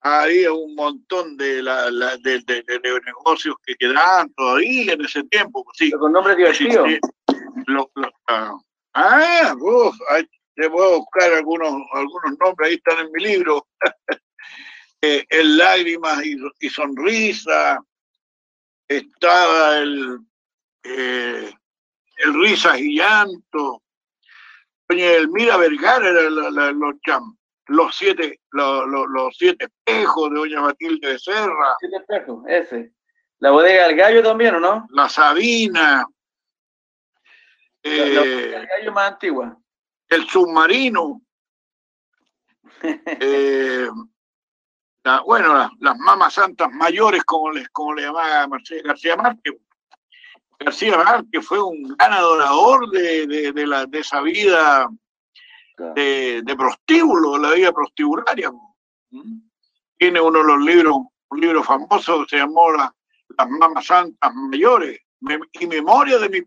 había 0.00 0.52
un 0.52 0.74
montón 0.74 1.36
de, 1.36 1.62
la, 1.62 1.90
la 1.90 2.16
de, 2.18 2.40
de, 2.40 2.62
de, 2.62 3.00
negocios 3.04 3.54
que 3.64 3.74
quedaban 3.76 4.32
todavía 4.34 4.94
en 4.94 5.04
ese 5.04 5.22
tiempo. 5.24 5.64
pues 5.64 5.76
Sí. 5.78 5.90
Pero 5.90 6.00
con 6.00 6.12
nombres 6.12 6.36
divertidos. 6.36 6.88
Sí, 6.88 6.98
ah, 8.94 9.54
ahí 10.10 10.28
te 10.54 10.70
puedo 10.70 10.98
buscar 10.98 11.32
algunos, 11.32 11.72
algunos 11.92 12.38
nombres, 12.38 12.68
ahí 12.68 12.74
están 12.74 13.06
en 13.06 13.12
mi 13.12 13.22
libro. 13.22 13.66
eh, 15.02 15.24
el 15.28 15.56
Lágrimas 15.56 16.24
y, 16.24 16.36
y, 16.60 16.70
Sonrisa, 16.70 17.78
estaba 18.88 19.78
el, 19.78 20.18
eh, 20.82 21.52
el 22.16 22.34
Risas 22.34 22.78
y 22.80 22.96
Llanto, 22.96 23.82
Doña 24.88 25.12
Elmira 25.12 25.56
Vergara 25.56 26.08
era 26.08 26.28
la, 26.30 26.50
la, 26.50 26.72
los, 26.72 26.94
los, 27.70 27.96
siete, 27.96 28.40
los, 28.50 28.86
los, 28.88 29.06
los, 29.08 29.36
siete 29.36 29.66
espejos 29.66 30.30
de 30.30 30.36
Doña 30.36 30.60
Matilde 30.60 31.12
de 31.12 31.18
Serra. 31.18 31.76
Siete 31.78 31.96
espejos, 31.96 32.44
ese. 32.48 32.92
La 33.38 33.52
bodega 33.52 33.86
del 33.86 33.96
gallo 33.96 34.22
también, 34.22 34.56
¿o 34.56 34.60
no? 34.60 34.86
La 34.90 35.08
Sabina. 35.08 36.04
La, 37.82 37.92
la 37.92 38.20
bodega 38.20 38.58
del 38.58 38.66
gallo 38.66 38.92
más 38.92 39.12
antigua. 39.12 39.56
El 40.08 40.28
submarino. 40.28 41.22
eh, 42.82 43.88
la, 45.04 45.20
bueno, 45.20 45.54
la, 45.54 45.70
las 45.78 45.96
mamas 45.98 46.34
santas 46.34 46.72
mayores, 46.72 47.22
como 47.22 47.52
les, 47.52 47.68
como 47.70 47.94
le 47.94 48.02
llamaba 48.02 48.48
Marcelo 48.48 48.82
García 48.84 49.16
Márquez. 49.16 49.54
García 50.58 50.96
Márquez 50.98 51.46
fue 51.46 51.62
un 51.62 51.84
gran 51.96 52.12
adorador 52.12 52.90
de, 52.90 53.26
de, 53.28 53.52
de, 53.52 53.66
la, 53.66 53.86
de 53.86 54.00
esa 54.00 54.20
vida 54.22 54.90
de, 55.94 56.42
de, 56.42 56.56
prostíbulo, 56.56 57.38
la 57.38 57.52
vida 57.52 57.72
prostibularia. 57.72 58.50
Tiene 59.98 60.20
uno 60.20 60.38
de 60.38 60.44
los 60.44 60.60
libros, 60.60 60.96
un 61.30 61.40
libro 61.40 61.62
famoso 61.62 62.24
se 62.26 62.36
llamó 62.36 62.72
la, 62.72 62.94
Las 63.36 63.48
Mamas 63.48 63.86
Santas 63.86 64.34
Mayores 64.34 65.00
y 65.52 65.66
Memoria 65.66 66.18
de 66.18 66.28
mis 66.28 66.44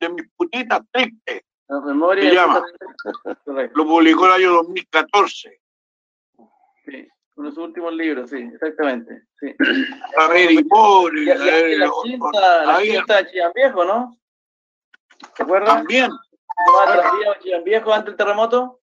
de 0.00 0.08
mi 0.08 0.22
putitas 0.36 0.80
tristes. 0.90 1.42
La 1.68 1.80
memoria 1.80 2.28
se 2.28 2.34
llama. 2.34 2.62
Lo 3.74 3.86
publicó 3.86 4.26
el 4.26 4.32
año 4.32 4.52
2014. 4.52 5.60
Sí, 6.84 7.08
uno 7.36 7.48
de 7.48 7.54
sus 7.54 7.64
últimos 7.64 7.94
libros, 7.94 8.30
sí, 8.30 8.36
exactamente. 8.36 9.22
Sí. 9.40 9.54
A 10.18 10.28
ver, 10.28 10.50
y 10.50 10.64
pobre. 10.64 11.24
La 11.24 11.90
quinta, 12.02 12.64
la 12.64 12.82
quinta 12.82 13.16
de 13.22 13.30
Chillán 13.30 13.52
Viejo, 13.54 13.84
¿no? 13.84 14.18
También. 15.64 16.10
¿Cómo 16.66 17.34
Chillán 17.40 17.64
Viejo 17.64 17.92
antes 17.92 18.06
del 18.06 18.16
terremoto? 18.16 18.80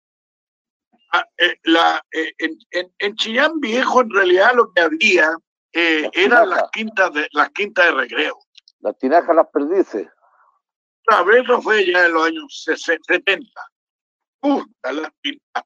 Ah, 1.13 1.25
eh, 1.39 1.57
la, 1.65 2.05
eh, 2.13 2.33
en, 2.39 2.59
en, 2.73 2.93
en, 2.99 3.15
Chillán 3.17 3.61
Viejo, 3.61 4.01
en 4.01 4.11
realidad, 4.11 4.55
lo 4.55 4.73
que 4.73 4.81
había 4.81 5.37
eh, 5.73 6.11
eran 6.13 6.49
las 6.49 6.71
quintas, 6.71 7.13
de, 7.13 7.29
las 7.33 7.51
quintas 7.51 7.85
de 7.87 7.93
recreo. 7.93 8.39
Las 8.81 8.99
tinajas, 8.99 9.35
las 9.35 9.49
perdices. 9.49 10.09
Claro, 11.05 11.33
eso 11.33 11.61
fue 11.63 11.87
ya 11.87 12.07
en 12.07 12.13
los 12.13 12.27
años 12.27 12.65
70. 12.65 13.49
Uh, 14.43 14.63
las, 14.83 14.95
las 14.95 15.13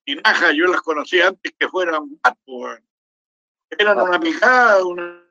tinajas 0.05 0.55
yo 0.55 0.67
las 0.67 0.81
conocía 0.83 1.29
antes 1.29 1.53
que 1.59 1.69
fueran 1.69 2.09
gatos. 2.23 2.81
Eran 3.71 4.01
una 4.01 4.19
pijada, 4.19 4.85
una. 4.85 5.25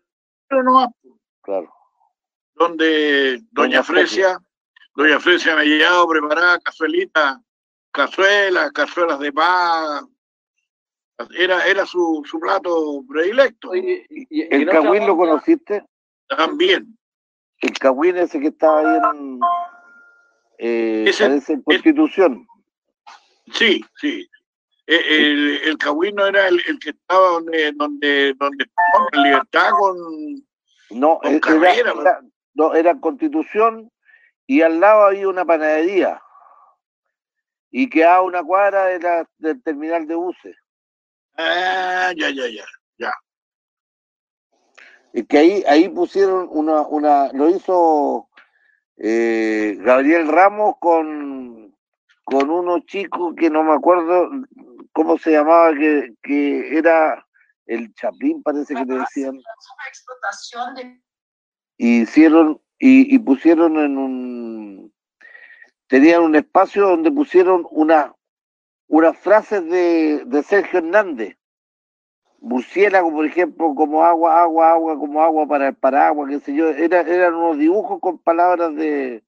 Pero 0.48 0.64
no 0.64 0.94
Claro. 1.42 1.74
Donde 2.56 3.38
Doña, 3.52 3.78
Doña 3.82 3.84
Fresia, 3.84 4.40
Doña 4.98 5.20
Fresia 5.20 5.56
me 5.56 5.64
llevaba 5.66 6.08
preparada 6.08 6.60
cazuelita, 6.60 7.40
cazuelas, 7.92 8.72
cazuelas 8.72 9.20
de 9.20 9.32
paz. 9.32 10.04
Era, 11.38 11.68
era 11.68 11.86
su, 11.86 12.24
su 12.26 12.40
plato 12.40 13.04
predilecto. 13.08 13.70
Oye, 13.70 14.08
y, 14.10 14.26
y, 14.32 14.48
¿El 14.50 14.68
Cagüín 14.68 15.06
lo 15.06 15.16
conociste? 15.16 15.86
También. 16.28 16.98
El 17.62 17.74
Cagüín 17.78 18.18
ese 18.18 18.40
que 18.40 18.48
estaba 18.48 18.80
ahí 18.80 19.00
en, 19.20 19.40
eh, 20.58 21.06
Ese- 21.08 21.26
parece 21.26 21.54
en 21.54 21.62
Constitución. 21.62 22.48
Sí, 23.54 23.86
sí. 24.02 24.28
Eh, 24.88 25.02
El, 25.10 25.60
el 25.64 25.78
Cagüino 25.78 26.26
era 26.26 26.48
el, 26.48 26.60
el 26.68 26.80
que 26.80 26.90
estaba 26.90 27.28
donde, 27.34 27.72
donde, 27.74 28.34
donde 28.34 28.64
estaba 28.64 29.08
en 29.14 29.24
libertad 29.24 29.70
con. 29.80 29.96
No, 30.90 31.20
Con 31.20 31.32
era, 31.34 31.40
carrera, 31.40 31.94
era- 32.02 32.22
no, 32.56 32.74
era 32.74 33.00
Constitución 33.00 33.92
y 34.48 34.62
al 34.62 34.80
lado 34.80 35.04
había 35.04 35.28
una 35.28 35.46
panadería. 35.46 36.22
Y 37.70 37.90
quedaba 37.90 38.22
una 38.22 38.44
cuadra 38.44 38.86
de 38.86 39.00
la, 39.00 39.30
del 39.38 39.62
terminal 39.62 40.08
de 40.08 40.16
buses. 40.16 40.56
Ah, 41.38 42.12
ya, 42.16 42.30
ya, 42.32 42.48
ya. 42.48 42.64
Es 45.14 45.28
que 45.28 45.38
ahí, 45.38 45.64
ahí 45.68 45.90
pusieron 45.90 46.48
una, 46.52 46.82
una, 46.82 47.32
lo 47.34 47.50
hizo 47.50 48.30
eh, 48.98 49.76
Gabriel 49.80 50.28
Ramos 50.28 50.76
con, 50.80 51.76
con 52.24 52.50
unos 52.50 52.86
chicos 52.86 53.34
que 53.36 53.50
no 53.50 53.64
me 53.64 53.74
acuerdo 53.74 54.30
cómo 54.94 55.18
se 55.18 55.32
llamaba, 55.32 55.74
que, 55.74 56.14
que 56.22 56.78
era 56.78 57.26
el 57.66 57.94
Chapín, 57.96 58.44
parece 58.44 58.74
que 58.76 58.86
le 58.86 59.00
decían. 59.00 59.40
Y 61.78 62.02
hicieron, 62.02 62.62
y, 62.80 63.14
y 63.16 63.20
pusieron 63.20 63.78
en 63.78 63.98
un, 63.98 64.94
tenían 65.88 66.22
un 66.24 66.36
espacio 66.36 66.88
donde 66.88 67.12
pusieron 67.12 67.66
una, 67.72 68.14
unas 68.88 69.18
frases 69.18 69.66
de, 69.70 70.24
de 70.26 70.44
Sergio 70.44 70.80
Hernández 70.80 71.38
murciélago, 72.40 73.12
por 73.12 73.26
ejemplo, 73.26 73.74
como 73.76 74.04
agua, 74.04 74.42
agua, 74.42 74.72
agua, 74.72 74.98
como 74.98 75.22
agua 75.22 75.48
para 75.48 75.70
el 75.70 75.76
paraguas, 75.76 76.30
qué 76.30 76.40
sé 76.40 76.54
yo, 76.54 76.70
era, 76.70 77.02
eran 77.02 77.34
unos 77.36 77.58
dibujos 77.58 78.00
con 78.00 78.20
palabras 78.20 78.76
de... 78.76 79.24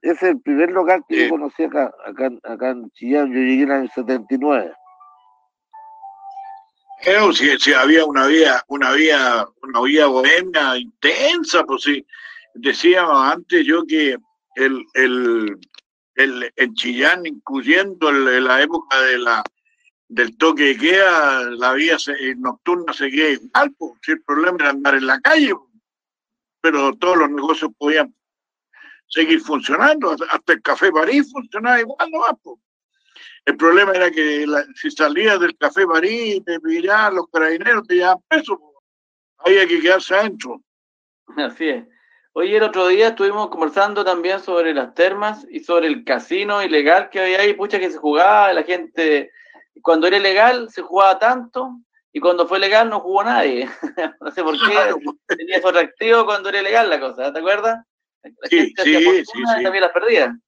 Ese 0.00 0.14
es 0.14 0.22
el 0.22 0.40
primer 0.40 0.70
local 0.70 1.04
que 1.08 1.14
Sí. 1.14 1.24
yo 1.24 1.30
conocí 1.30 1.62
acá, 1.62 1.92
acá, 2.04 2.30
acá 2.42 2.70
en 2.70 2.90
Chillán, 2.90 3.28
yo 3.28 3.38
llegué 3.38 3.62
en 3.62 3.70
el 3.70 3.72
año 3.72 3.88
79. 3.94 4.72
Creo 7.02 7.32
si, 7.32 7.58
si 7.58 7.72
había 7.72 8.04
una 8.04 8.26
vía, 8.26 8.62
una 8.68 8.92
vía, 8.92 9.44
una 9.62 9.80
vía 9.82 10.06
bohemia 10.06 10.76
intensa, 10.78 11.64
pues 11.64 11.82
sí. 11.82 12.06
Decíamos 12.54 13.32
antes 13.32 13.66
yo 13.66 13.84
que 13.86 14.16
el, 14.56 14.84
el, 14.94 15.58
el, 16.14 16.52
en 16.56 16.74
Chillán, 16.74 17.26
incluyendo 17.26 18.08
el- 18.10 18.44
la 18.44 18.62
época 18.62 19.00
de 19.02 19.18
la 19.18 19.42
del 20.08 20.36
toque 20.36 20.64
de 20.64 20.76
queda, 20.76 21.40
la 21.52 21.72
vía 21.72 21.98
se- 21.98 22.12
eh, 22.12 22.34
nocturna 22.36 22.92
seguía 22.92 23.30
igual, 23.30 23.72
pues, 23.78 23.92
si 24.02 24.12
el 24.12 24.22
problema 24.22 24.58
era 24.60 24.70
andar 24.70 24.94
en 24.94 25.06
la 25.06 25.18
calle, 25.20 25.54
pues. 25.54 25.70
pero 26.60 26.94
todos 26.94 27.16
los 27.16 27.30
negocios 27.30 27.70
podían 27.78 28.14
seguir 29.08 29.40
funcionando, 29.40 30.14
hasta 30.30 30.52
el 30.52 30.62
Café 30.62 30.92
París 30.92 31.30
funcionaba 31.32 31.80
igual, 31.80 32.10
no 32.10 32.20
pues. 32.42 32.58
El 33.44 33.56
problema 33.56 33.92
era 33.92 34.10
que 34.10 34.46
la- 34.46 34.64
si 34.74 34.90
salías 34.90 35.40
del 35.40 35.56
Café 35.56 35.86
París, 35.86 36.42
te 36.44 36.60
pillaban 36.60 37.16
los 37.16 37.26
carabineros, 37.32 37.86
te 37.86 37.96
llevaban 37.96 38.18
preso. 38.28 38.58
Había 39.38 39.66
que 39.66 39.80
quedarse 39.80 40.14
adentro. 40.14 40.60
Así 41.36 41.68
es. 41.68 41.84
Oye, 42.34 42.56
el 42.56 42.62
otro 42.62 42.86
día 42.88 43.08
estuvimos 43.08 43.50
conversando 43.50 44.04
también 44.04 44.40
sobre 44.40 44.72
las 44.72 44.94
termas 44.94 45.46
y 45.50 45.60
sobre 45.60 45.88
el 45.88 46.04
casino 46.04 46.62
ilegal 46.62 47.10
que 47.10 47.20
había 47.20 47.40
ahí, 47.40 47.52
pucha 47.54 47.78
que 47.78 47.90
se 47.90 47.98
jugaba, 47.98 48.52
la 48.52 48.62
gente, 48.62 49.30
cuando 49.82 50.06
era 50.06 50.16
ilegal 50.16 50.70
se 50.70 50.80
jugaba 50.82 51.18
tanto 51.18 51.78
y 52.12 52.20
cuando 52.20 52.46
fue 52.46 52.58
legal 52.58 52.88
no 52.88 53.00
jugó 53.00 53.24
nadie. 53.24 53.68
no 54.20 54.30
sé 54.30 54.42
por 54.42 54.54
qué, 54.54 54.70
Claro, 54.72 54.96
tenía 55.26 55.60
su 55.60 55.68
atractivo 55.68 56.24
cuando 56.24 56.48
era 56.48 56.60
ilegal 56.60 56.88
la 56.88 57.00
cosa, 57.00 57.32
¿te 57.32 57.38
acuerdas? 57.40 57.84
La 58.22 58.48
Sí, 58.48 58.56
gente 58.60 58.82
sí, 58.84 58.94
hacía 58.96 59.24
sí, 59.24 59.60
y 59.60 59.62
también 59.64 59.82
las 59.82 59.92
perdía. 59.92 60.24
¿m? 60.24 60.40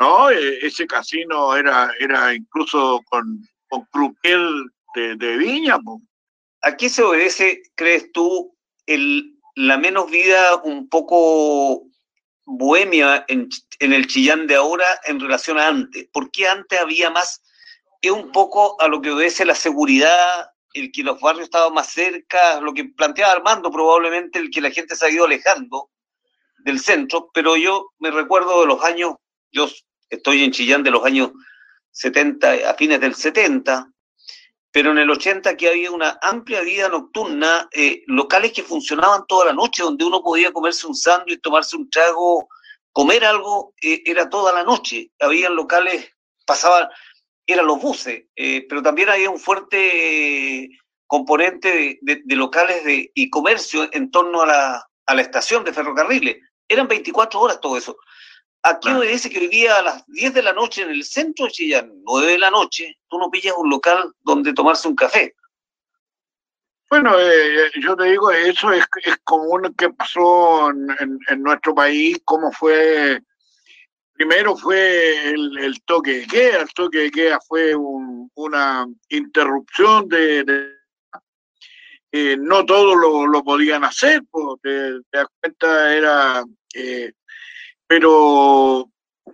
No, 0.00 0.30
Eh, 0.30 0.58
ese 0.62 0.86
casino 0.86 1.54
era, 1.54 1.92
era 2.00 2.34
incluso 2.34 3.02
con, 3.10 3.46
con 3.68 3.86
de, 4.94 5.14
de 5.16 5.36
viña. 5.36 5.78
pues. 5.78 5.98
¿A 6.62 6.76
qué 6.76 6.88
se 6.88 7.02
obedece, 7.02 7.62
crees 7.74 8.10
tú, 8.12 8.56
el, 8.86 9.38
la 9.54 9.76
menos 9.76 10.10
vida 10.10 10.56
un 10.64 10.88
poco 10.88 11.84
bohemia 12.46 13.24
en, 13.28 13.48
en 13.78 13.92
el 13.92 14.06
Chillán 14.06 14.46
de 14.46 14.56
ahora 14.56 14.86
en 15.04 15.20
relación 15.20 15.58
a 15.58 15.68
antes? 15.68 16.08
¿Por 16.12 16.30
qué 16.30 16.48
antes 16.48 16.80
había 16.80 17.10
más? 17.10 17.42
Es 18.00 18.10
un 18.10 18.32
poco 18.32 18.80
a 18.80 18.88
lo 18.88 19.02
que 19.02 19.10
obedece 19.10 19.44
la 19.44 19.54
seguridad, 19.54 20.50
el 20.72 20.90
que 20.92 21.02
los 21.02 21.20
barrios 21.20 21.44
estaban 21.44 21.74
más 21.74 21.88
cerca, 21.88 22.60
lo 22.62 22.72
que 22.72 22.84
planteaba 22.84 23.32
Armando, 23.32 23.70
probablemente 23.70 24.38
el 24.38 24.50
que 24.50 24.62
la 24.62 24.70
gente 24.70 24.96
se 24.96 25.04
ha 25.04 25.10
ido 25.10 25.26
alejando 25.26 25.90
del 26.64 26.80
centro, 26.80 27.30
pero 27.34 27.56
yo 27.56 27.90
me 27.98 28.10
recuerdo 28.10 28.60
de 28.62 28.66
los 28.66 28.82
años 28.82 29.14
yo 29.52 29.68
estoy 30.10 30.44
en 30.44 30.50
Chillán 30.50 30.82
de 30.82 30.90
los 30.90 31.04
años 31.04 31.30
70, 31.92 32.70
a 32.70 32.74
fines 32.74 33.00
del 33.00 33.14
70, 33.14 33.90
pero 34.72 34.92
en 34.92 34.98
el 34.98 35.10
80 35.10 35.50
aquí 35.50 35.66
había 35.66 35.90
una 35.90 36.18
amplia 36.22 36.60
vida 36.60 36.88
nocturna, 36.88 37.68
eh, 37.72 38.02
locales 38.06 38.52
que 38.52 38.62
funcionaban 38.62 39.26
toda 39.26 39.46
la 39.46 39.52
noche, 39.52 39.82
donde 39.82 40.04
uno 40.04 40.22
podía 40.22 40.52
comerse 40.52 40.86
un 40.86 40.94
sándwich, 40.94 41.40
tomarse 41.40 41.76
un 41.76 41.90
trago, 41.90 42.48
comer 42.92 43.24
algo, 43.24 43.74
eh, 43.82 44.02
era 44.04 44.28
toda 44.28 44.52
la 44.52 44.62
noche. 44.62 45.10
Habían 45.18 45.56
locales, 45.56 46.12
pasaban, 46.46 46.88
eran 47.46 47.66
los 47.66 47.80
buses, 47.80 48.24
eh, 48.36 48.66
pero 48.68 48.82
también 48.82 49.08
había 49.08 49.30
un 49.30 49.40
fuerte 49.40 50.70
componente 51.08 51.98
de, 52.02 52.22
locales 52.36 52.82
y 52.86 53.30
comercio 53.30 53.88
en 53.92 54.12
torno 54.12 54.42
a 54.42 54.46
la, 54.46 54.88
a 55.06 55.14
la 55.16 55.22
estación 55.22 55.64
de 55.64 55.72
ferrocarriles. 55.72 56.36
Eran 56.68 56.86
24 56.86 57.40
horas 57.40 57.60
todo 57.60 57.76
eso. 57.76 57.96
Aquí 58.62 58.90
obedece 58.90 59.30
que 59.30 59.38
hoy 59.38 59.48
día 59.48 59.78
a 59.78 59.82
las 59.82 60.06
10 60.08 60.34
de 60.34 60.42
la 60.42 60.52
noche 60.52 60.82
en 60.82 60.90
el 60.90 61.04
centro 61.04 61.46
de 61.46 61.52
Chillán, 61.52 61.92
9 62.04 62.32
de 62.32 62.38
la 62.38 62.50
noche, 62.50 62.98
tú 63.08 63.18
no 63.18 63.30
pillas 63.30 63.54
un 63.56 63.70
local 63.70 64.12
donde 64.20 64.52
tomarse 64.52 64.86
un 64.86 64.94
café. 64.94 65.34
Bueno, 66.90 67.18
eh, 67.18 67.70
yo 67.80 67.96
te 67.96 68.04
digo, 68.04 68.30
eso 68.30 68.72
es, 68.72 68.84
es 69.04 69.16
común 69.24 69.72
que 69.78 69.90
pasó 69.90 70.70
en, 70.70 71.42
nuestro 71.42 71.74
país, 71.74 72.20
cómo 72.24 72.52
fue, 72.52 73.20
primero 74.12 74.56
fue 74.56 75.30
el, 75.30 75.80
toque 75.86 76.18
de 76.18 76.26
queda, 76.26 76.62
el 76.62 76.68
toque 76.74 76.98
de 76.98 77.10
queda 77.10 77.40
fue 77.46 77.74
una 78.34 78.86
interrupción 79.08 80.08
de, 80.08 80.74
no 82.40 82.66
todos 82.66 82.96
lo, 82.96 83.42
podían 83.44 83.84
hacer, 83.84 84.22
porque 84.30 84.98
te 85.10 85.18
das 85.18 85.28
cuenta, 85.40 85.94
era 85.94 86.44
eh, 86.74 87.12
pero 87.90 88.88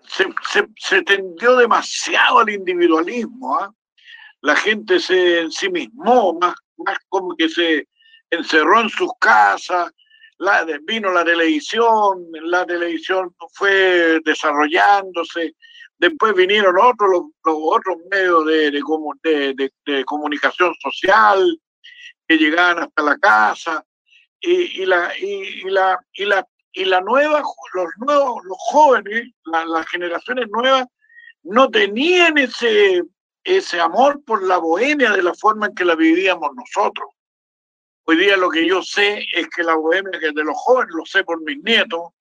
se, 0.08 1.02
tendió 1.02 1.56
demasiado 1.56 2.38
al 2.38 2.48
individualismo. 2.48 3.54
¿ah? 3.54 3.70
La 4.40 4.56
gente 4.56 4.98
se 4.98 5.40
ensimismó, 5.40 6.32
más, 6.40 6.54
más 6.78 6.96
como 7.10 7.36
que 7.36 7.50
se 7.50 7.86
encerró 8.30 8.80
en 8.80 8.88
sus 8.88 9.10
casas, 9.20 9.92
vino 10.84 11.12
la 11.12 11.22
televisión, 11.22 12.28
la 12.44 12.64
televisión 12.64 13.36
fue 13.52 14.20
desarrollándose, 14.24 15.54
después 15.98 16.32
vinieron 16.32 16.76
otros 16.78 17.10
los, 17.10 17.24
otros 17.44 17.96
medios 18.10 18.46
de, 18.46 19.70
de, 19.84 20.04
comunicación 20.06 20.74
social 20.80 21.60
que 22.26 22.38
llegaban 22.38 22.84
hasta 22.84 23.02
la 23.02 23.18
casa 23.18 23.84
y 24.40 24.86
la, 24.86 25.12
y, 25.18 25.68
la, 25.68 25.98
y 26.14 26.24
la 26.24 26.46
y 26.76 26.84
la 26.84 27.00
nueva, 27.00 27.42
los 27.72 27.88
nuevos, 27.96 28.44
los 28.44 28.58
jóvenes, 28.58 29.32
las 29.44 29.88
generaciones 29.88 30.46
nuevas, 30.50 30.84
no 31.42 31.70
tenían 31.70 32.36
ese, 32.36 33.02
ese 33.42 33.80
amor 33.80 34.22
por 34.24 34.42
la 34.42 34.58
bohemia 34.58 35.10
de 35.12 35.22
la 35.22 35.32
forma 35.32 35.66
en 35.66 35.74
que 35.74 35.86
la 35.86 35.94
vivíamos 35.94 36.50
nosotros. 36.54 37.08
Hoy 38.04 38.18
día 38.18 38.36
lo 38.36 38.50
que 38.50 38.68
yo 38.68 38.82
sé 38.82 39.24
es 39.32 39.48
que 39.48 39.62
la 39.62 39.74
bohemia 39.74 40.20
que 40.20 40.32
de 40.32 40.44
los 40.44 40.54
jóvenes, 40.54 40.94
lo 40.94 41.06
sé 41.06 41.24
por 41.24 41.40
mis 41.40 41.62
nietos, 41.64 42.12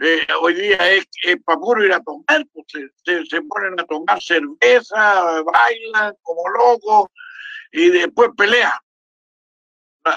eh, 0.00 0.26
hoy 0.40 0.54
día 0.54 0.90
es, 0.90 1.06
es 1.22 1.36
para 1.44 1.60
puro 1.60 1.84
ir 1.84 1.92
a 1.92 2.02
tomar, 2.02 2.44
pues, 2.52 2.66
se, 3.04 3.24
se, 3.24 3.42
ponen 3.42 3.78
a 3.78 3.84
tomar 3.84 4.20
cerveza, 4.20 5.42
bailan 5.42 6.12
como 6.22 6.42
locos 6.48 7.10
y 7.70 7.90
después 7.90 8.30
pelean 8.36 8.72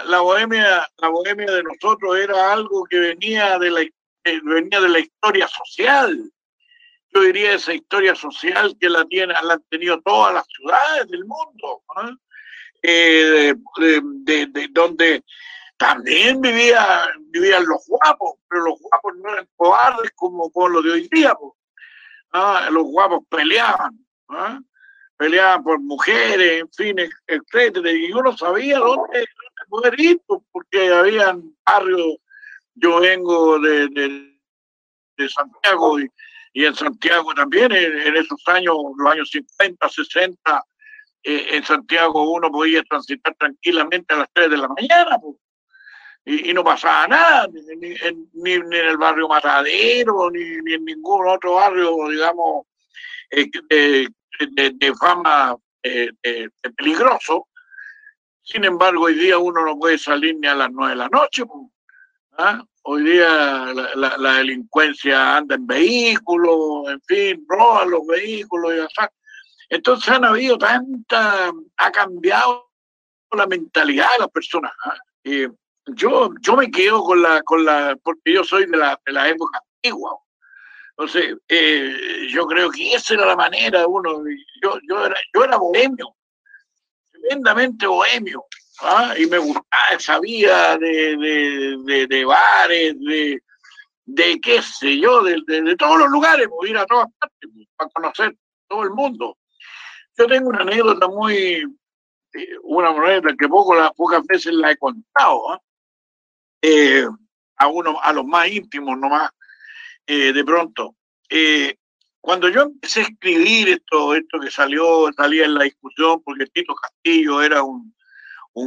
la, 0.05 0.19
bohemia, 0.21 0.87
la 0.97 1.09
bohemia 1.09 1.51
de 1.51 1.63
nosotros 1.63 2.17
era 2.17 2.53
algo 2.53 2.85
que 2.85 2.99
venía 2.99 3.57
de 3.57 3.71
la, 3.71 3.85
venía 4.43 4.81
de 4.81 4.89
la 4.89 4.99
historia 4.99 5.47
social. 5.47 6.31
Yo 7.11 7.21
diría 7.21 7.53
esa 7.53 7.73
historia 7.73 8.13
social 8.13 8.75
que 8.79 8.89
la, 8.89 9.03
tiene, 9.05 9.33
la 9.33 9.53
han 9.53 9.63
tenido 9.69 9.99
todas 10.01 10.33
las 10.35 10.45
ciudades 10.47 11.07
del 11.07 11.25
mundo, 11.25 11.81
eh, 12.83 13.53
de, 14.25 14.67
donde 14.71 15.23
también 15.77 16.39
vivía, 16.39 17.07
vivían 17.31 17.65
los 17.65 17.83
guapos, 17.87 18.35
pero 18.47 18.65
los 18.65 18.79
guapos 18.79 19.13
no 19.17 19.33
eran 19.33 19.47
cobardes 19.55 20.11
como, 20.15 20.51
con 20.51 20.71
los 20.71 20.83
de 20.83 20.91
hoy 20.91 21.07
día. 21.11 21.33
Los 22.69 22.83
guapos 22.83 23.23
peleaban 23.27 23.97
peleaban 25.19 25.63
por 25.63 25.79
mujeres, 25.81 26.61
en 26.61 26.71
fin, 26.71 26.95
etcétera, 27.27 27.91
y 27.91 28.09
uno 28.13 28.35
sabía 28.37 28.79
dónde, 28.79 29.25
pues, 29.69 30.41
porque 30.51 30.91
habían 30.91 31.55
barrios, 31.65 32.17
yo 32.75 32.99
vengo 32.99 33.59
de, 33.59 33.87
de, 33.89 35.29
Santiago 35.29 35.99
y, 35.99 36.09
en 36.53 36.73
Santiago 36.75 37.33
también, 37.33 37.71
en, 37.71 38.15
esos 38.15 38.41
años, 38.47 38.75
los 38.97 39.11
años 39.11 39.29
50, 39.31 39.89
60, 39.89 40.63
eh, 41.23 41.47
en 41.51 41.63
Santiago 41.63 42.31
uno 42.31 42.49
podía 42.49 42.81
transitar 42.83 43.35
tranquilamente 43.35 44.13
a 44.13 44.17
las 44.17 44.29
3 44.33 44.49
de 44.49 44.57
la 44.57 44.67
mañana, 44.69 45.17
y, 46.25 46.53
no 46.53 46.63
pasaba 46.63 47.07
nada, 47.07 47.47
ni, 47.53 48.51
en 48.51 48.73
el 48.73 48.97
barrio 48.97 49.27
Matadero, 49.27 50.29
ni, 50.31 50.73
en 50.73 50.85
ningún 50.85 51.27
otro 51.27 51.55
barrio, 51.55 52.07
digamos, 52.09 52.65
eh, 53.31 53.49
de, 54.39 54.93
fama 54.95 55.55
eh, 55.83 56.11
peligroso. 56.77 57.48
Sin 58.51 58.65
embargo, 58.65 59.03
hoy 59.03 59.13
día 59.13 59.37
uno 59.37 59.63
no 59.63 59.77
puede 59.77 59.99
salir 59.99 60.35
ni 60.39 60.47
a 60.47 60.55
las 60.55 60.71
nueve 60.71 60.93
de 60.93 60.95
la 60.97 61.09
noche. 61.09 61.43
¿ah? 62.39 62.63
Hoy 62.81 63.03
día 63.03 63.73
la, 63.95 64.33
delincuencia 64.37 65.37
anda 65.37 65.53
en 65.53 65.67
vehículos, 65.67 66.89
en 66.89 66.99
fin, 67.01 67.45
roba 67.47 67.85
los 67.85 68.07
vehículos 68.07 68.73
y 68.73 68.79
así. 68.79 69.13
Entonces 69.69 70.09
han 70.09 70.25
habido 70.25 70.57
tanta, 70.57 71.51
ha 71.77 71.91
cambiado 71.91 72.71
la 73.33 73.45
mentalidad 73.45 74.07
de 74.13 74.19
las 74.21 74.29
personas. 74.29 74.71
¿ah? 74.83 74.97
yo, 75.93 76.31
yo 76.41 76.55
me 76.55 76.71
quedo 76.71 77.03
con 77.03 77.21
la, 77.21 77.43
con 77.43 77.63
la, 77.63 77.95
porque 78.01 78.33
yo 78.33 78.43
soy 78.43 78.65
de 78.65 78.77
la, 78.77 78.99
de 79.05 79.13
la 79.13 79.29
época 79.29 79.61
antigua. 79.75 80.17
Entonces, 80.97 81.37
eh, 81.47 82.27
yo 82.31 82.47
creo 82.47 82.71
que 82.71 82.93
esa 82.93 83.13
era 83.13 83.27
la 83.27 83.35
manera 83.35 83.81
de 83.81 83.85
uno. 83.85 84.23
Yo, 84.63 84.79
yo, 84.89 85.05
era, 85.05 85.15
yo 85.35 85.43
era 85.43 85.57
bohemio, 85.57 86.15
tremendamente 87.21 87.87
bohemio. 87.87 88.45
¿ah? 88.81 89.13
Y 89.17 89.25
me 89.27 89.37
gustaba 89.37 89.83
esa 89.91 90.19
vida 90.19 90.77
de, 90.77 92.05
de, 92.09 92.25
bares, 92.25 92.99
de, 92.99 93.41
de 94.05 94.41
qué 94.41 94.61
sé 94.61 94.99
yo, 94.99 95.23
de, 95.23 95.75
todos 95.77 95.99
los 95.99 96.09
lugares, 96.09 96.47
pues, 96.49 96.71
ir 96.71 96.77
a 96.77 96.85
todas 96.85 97.07
partes, 97.19 97.49
pues, 97.53 97.67
para 97.75 97.89
conocer 97.91 98.35
todo 98.67 98.83
el 98.83 98.91
mundo. 98.91 99.37
Yo 100.17 100.27
tengo 100.27 100.49
una 100.49 100.61
anécdota 100.61 101.07
muy, 101.07 101.63
eh, 102.33 102.57
una 102.63 102.89
anécdota 102.89 103.35
que 103.37 103.47
poco, 103.47 103.75
pocas 103.95 104.23
veces 104.25 104.53
la 104.53 104.71
he 104.71 104.77
contado, 104.77 105.51
¿ah? 105.51 105.61
eh, 106.61 107.05
a 107.57 107.67
uno, 107.67 107.99
a 108.01 108.13
los 108.13 108.25
más 108.25 108.47
íntimos 108.47 108.97
nomás 108.97 109.29
eh, 110.07 110.33
de 110.33 110.43
pronto. 110.43 110.95
Cuando 112.21 112.49
yo 112.49 112.63
empecé 112.63 113.01
a 113.01 113.03
escribir 113.03 113.69
esto, 113.69 114.13
esto 114.13 114.39
que 114.39 114.51
salió, 114.51 115.11
salía 115.13 115.45
en 115.45 115.55
la 115.55 115.63
discusión, 115.63 116.21
porque 116.23 116.47
Tito 116.47 116.75
Castillo 116.75 117.41
era 117.41 117.63
un, 117.63 117.93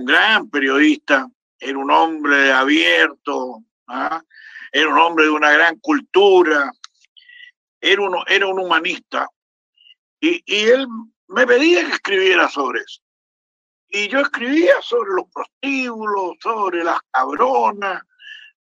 gran 0.05 0.49
periodista, 0.49 1.29
era 1.59 1.77
un 1.77 1.91
hombre 1.91 2.51
abierto, 2.51 3.62
¿ah? 3.88 4.23
era 4.73 4.88
un 4.88 4.99
hombre 4.99 5.27
de 5.27 5.31
una 5.31 5.51
gran 5.53 5.79
cultura, 5.81 6.73
era 7.81 8.01
un, 8.01 8.17
era 8.27 8.47
un 8.47 8.59
humanista, 8.59 9.29
y, 10.19 10.43
y 10.47 10.65
él 10.65 10.87
me 11.29 11.47
pedía 11.47 11.85
que 11.85 11.93
escribiera 11.93 12.49
sobre 12.49 12.81
eso. 12.81 13.03
Y 13.88 14.09
yo 14.09 14.21
escribía 14.21 14.73
sobre 14.81 15.11
los 15.11 15.27
prostíbulos, 15.31 16.37
sobre 16.41 16.83
las 16.83 16.99
cabronas, 17.11 18.03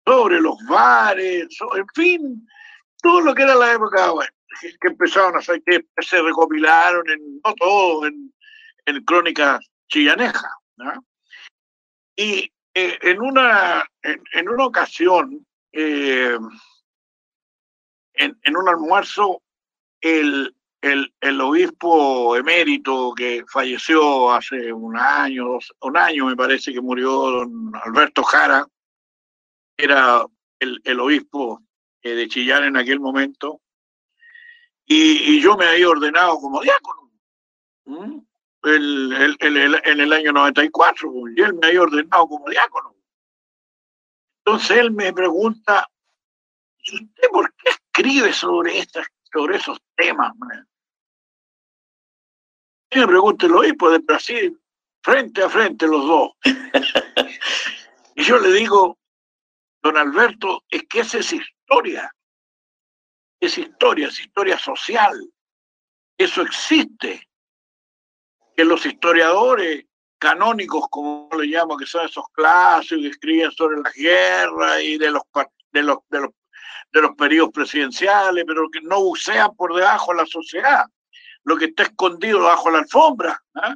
sobre 0.04 0.38
los 0.40 0.56
bares, 0.68 1.48
en 1.74 1.86
fin, 1.94 2.46
todo 3.00 3.22
lo 3.22 3.34
que 3.34 3.42
era 3.42 3.54
la 3.54 3.72
época, 3.72 4.10
bueno, 4.10 4.32
que 4.60 4.88
empezaron 4.88 5.36
a 5.36 5.42
ser, 5.42 5.62
que 5.62 5.84
se 6.00 6.20
recopilaron 6.20 7.08
en, 7.10 7.40
no 7.44 7.54
todo, 7.54 8.06
en, 8.06 8.32
en 8.86 9.04
crónicas 9.04 9.60
chillanejas. 9.88 10.52
Y 12.16 12.52
eh, 12.74 12.98
en, 13.02 13.20
una, 13.20 13.84
en, 14.02 14.48
una 14.48 14.66
ocasión, 14.66 15.46
eh, 15.72 16.38
en, 18.14 18.38
en, 18.42 18.56
un 18.56 18.68
almuerzo, 18.68 19.42
el, 20.00 20.54
el, 20.80 21.14
el, 21.20 21.40
obispo 21.40 22.36
emérito 22.36 23.12
que 23.14 23.44
falleció 23.48 24.32
hace 24.32 24.72
un 24.72 24.96
año, 24.96 25.58
un 25.80 25.96
año 25.96 26.26
me 26.26 26.36
parece 26.36 26.72
que 26.72 26.80
murió 26.80 27.10
don 27.10 27.72
Alberto 27.84 28.22
Jara, 28.22 28.66
era 29.76 30.24
el, 30.58 30.80
el 30.84 31.00
obispo 31.00 31.62
eh, 32.02 32.14
de 32.14 32.28
Chillán 32.28 32.64
en 32.64 32.76
aquel 32.76 33.00
momento, 33.00 33.60
y, 34.86 35.40
yo 35.40 35.56
me 35.56 35.66
había 35.66 35.88
ordenado 35.88 36.38
como 36.38 36.60
diácono. 36.60 37.10
El, 38.64 39.36
en 39.40 40.00
el 40.00 40.12
año 40.12 40.32
94, 40.32 41.10
y 41.36 41.40
él 41.40 41.54
me 41.54 41.66
había 41.68 41.82
ordenado 41.82 42.28
como 42.28 42.48
diácono. 42.48 42.94
Entonces 44.44 44.76
él 44.76 44.92
me 44.92 45.12
pregunta, 45.12 45.86
¿y 46.78 46.94
usted 46.94 47.28
por 47.30 47.52
qué 47.54 47.70
escribe 47.70 48.32
sobre 48.32 48.78
estas 48.78 49.06
sobre 49.32 49.56
esos 49.56 49.78
temas. 49.96 50.36
Man. 50.36 50.68
Y 52.90 52.98
me 52.98 53.06
pregunta 53.06 53.46
lo 53.48 53.64
hipo 53.64 53.90
de 53.90 53.98
Brasil, 53.98 54.60
frente 55.02 55.42
a 55.42 55.48
frente 55.48 55.86
los 55.86 56.06
dos. 56.06 56.32
y 58.14 58.22
yo 58.22 58.38
le 58.38 58.52
digo, 58.52 58.98
don 59.82 59.96
Alberto, 59.96 60.62
es 60.68 60.82
que 60.88 61.00
esa 61.00 61.18
es 61.18 61.32
historia. 61.32 62.14
Es 63.42 63.58
historia, 63.58 64.06
es 64.06 64.20
historia 64.20 64.56
social. 64.56 65.20
Eso 66.16 66.42
existe. 66.42 67.28
Que 68.54 68.64
los 68.64 68.86
historiadores 68.86 69.84
canónicos, 70.16 70.86
como 70.88 71.28
le 71.36 71.46
llamo, 71.46 71.76
que 71.76 71.84
son 71.84 72.06
esos 72.06 72.24
clásicos 72.32 73.02
que 73.02 73.08
escriben 73.08 73.50
sobre 73.50 73.80
la 73.80 73.90
guerra 73.90 74.80
y 74.80 74.96
de 74.96 75.10
los, 75.10 75.22
de 75.72 75.82
los, 75.82 75.98
de 76.08 76.20
los, 76.20 76.30
de 76.92 77.00
los 77.02 77.16
periodos 77.16 77.50
presidenciales, 77.52 78.44
pero 78.46 78.70
que 78.70 78.80
no 78.82 79.02
bucean 79.02 79.56
por 79.56 79.74
debajo 79.74 80.12
de 80.12 80.18
la 80.18 80.26
sociedad 80.26 80.84
lo 81.42 81.56
que 81.56 81.64
está 81.64 81.82
escondido 81.82 82.42
bajo 82.42 82.70
la 82.70 82.78
alfombra. 82.78 83.42
¿ah? 83.54 83.74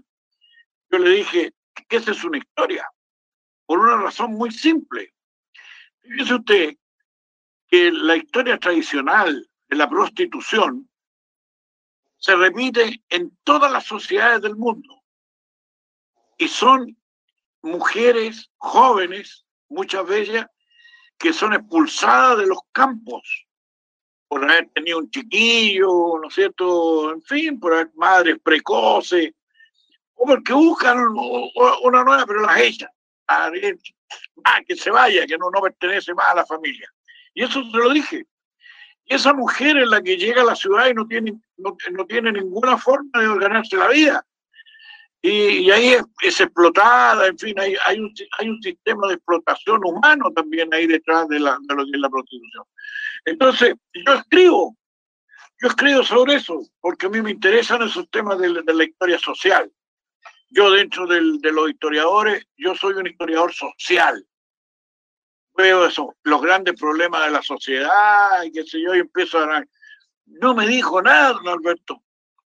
Yo 0.93 0.99
le 0.99 1.11
dije 1.11 1.53
que 1.89 1.97
esa 1.97 2.13
es 2.13 2.23
una 2.23 2.39
historia, 2.39 2.89
por 3.67 3.81
una 3.81 3.97
razón 3.97 4.35
muy 4.35 4.53
simple. 4.53 5.13
Fíjese 6.03 6.35
usted 6.35 6.77
que 7.67 7.91
la 7.91 8.15
historia 8.15 8.59
tradicional 8.59 9.45
de 9.69 9.77
la 9.77 9.89
prostitución 9.89 10.89
se 12.19 12.35
repite 12.35 13.03
en 13.09 13.37
todas 13.45 13.71
las 13.71 13.85
sociedades 13.85 14.43
del 14.43 14.57
mundo. 14.57 15.03
Y 16.39 16.49
son 16.49 16.97
mujeres 17.63 18.51
jóvenes, 18.57 19.45
muchas 19.69 20.07
de 20.09 20.21
ellas, 20.21 20.47
que 21.19 21.33
son 21.33 21.55
expulsadas 21.55 22.39
de 22.39 22.47
los 22.47 22.59
campos 22.73 23.47
por 24.29 24.45
haber 24.45 24.69
tenido 24.71 24.99
un 24.99 25.11
chiquillo, 25.11 26.19
¿no 26.21 26.29
es 26.29 26.35
cierto? 26.35 27.13
En 27.13 27.23
fin, 27.23 27.61
por 27.61 27.75
haber 27.75 27.91
madres 27.95 28.39
precoces, 28.43 29.33
o 30.15 30.27
porque 30.27 30.53
buscan 30.53 30.99
una 30.99 32.05
nueva, 32.05 32.25
pero 32.27 32.41
las 32.41 32.59
echan. 32.59 32.91
Ah, 33.29 33.51
que 34.67 34.77
se 34.77 34.91
vaya, 34.91 35.27
que 35.27 35.37
no, 35.37 35.51
no 35.51 35.61
pertenece 35.61 36.15
más 36.15 36.29
a 36.29 36.37
la 36.37 36.47
familia. 36.47 36.89
Y 37.35 37.43
eso 37.43 37.63
se 37.71 37.77
lo 37.77 37.91
dije. 37.91 38.27
Y 39.07 39.15
esa 39.15 39.33
mujer 39.33 39.77
es 39.77 39.89
la 39.89 40.03
que 40.03 40.17
llega 40.17 40.43
a 40.43 40.47
la 40.47 40.57
ciudad 40.57 40.89
y 40.89 40.95
no 40.95 41.07
tiene, 41.07 41.35
no, 41.57 41.77
tiene 42.07 42.33
ninguna 42.33 42.77
forma 42.77 43.21
de 43.21 43.39
ganarse 43.39 43.77
la 43.77 43.89
vida. 43.89 44.27
Y, 45.23 45.71
ahí 45.71 45.97
es, 46.21 46.41
explotada, 46.41 47.27
en 47.27 47.39
fin, 47.39 47.59
hay, 47.59 47.77
hay, 47.87 47.99
un, 47.99 48.13
hay 48.39 48.49
un 48.49 48.63
sistema 48.63 49.09
de 49.09 49.15
explotación 49.15 49.81
humano 49.85 50.31
también 50.33 50.73
ahí 50.75 50.87
detrás 50.87 51.27
de, 51.29 51.41
la, 51.41 51.57
de 51.63 51.75
lo 51.75 51.85
que 51.85 51.91
es 51.95 52.01
la 52.01 52.11
prostitución. 52.11 52.65
Entonces, 53.25 53.75
yo 53.93 54.15
escribo, 54.15 54.77
yo 55.61 55.69
escribo 55.69 56.03
sobre 56.05 56.35
eso, 56.35 56.61
porque 56.81 57.07
a 57.07 57.09
mí 57.09 57.23
me 57.23 57.31
interesan 57.31 57.83
esos 57.83 58.09
temas 58.11 58.39
de, 58.39 58.51
la 58.51 58.85
historia 58.85 59.19
social. 59.19 59.71
Yo 60.51 60.71
dentro 60.71 61.07
de 61.07 61.21
los 61.21 61.71
historiadores, 61.71 62.45
yo 62.57 62.75
soy 62.75 62.95
un 62.95 63.07
historiador 63.07 63.53
social. 63.53 64.25
Veo 65.57 65.87
eso, 65.87 66.15
los 66.25 66.43
grandes 66.43 66.79
problemas 66.79 67.25
de 67.25 67.31
la 67.31 67.43
sociedad 67.43 68.43
y 68.45 68.53
qué 68.53 68.65
sé 68.65 68.81
yo, 68.81 68.95
y 68.95 69.01
empiezo 69.01 69.39
a... 69.39 69.65
No 70.27 70.55
me 70.55 70.67
dijo 70.67 71.01
nada, 71.01 71.33
don 71.33 71.49
Alberto. 71.49 72.03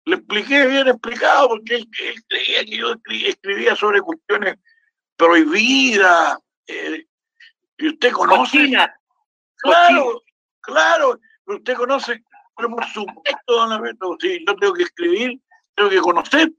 Le 0.05 0.17
expliqué 0.17 0.67
bien 0.67 0.89
explicado 0.89 1.49
porque 1.49 1.77
él, 1.77 1.89
creía 2.29 2.65
que 2.65 2.77
yo 2.77 2.95
escribía 3.27 3.77
sobre 3.77 4.01
cuestiones 4.01 4.57
prohibidas. 5.17 6.37
Eh, 6.67 7.07
y 7.79 7.89
usted 7.89 8.13
conoce. 8.13 8.71
Claro, 9.57 10.23
Claro, 10.61 11.19
pero 11.45 11.59
usted 11.59 11.75
conoce, 11.75 12.23
pero 12.57 12.71
por 12.71 12.85
supuesto, 12.87 13.41
don 13.47 13.73
Alberto, 13.73 14.17
sí, 14.21 14.45
yo 14.47 14.55
tengo 14.57 14.75
que 14.75 14.85
escribir, 14.85 15.41
tengo 15.75 15.91
que 15.91 16.01
conocer, 16.01 16.53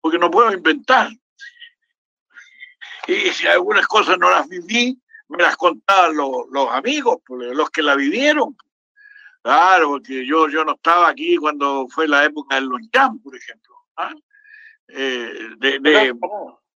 porque 0.00 0.18
no 0.18 0.30
puedo 0.30 0.52
inventar. 0.52 1.10
Y 3.06 3.14
si 3.32 3.46
algunas 3.46 3.86
cosas 3.86 4.18
no 4.18 4.30
las 4.30 4.48
viví, 4.48 5.00
me 5.28 5.42
las 5.42 5.56
contaban 5.56 6.16
los, 6.16 6.46
los 6.50 6.70
amigos, 6.70 7.18
los 7.28 7.70
que 7.70 7.82
la 7.82 7.94
vivieron. 7.94 8.56
Claro, 9.42 9.90
porque 9.90 10.26
yo, 10.26 10.48
yo 10.48 10.64
no 10.64 10.72
estaba 10.72 11.08
aquí 11.08 11.36
cuando 11.36 11.86
fue 11.88 12.08
la 12.08 12.24
época 12.24 12.56
del 12.56 12.66
Longchamp, 12.66 13.22
por 13.22 13.36
ejemplo. 13.36 13.74
¿ah? 13.96 14.14
Eh, 14.88 15.50
de, 15.58 16.14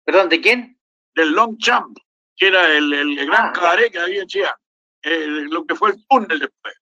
¿Perdón, 0.03 0.29
¿de 0.29 0.41
quién? 0.41 0.79
Del 1.15 1.31
Longchamp, 1.31 1.97
que 2.35 2.47
era 2.47 2.71
el, 2.71 2.93
el 2.93 3.25
gran 3.25 3.47
ah, 3.47 3.51
cabaret 3.53 3.91
que 3.91 3.99
había 3.99 4.21
en 4.21 4.27
Chile. 4.27 4.49
Eh, 5.03 5.25
lo 5.49 5.65
que 5.65 5.75
fue 5.75 5.91
el 5.91 6.05
túnel 6.07 6.39
después. 6.39 6.73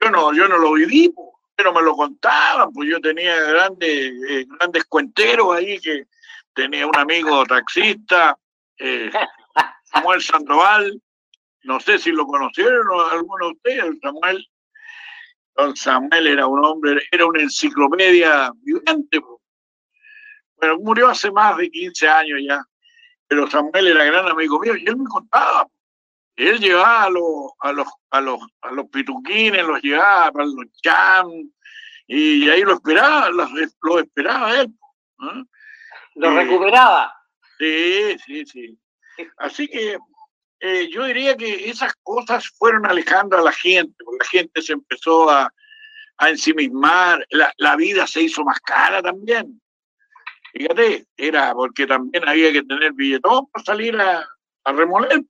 Yo 0.00 0.10
no, 0.10 0.32
yo 0.32 0.48
no 0.48 0.58
lo 0.58 0.72
viví, 0.72 1.12
pero 1.54 1.72
me 1.72 1.82
lo 1.82 1.94
contaban, 1.94 2.72
pues 2.72 2.88
yo 2.88 3.00
tenía 3.00 3.36
grandes, 3.36 4.12
eh, 4.28 4.46
grandes 4.58 4.84
cuenteros 4.84 5.54
ahí 5.54 5.78
que 5.78 6.06
tenía 6.54 6.86
un 6.86 6.96
amigo 6.96 7.44
taxista, 7.44 8.36
Samuel 9.92 10.22
Sandoval, 10.22 11.02
no 11.64 11.80
sé 11.80 11.98
si 11.98 12.10
lo 12.10 12.26
conocieron 12.26 12.86
alguno 13.10 13.46
de 13.46 13.52
ustedes, 13.52 13.98
Samuel. 14.00 14.48
Don 15.54 15.76
Samuel 15.76 16.26
era 16.26 16.46
un 16.46 16.64
hombre, 16.64 17.02
era 17.10 17.26
una 17.26 17.42
enciclopedia 17.42 18.50
viviente. 18.62 19.20
Bueno, 20.56 20.78
murió 20.78 21.08
hace 21.08 21.30
más 21.30 21.56
de 21.58 21.70
15 21.70 22.08
años 22.08 22.40
ya, 22.46 22.62
pero 23.26 23.50
Samuel 23.50 23.88
era 23.88 24.04
gran 24.04 24.28
amigo 24.28 24.58
mío 24.60 24.76
y 24.76 24.86
él 24.86 24.96
me 24.96 25.04
contaba 25.04 25.66
él 26.36 26.58
llevaba 26.60 27.04
a 27.04 27.10
los, 27.10 27.52
a 27.60 27.72
los, 27.72 27.88
a 28.10 28.20
los, 28.20 28.40
a 28.62 28.70
los 28.72 28.86
pituquines, 28.88 29.64
los 29.64 29.82
llevaba 29.82 30.32
para 30.32 30.46
los 30.46 30.66
cham, 30.82 31.30
y 32.06 32.48
ahí 32.48 32.62
lo 32.62 32.74
esperaba, 32.74 33.30
lo, 33.30 33.98
esperaba 33.98 34.60
él. 34.60 34.72
Lo 36.14 36.34
recuperaba. 36.34 37.14
Sí, 37.58 38.16
sí, 38.24 38.46
sí. 38.46 38.78
Así 39.38 39.68
que 39.68 39.98
eh, 40.60 40.88
yo 40.90 41.04
diría 41.04 41.36
que 41.36 41.68
esas 41.68 41.92
cosas 42.02 42.48
fueron 42.48 42.86
alejando 42.86 43.36
a 43.36 43.42
la 43.42 43.52
gente, 43.52 43.94
porque 44.04 44.24
la 44.24 44.30
gente 44.30 44.62
se 44.62 44.72
empezó 44.74 45.30
a, 45.30 45.52
a 46.18 46.30
ensimismar, 46.30 47.26
la, 47.30 47.52
la 47.56 47.76
vida 47.76 48.06
se 48.06 48.22
hizo 48.22 48.44
más 48.44 48.60
cara 48.60 49.02
también. 49.02 49.60
Fíjate, 50.52 51.06
era 51.16 51.52
porque 51.54 51.86
también 51.86 52.28
había 52.28 52.52
que 52.52 52.62
tener 52.62 52.92
billetón 52.92 53.46
para 53.50 53.64
salir 53.64 53.98
a, 54.00 54.28
a 54.64 54.72
remoler. 54.72 55.22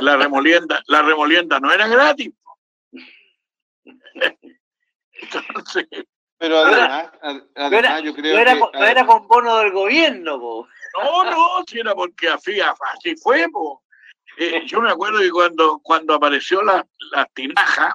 La 0.00 0.16
remolienda, 0.16 0.82
la 0.86 1.02
remolienda 1.02 1.58
no 1.58 1.72
era 1.72 1.88
gratis. 1.88 2.32
pero 6.38 6.58
además, 6.58 7.10
además 7.54 8.02
yo 8.02 8.14
creo 8.14 8.38
era, 8.38 8.54
que... 8.54 8.60
No 8.60 8.84
era 8.84 9.06
con 9.06 9.26
bono 9.26 9.58
del 9.58 9.72
gobierno, 9.72 10.38
po. 10.38 10.68
No, 11.02 11.24
no, 11.24 11.64
si 11.66 11.80
era 11.80 11.94
porque 11.94 12.28
así 12.28 13.16
fue, 13.22 13.46
po. 13.50 13.82
Eh, 14.36 14.62
yo 14.66 14.80
me 14.80 14.90
acuerdo 14.90 15.18
que 15.18 15.30
cuando, 15.30 15.80
cuando 15.80 16.14
apareció 16.14 16.62
la, 16.62 16.86
la 17.10 17.24
tinaja, 17.34 17.92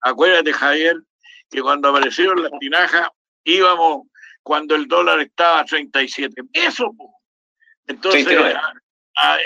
acuérdate 0.00 0.52
Javier, 0.52 0.96
que 1.50 1.60
cuando 1.60 1.88
aparecieron 1.88 2.42
las 2.42 2.52
tinajas 2.60 3.08
íbamos 3.44 4.06
cuando 4.42 4.76
el 4.76 4.86
dólar 4.86 5.20
estaba 5.20 5.60
a 5.60 5.64
37 5.64 6.44
pesos. 6.52 6.88
Po. 6.96 7.12
Entonces, 7.88 8.26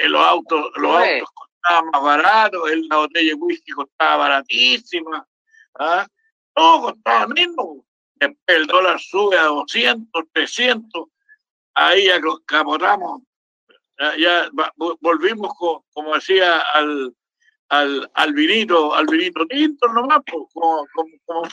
los 0.09 0.27
autos, 0.27 0.71
los 0.77 0.93
autos 0.95 1.29
costaba 1.35 1.91
más 1.91 2.03
barato, 2.03 2.65
la 2.67 2.97
botella 2.97 3.29
de 3.29 3.35
whisky 3.35 3.73
costaba 3.73 4.17
baratísima, 4.17 5.27
¿ah? 5.79 6.07
todo 6.55 6.83
costaba 6.83 7.27
mismo. 7.29 7.85
Después 8.21 8.39
el 8.47 8.67
dólar 8.67 9.01
sube 9.01 9.39
a 9.39 9.45
200, 9.45 10.25
300, 10.33 11.07
ahí 11.75 12.07
ya 12.07 12.21
capotamos, 12.47 13.23
ya, 14.19 14.51
volvimos, 15.01 15.53
como 15.93 16.15
decía, 16.15 16.61
al, 16.75 17.15
al, 17.71 18.11
al, 18.15 18.33
vinito, 18.33 18.95
al 18.95 19.07
vinito 19.07 19.47
tinto 19.47 19.89
nomás, 19.89 20.21
como, 20.31 20.49
como, 20.53 20.87
como 21.25 21.45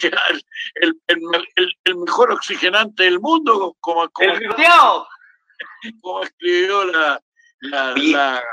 el, 0.76 0.96
el, 1.08 1.24
el, 1.86 1.96
mejor 1.96 2.32
oxigenante 2.32 3.04
del 3.04 3.20
mundo, 3.20 3.76
como, 3.80 4.10
como, 4.10 4.34
como 6.02 6.24
escribió. 6.24 6.86
la, 6.86 7.22
la, 7.62 7.94
la, 7.96 8.44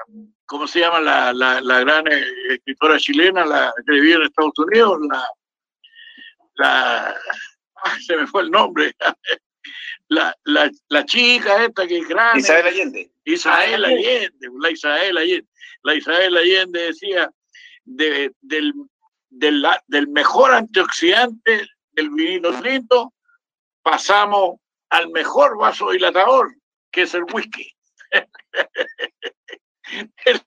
¿cómo 0.47 0.67
se 0.67 0.81
llama 0.81 1.01
la, 1.01 1.33
la, 1.33 1.61
la 1.61 1.81
gran 1.81 2.07
eh, 2.09 2.25
escritora 2.51 2.99
chilena, 2.99 3.45
la 3.45 3.73
que 3.87 3.93
vivía 3.93 4.17
en 4.17 4.23
Estados 4.23 4.59
Unidos? 4.59 4.99
La, 5.09 5.29
la 6.57 7.17
se 8.07 8.16
me 8.16 8.26
fue 8.26 8.43
el 8.43 8.51
nombre. 8.51 8.95
La, 10.09 10.37
la, 10.45 10.70
la, 10.89 11.07
chica 11.07 11.64
esta 11.64 11.87
que 11.87 11.97
es 11.97 12.07
grande. 12.07 12.41
Isabel 12.41 12.66
Allende. 12.66 13.11
Isabel 13.24 13.85
Allende, 13.87 14.49
la 14.61 14.70
Isabel 14.70 15.16
Allende. 15.16 15.49
La 15.82 15.95
Isabel 15.95 16.37
Allende 16.37 16.82
decía 16.82 17.30
de, 17.85 18.30
del, 18.43 18.74
del, 19.30 19.66
del 19.87 20.09
mejor 20.09 20.53
antioxidante 20.53 21.66
del 21.93 22.11
vinilo 22.11 22.53
tinto 22.61 23.14
pasamos 23.82 24.59
al 24.91 25.09
mejor 25.11 25.57
vaso 25.59 25.91
dilatador, 25.91 26.55
que 26.91 27.03
es 27.03 27.14
el 27.14 27.24
whisky. 27.32 27.70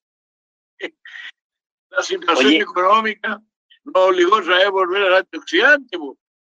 la 1.89 2.03
situación 2.03 2.53
económica 2.53 3.41
no 3.83 4.05
obligó 4.05 4.37
a 4.37 4.69
volver 4.69 5.03
al 5.03 5.15
antioxidante 5.15 5.97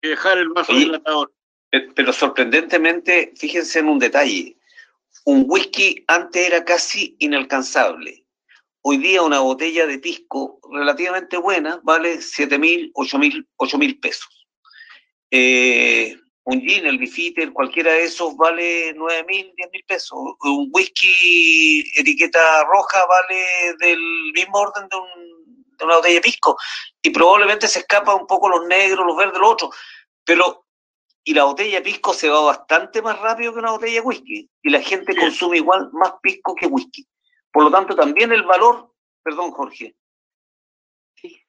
y 0.04 0.10
dejar 0.10 0.38
el 0.38 0.50
vaso 0.50 0.74
dilatador. 0.74 1.34
Pero 1.96 2.14
sorprendentemente, 2.14 3.34
fíjense 3.36 3.80
en 3.80 3.90
un 3.90 3.98
detalle. 3.98 4.58
Un 5.26 5.46
whisky 5.48 6.04
antes 6.08 6.46
era 6.46 6.64
casi 6.64 7.16
inalcanzable. 7.20 8.26
Hoy 8.82 8.98
día 8.98 9.22
una 9.22 9.40
botella 9.40 9.88
de 9.88 9.98
pisco 9.98 10.60
relativamente 10.72 11.38
buena 11.38 11.80
vale 11.84 12.22
7 12.22 12.60
mil, 12.60 12.92
8 12.94 13.18
mil 13.18 14.00
pesos. 14.00 14.48
Eh, 15.32 16.18
un 16.44 16.60
gin, 16.62 16.86
el 16.86 16.98
bifitter, 16.98 17.54
cualquiera 17.54 17.94
de 17.94 18.04
esos 18.04 18.36
vale 18.36 18.94
9 18.96 19.24
mil, 19.24 19.54
10 19.56 19.70
mil 19.72 19.84
pesos. 19.88 20.20
Un 20.42 20.70
whisky 20.74 21.82
etiqueta 21.96 22.66
roja 22.66 23.06
vale 23.06 23.76
del 23.80 24.00
mismo 24.34 24.60
orden 24.60 24.90
de, 24.90 24.98
de, 25.78 25.86
una 25.86 25.98
botella 25.98 26.16
de 26.16 26.22
pisco. 26.22 26.58
Y 27.02 27.10
probablemente 27.10 27.68
se 27.68 27.80
escapa 27.80 28.16
un 28.16 28.28
poco 28.28 28.50
los 28.50 28.66
negros, 28.66 29.06
los 29.06 29.18
verdes, 29.18 29.40
los 29.40 29.52
otros. 29.52 29.76
Pero, 30.24 30.66
y 31.24 31.34
la 31.34 31.46
botella 31.46 31.78
de 31.78 31.84
pisco 31.84 32.14
se 32.14 32.30
va 32.30 32.42
bastante 32.42 33.02
más 33.02 33.20
rápido 33.20 33.54
que 33.54 33.60
una 33.60 33.72
botella 33.72 34.02
de 34.02 34.08
whisky. 34.08 34.50
Y 34.62 34.70
la 34.70 34.82
gente 34.82 35.16
consume 35.16 35.58
igual 35.58 35.90
más 35.94 36.14
pisco 36.22 36.56
que 36.56 36.68
whisky. 36.68 37.08
Por 37.52 37.64
lo 37.64 37.72
tanto, 37.72 37.96
también 37.96 38.32
el 38.32 38.44
valor, 38.44 38.94
perdón 39.22 39.52
Jorge. 39.52 39.96
Sí. 41.16 41.40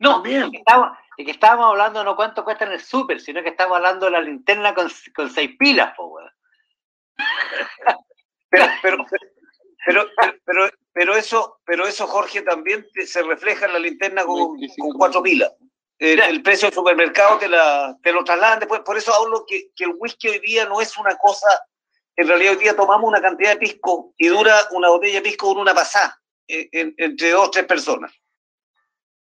No. 0.00 0.24
Estaba, 0.24 0.98
de 1.16 1.24
que 1.24 1.30
estábamos 1.30 1.66
hablando 1.66 2.02
no 2.02 2.16
cuánto 2.16 2.44
cuesta 2.44 2.64
en 2.64 2.72
el 2.72 2.80
súper, 2.80 3.20
sino 3.20 3.42
que 3.42 3.50
estamos 3.50 3.76
hablando 3.76 4.06
de 4.06 4.12
la 4.12 4.20
linterna 4.20 4.74
con, 4.74 4.90
con 5.14 5.30
seis 5.30 5.52
pilas, 5.58 5.94
po, 5.96 6.18
pero, 8.50 8.68
pero, 8.82 9.06
pero, 9.86 10.06
pero, 10.44 10.70
pero, 10.94 11.16
eso, 11.16 11.60
pero 11.66 11.86
eso, 11.86 12.06
Jorge, 12.06 12.42
también 12.42 12.86
se 13.04 13.22
refleja 13.22 13.66
en 13.66 13.72
la 13.72 13.78
linterna 13.80 14.24
con, 14.24 14.56
con 14.78 14.92
cuatro 14.96 15.22
pilas. 15.22 15.52
El, 15.98 16.42
precio 16.42 16.68
del 16.68 16.74
supermercado 16.74 17.38
te, 17.38 17.48
la, 17.48 17.96
te 18.02 18.12
lo 18.12 18.24
trasladan 18.24 18.60
después. 18.60 18.80
Por 18.80 18.96
eso 18.96 19.12
hablo 19.12 19.44
que, 19.46 19.70
que 19.74 19.84
el 19.84 19.94
whisky 19.98 20.28
hoy 20.28 20.38
día 20.38 20.66
no 20.66 20.80
es 20.80 20.96
una 20.96 21.16
cosa. 21.16 21.46
En 22.16 22.28
realidad, 22.28 22.52
hoy 22.52 22.58
día 22.58 22.76
tomamos 22.76 23.08
una 23.08 23.20
cantidad 23.20 23.50
de 23.50 23.58
pisco 23.58 24.14
y 24.16 24.28
dura 24.28 24.56
una 24.70 24.88
botella 24.88 25.16
de 25.16 25.22
pisco 25.22 25.48
dura 25.48 25.62
una 25.62 25.74
pasada 25.74 26.16
eh, 26.46 26.68
entre 26.72 27.30
dos 27.30 27.48
o 27.48 27.50
tres 27.50 27.64
personas. 27.64 28.12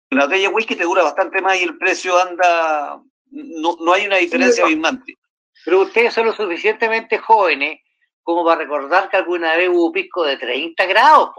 La 0.10 0.26
botella 0.26 0.50
de 0.50 0.54
whisky 0.54 0.76
te 0.76 0.84
dura 0.84 1.04
bastante 1.04 1.42
más 1.42 1.60
y 1.60 1.64
el 1.64 1.78
precio 1.78 2.20
anda, 2.20 3.02
no, 3.30 3.78
no 3.80 3.94
hay 3.94 4.06
una 4.06 4.18
diferencia 4.18 4.66
abismante. 4.66 5.18
Pero 5.64 5.82
ustedes 5.82 6.14
son 6.14 6.26
lo 6.26 6.34
suficientemente 6.34 7.18
jóvenes 7.18 7.80
como 8.22 8.44
para 8.46 8.62
recordar 8.62 9.10
que 9.10 9.18
alguna 9.18 9.56
vez 9.56 9.70
hubo 9.70 9.92
pisco 9.92 10.24
de 10.24 10.38
30 10.38 10.86
grados, 10.86 11.30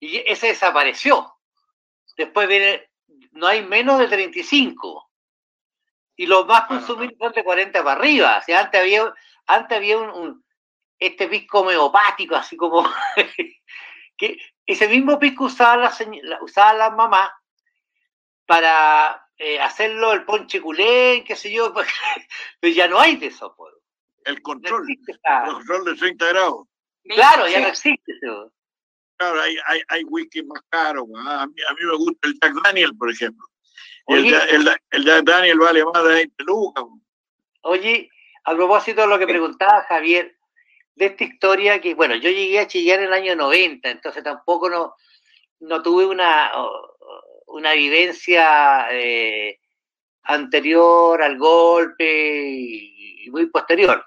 y 0.00 0.18
ese 0.30 0.48
desapareció. 0.48 1.34
Después 2.16 2.48
viene, 2.48 2.90
no 3.32 3.46
hay 3.46 3.62
menos 3.62 3.98
de 3.98 4.08
35. 4.08 5.10
Y 6.16 6.26
los 6.26 6.46
más 6.46 6.66
consumidos 6.66 7.14
son 7.18 7.32
de 7.32 7.44
40 7.44 7.84
para 7.84 8.00
arriba. 8.00 8.38
O 8.38 8.42
sea, 8.42 8.60
antes 8.60 8.80
había, 8.80 9.14
antes 9.46 9.76
había 9.76 9.98
un, 9.98 10.44
este 10.98 11.28
pisco 11.28 11.60
homeopático, 11.60 12.36
así 12.36 12.56
como 12.56 12.88
que 14.16 14.38
ese 14.64 14.88
mismo 14.88 15.18
pisco 15.18 15.44
usaba 15.44 15.76
la, 15.76 16.38
usaba 16.40 16.72
la 16.72 16.90
mamá 16.90 17.32
para 18.46 19.28
eh, 19.36 19.60
hacerlo 19.60 20.12
el 20.12 20.24
ponche 20.24 20.60
culé, 20.60 21.22
qué 21.26 21.36
sé 21.36 21.52
yo, 21.52 21.74
pero 22.60 22.74
ya 22.74 22.88
no 22.88 22.98
hay 22.98 23.16
de 23.16 23.26
eso. 23.26 23.54
Pues. 23.56 23.74
El 24.24 24.42
control, 24.42 24.86
el 24.88 25.52
control 25.52 25.84
de 25.84 25.94
30 25.94 26.28
grados. 26.28 26.66
Claro, 27.04 27.46
ya 27.46 27.60
no 27.60 27.68
existe 27.68 28.12
eso. 28.20 28.52
Claro, 29.16 29.40
hay, 29.40 29.56
hay, 29.66 29.80
hay 29.88 30.04
whisky 30.04 30.42
más 30.42 30.60
caro. 30.68 31.06
¿ah? 31.16 31.42
A, 31.42 31.46
mí, 31.46 31.54
a 31.68 31.72
mí 31.74 31.80
me 31.84 31.96
gusta 31.96 32.28
el 32.28 32.38
Jack 32.40 32.54
Daniel, 32.64 32.96
por 32.96 33.10
ejemplo. 33.10 33.46
el, 34.08 34.34
el, 34.90 35.04
Jack 35.04 35.24
Daniel 35.24 35.58
vale 35.58 35.84
más 35.84 36.04
de 36.04 36.14
20 36.14 36.44
lucas. 36.44 36.84
Oye, 37.62 38.10
a 38.44 38.54
propósito 38.54 39.02
de 39.02 39.06
lo 39.08 39.18
que 39.18 39.26
preguntaba 39.26 39.84
Javier, 39.88 40.36
de 40.94 41.06
esta 41.06 41.24
historia 41.24 41.80
que, 41.80 41.94
bueno, 41.94 42.14
yo 42.16 42.30
llegué 42.30 42.58
a 42.58 42.66
chillar 42.66 43.00
en 43.00 43.06
el 43.06 43.12
año 43.12 43.36
90, 43.36 43.90
entonces 43.90 44.22
tampoco 44.22 44.70
no, 44.70 44.94
no 45.60 45.82
tuve 45.82 46.06
una, 46.06 46.52
una 47.46 47.72
vivencia 47.74 48.88
eh, 48.90 49.58
anterior 50.22 51.22
al 51.22 51.38
golpe 51.38 52.48
y, 52.48 53.30
muy 53.30 53.46
posterior. 53.46 54.04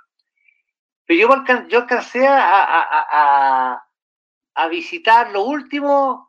Pero 1.05 1.19
yo, 1.19 1.67
yo 1.67 1.79
alcancé 1.79 2.25
a, 2.25 2.81
a, 2.81 3.83
visitar 4.67 5.31
los 5.31 5.45
últimos, 5.45 6.27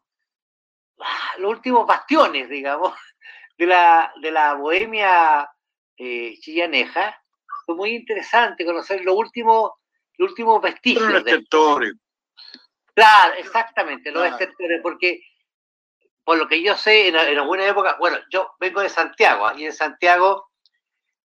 los 1.38 1.50
últimos 1.50 1.86
bastiones, 1.86 2.48
digamos, 2.48 2.94
de 3.58 3.66
la, 3.66 4.12
de 4.20 4.30
la 4.30 4.54
bohemia 4.54 5.48
eh, 5.96 6.36
chillaneja. 6.40 7.16
Fue 7.66 7.74
muy 7.74 7.90
interesante 7.90 8.64
conocer 8.64 9.04
los 9.04 9.14
últimos 9.14 9.72
los 10.20 10.30
últimos 10.30 10.60
vestigios. 10.60 11.10
Los 11.10 11.26
estertores. 11.26 11.94
Claro, 12.94 13.34
exactamente, 13.38 14.12
los 14.12 14.26
estertores, 14.26 14.80
porque 14.82 15.22
por 16.24 16.36
lo 16.36 16.46
que 16.46 16.62
yo 16.62 16.76
sé, 16.76 17.08
en, 17.08 17.16
alguna 17.16 17.66
época, 17.66 17.96
bueno, 17.98 18.18
yo 18.30 18.52
vengo 18.60 18.82
de 18.82 18.90
Santiago, 18.90 19.50
y 19.56 19.64
en 19.64 19.72
Santiago 19.72 20.50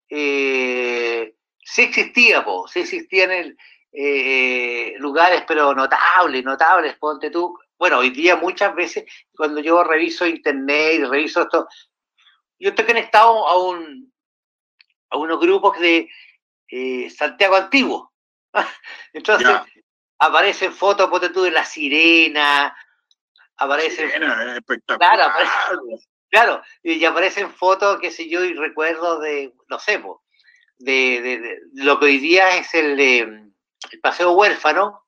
eh, 0.09 1.35
sí 1.59 1.81
existía, 1.81 2.45
po, 2.45 2.67
sí 2.69 2.79
existían 2.79 3.31
el, 3.31 3.57
eh, 3.97 4.93
lugares, 4.97 5.43
pero 5.47 5.73
notables, 5.73 6.43
notables, 6.43 6.95
ponte 6.97 7.29
tú. 7.29 7.57
Bueno, 7.77 7.99
hoy 7.99 8.09
día 8.09 8.35
muchas 8.35 8.75
veces, 8.75 9.05
cuando 9.35 9.61
yo 9.61 9.83
reviso 9.83 10.25
internet 10.25 10.95
y 10.99 11.05
reviso 11.05 11.43
esto, 11.43 11.67
yo 12.59 12.69
estoy 12.69 12.85
conectado 12.85 13.47
a 13.47 13.57
un 13.57 14.13
a 15.09 15.17
unos 15.17 15.39
grupos 15.39 15.79
de 15.79 16.09
eh, 16.67 17.09
Santiago 17.09 17.55
Antiguo, 17.55 18.11
Entonces, 19.13 19.49
aparecen 20.19 20.73
fotos, 20.73 21.09
ponte 21.09 21.29
tú, 21.29 21.43
de 21.43 21.51
la 21.51 21.65
sirena, 21.65 22.75
aparecen... 23.57 24.09
Sirena, 24.09 24.57
espectacular. 24.57 25.31
Claro, 26.29 26.61
y 26.83 27.03
aparecen 27.05 27.51
fotos, 27.51 27.99
qué 27.99 28.11
sé 28.11 28.29
yo, 28.29 28.43
y 28.43 28.53
recuerdos 28.53 29.21
de, 29.21 29.53
no 29.67 29.79
sé, 29.79 30.01
de, 30.79 31.59
lo 31.73 31.99
que 31.99 32.05
hoy 32.05 32.17
día 32.17 32.57
es 32.57 32.73
el, 32.73 33.53
el 33.95 34.01
Paseo 34.01 34.31
Huérfano, 34.33 35.05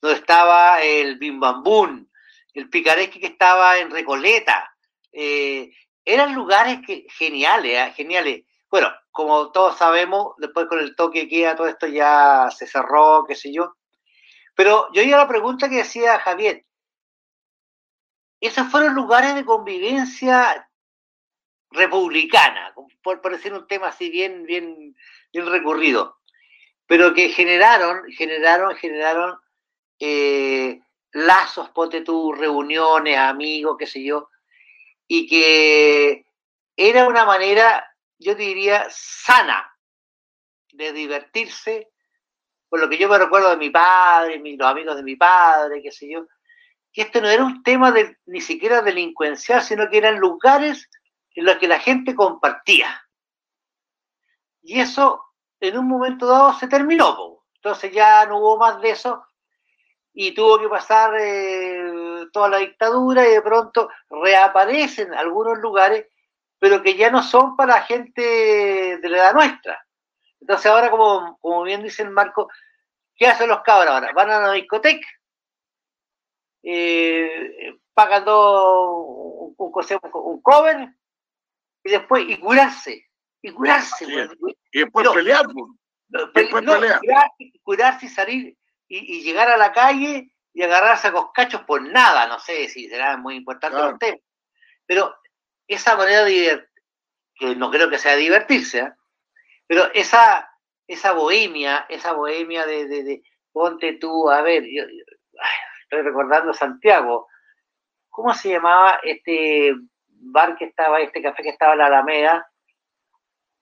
donde 0.00 0.18
estaba 0.18 0.82
el 0.82 1.18
Bimbambún, 1.18 2.10
el 2.52 2.68
Picaresque 2.68 3.20
que 3.20 3.28
estaba 3.28 3.78
en 3.78 3.90
Recoleta. 3.90 4.74
Eh, 5.12 5.70
eran 6.04 6.34
lugares 6.34 6.80
geniales, 7.16 7.78
¿eh? 7.78 7.92
geniales. 7.94 8.44
Bueno, 8.68 8.90
como 9.12 9.52
todos 9.52 9.78
sabemos, 9.78 10.34
después 10.38 10.66
con 10.66 10.80
el 10.80 10.96
toque 10.96 11.22
que 11.22 11.28
queda, 11.28 11.56
todo 11.56 11.68
esto 11.68 11.86
ya 11.86 12.48
se 12.50 12.66
cerró, 12.66 13.24
qué 13.26 13.36
sé 13.36 13.52
yo. 13.52 13.76
Pero 14.56 14.88
yo 14.92 15.02
iba 15.02 15.16
a 15.18 15.22
la 15.22 15.28
pregunta 15.28 15.68
que 15.68 15.76
decía 15.76 16.18
Javier. 16.18 16.64
Esos 18.40 18.66
fueron 18.68 18.94
lugares 18.94 19.36
de 19.36 19.44
convivencia 19.44 20.68
republicana, 21.70 22.74
por, 23.02 23.20
por 23.20 23.32
decir 23.32 23.52
un 23.52 23.66
tema 23.68 23.88
así 23.88 24.10
bien, 24.10 24.44
bien, 24.44 24.96
bien 25.32 25.46
recurrido, 25.46 26.18
pero 26.92 27.14
que 27.14 27.30
generaron, 27.30 28.04
generaron, 28.12 28.76
generaron 28.76 29.40
eh, 29.98 30.78
lazos, 31.12 31.70
ponte 31.70 32.02
tú, 32.02 32.34
reuniones, 32.34 33.16
amigos, 33.16 33.76
qué 33.78 33.86
sé 33.86 34.04
yo, 34.04 34.28
y 35.08 35.26
que 35.26 36.26
era 36.76 37.08
una 37.08 37.24
manera 37.24 37.82
yo 38.18 38.34
diría, 38.34 38.88
sana 38.90 39.74
de 40.74 40.92
divertirse, 40.92 41.88
por 42.68 42.78
lo 42.78 42.90
que 42.90 42.98
yo 42.98 43.08
me 43.08 43.16
recuerdo 43.16 43.48
de 43.48 43.56
mi 43.56 43.70
padre, 43.70 44.42
los 44.44 44.68
amigos 44.68 44.94
de 44.94 45.02
mi 45.02 45.16
padre, 45.16 45.80
qué 45.80 45.92
sé 45.92 46.10
yo, 46.10 46.26
que 46.92 47.00
esto 47.00 47.22
no 47.22 47.30
era 47.30 47.42
un 47.42 47.62
tema 47.62 47.90
de, 47.90 48.18
ni 48.26 48.42
siquiera 48.42 48.82
delincuencial, 48.82 49.62
sino 49.62 49.88
que 49.88 49.96
eran 49.96 50.18
lugares 50.18 50.90
en 51.36 51.46
los 51.46 51.56
que 51.56 51.68
la 51.68 51.80
gente 51.80 52.14
compartía. 52.14 53.02
Y 54.60 54.78
eso 54.78 55.31
en 55.62 55.78
un 55.78 55.88
momento 55.88 56.26
dado 56.26 56.52
se 56.54 56.68
terminó. 56.68 57.44
Entonces 57.54 57.92
ya 57.92 58.26
no 58.26 58.38
hubo 58.38 58.58
más 58.58 58.80
de 58.80 58.90
eso 58.90 59.24
y 60.12 60.34
tuvo 60.34 60.58
que 60.58 60.68
pasar 60.68 61.14
eh, 61.18 62.26
toda 62.32 62.50
la 62.50 62.58
dictadura 62.58 63.26
y 63.26 63.32
de 63.32 63.42
pronto 63.42 63.88
reaparecen 64.10 65.14
algunos 65.14 65.58
lugares 65.58 66.06
pero 66.62 66.80
que 66.80 66.94
ya 66.94 67.10
no 67.10 67.24
son 67.24 67.56
para 67.56 67.82
gente 67.82 68.22
de 68.22 69.08
la 69.08 69.16
edad 69.16 69.34
nuestra. 69.34 69.84
Entonces 70.40 70.66
ahora, 70.66 70.92
como, 70.92 71.36
como 71.40 71.64
bien 71.64 71.82
dice 71.82 72.04
el 72.04 72.10
Marco, 72.10 72.48
¿qué 73.16 73.26
hacen 73.26 73.48
los 73.48 73.62
cabros 73.62 73.92
ahora? 73.92 74.12
Van 74.12 74.30
a 74.30 74.40
la 74.40 74.52
discoteca, 74.52 75.08
eh, 76.62 77.74
pagan 77.92 78.28
un, 78.28 79.56
un, 79.58 80.40
cover 80.40 80.88
y 81.82 81.90
después 81.90 82.24
y 82.28 82.38
curarse, 82.38 83.10
y 83.42 83.52
curarse. 83.52 84.06
y 84.72 84.78
después 84.80 85.08
pelear. 85.10 85.46
Después 86.08 86.64
pelear. 86.64 87.00
Curarse, 87.62 88.06
y 88.06 88.08
salir 88.08 88.56
y, 88.88 89.22
llegar 89.22 89.48
a 89.48 89.56
la 89.56 89.72
calle 89.72 90.32
y 90.52 90.62
agarrarse 90.62 91.08
a 91.08 91.12
coscachos 91.12 91.62
por 91.62 91.82
nada, 91.82 92.26
no 92.26 92.38
sé 92.38 92.68
si 92.68 92.88
será 92.88 93.16
muy 93.16 93.36
importante 93.36 93.80
el 93.80 93.98
tema. 93.98 94.18
Pero 94.86 95.14
esa 95.66 95.96
manera 95.96 96.24
de 96.24 96.68
que 97.34 97.56
no 97.56 97.70
creo 97.70 97.88
que 97.88 97.98
sea 97.98 98.16
divertirse, 98.16 98.80
¿eh? 98.80 98.92
pero 99.66 99.90
esa, 99.94 100.50
esa 100.86 101.12
bohemia, 101.12 101.86
esa 101.88 102.12
bohemia 102.12 102.66
de, 102.66 102.86
de, 102.86 103.22
ponte 103.50 103.94
tú, 103.94 104.30
a 104.30 104.42
ver, 104.42 104.64
yo, 104.64 104.84
estoy 105.82 106.02
recordando 106.02 106.52
Santiago, 106.52 107.28
¿cómo 108.10 108.34
se 108.34 108.50
llamaba 108.50 109.00
este 109.02 109.74
bar 110.08 110.56
que 110.56 110.66
estaba, 110.66 111.00
este 111.00 111.22
café 111.22 111.42
que 111.42 111.48
estaba 111.48 111.72
en 111.72 111.78
la 111.78 111.86
Alameda? 111.86 112.51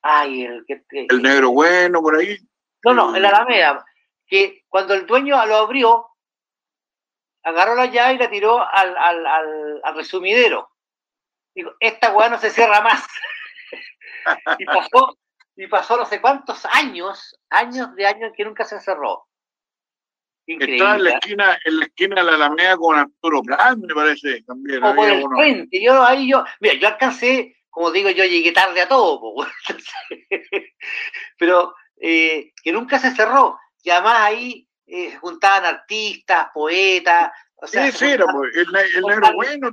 Ay, 0.03 0.45
el 0.45 0.65
que... 0.67 0.85
El 0.91 1.23
negro 1.23 1.51
bueno, 1.51 2.01
por 2.01 2.17
ahí. 2.17 2.39
No, 2.85 2.95
no, 2.95 3.15
en 3.15 3.23
la 3.23 3.29
Alameda, 3.29 3.85
que 4.27 4.65
cuando 4.69 4.95
el 4.95 5.07
dueño 5.07 5.45
lo 5.47 5.57
abrió, 5.57 6.07
agarró 7.43 7.75
la 7.75 7.87
llave 7.87 8.15
y 8.15 8.19
la 8.19 8.31
tiró 8.31 8.61
al, 8.61 8.97
al, 8.97 9.27
al, 9.83 9.95
resumidero. 9.95 10.71
Digo, 11.55 11.73
esta 11.81 12.13
weá 12.13 12.29
no 12.29 12.39
se 12.39 12.51
cierra 12.51 12.81
más. 12.81 13.07
y 14.59 14.65
pasó, 14.65 15.19
y 15.57 15.67
pasó 15.67 15.97
no 15.97 16.07
sé 16.07 16.21
cuántos 16.21 16.65
años, 16.67 17.39
años 17.51 17.95
de 17.95 18.07
años 18.07 18.33
que 18.37 18.45
nunca 18.45 18.65
se 18.65 18.81
cerró. 18.81 19.27
Increíble. 20.47 20.77
Estaba 20.77 20.97
en 20.97 21.05
la 21.05 21.11
esquina, 21.11 21.59
en 21.65 21.79
la 21.79 21.85
esquina 21.85 22.15
de 22.17 22.23
la 22.25 22.35
Alameda 22.35 22.77
con 22.77 22.99
Arturo 22.99 23.43
Plan, 23.43 23.81
me 23.81 23.95
parece, 23.95 24.43
también. 24.43 24.83
O 24.83 24.95
por 24.95 25.09
el 25.09 25.25
frente, 25.29 25.83
yo 25.83 26.03
ahí 26.03 26.31
yo, 26.31 26.45
mira, 26.61 26.75
yo 26.75 26.89
alcancé, 26.89 27.57
como 27.71 27.91
digo, 27.91 28.11
yo 28.11 28.25
llegué 28.25 28.53
tarde 28.53 28.83
a 28.83 28.89
todo, 28.89 29.35
pero 31.39 31.75
eh, 32.01 32.53
que 32.63 32.73
nunca 32.73 32.99
se 32.99 33.15
cerró. 33.15 33.59
Y 33.83 33.91
además 33.91 34.17
ahí 34.19 34.69
eh, 34.87 35.17
juntaban 35.17 35.65
artistas, 35.65 36.49
poetas, 36.53 37.31
o 37.57 37.67
sea, 37.67 37.91
sí, 37.93 38.07
el, 38.07 38.19
negro 39.03 39.33
bueno. 39.35 39.71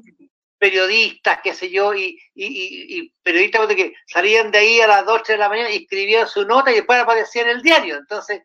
Periodistas, 0.60 1.40
qué 1.44 1.54
sé 1.54 1.70
yo, 1.70 1.94
y, 1.94 2.20
y, 2.34 2.98
y, 2.98 3.14
periodistas 3.22 3.68
que 3.76 3.94
salían 4.08 4.50
de 4.50 4.58
ahí 4.58 4.82
a 4.82 4.88
las 4.88 5.06
12 5.06 5.34
de 5.34 5.38
la 5.38 5.50
mañana 5.50 5.70
y 5.70 5.84
escribían 5.84 6.28
su 6.28 6.46
nota 6.46 6.72
y 6.72 6.76
después 6.76 7.00
aparecía 7.00 7.44
en 7.44 7.50
el 7.50 7.62
diario. 7.62 7.96
Entonces, 7.96 8.42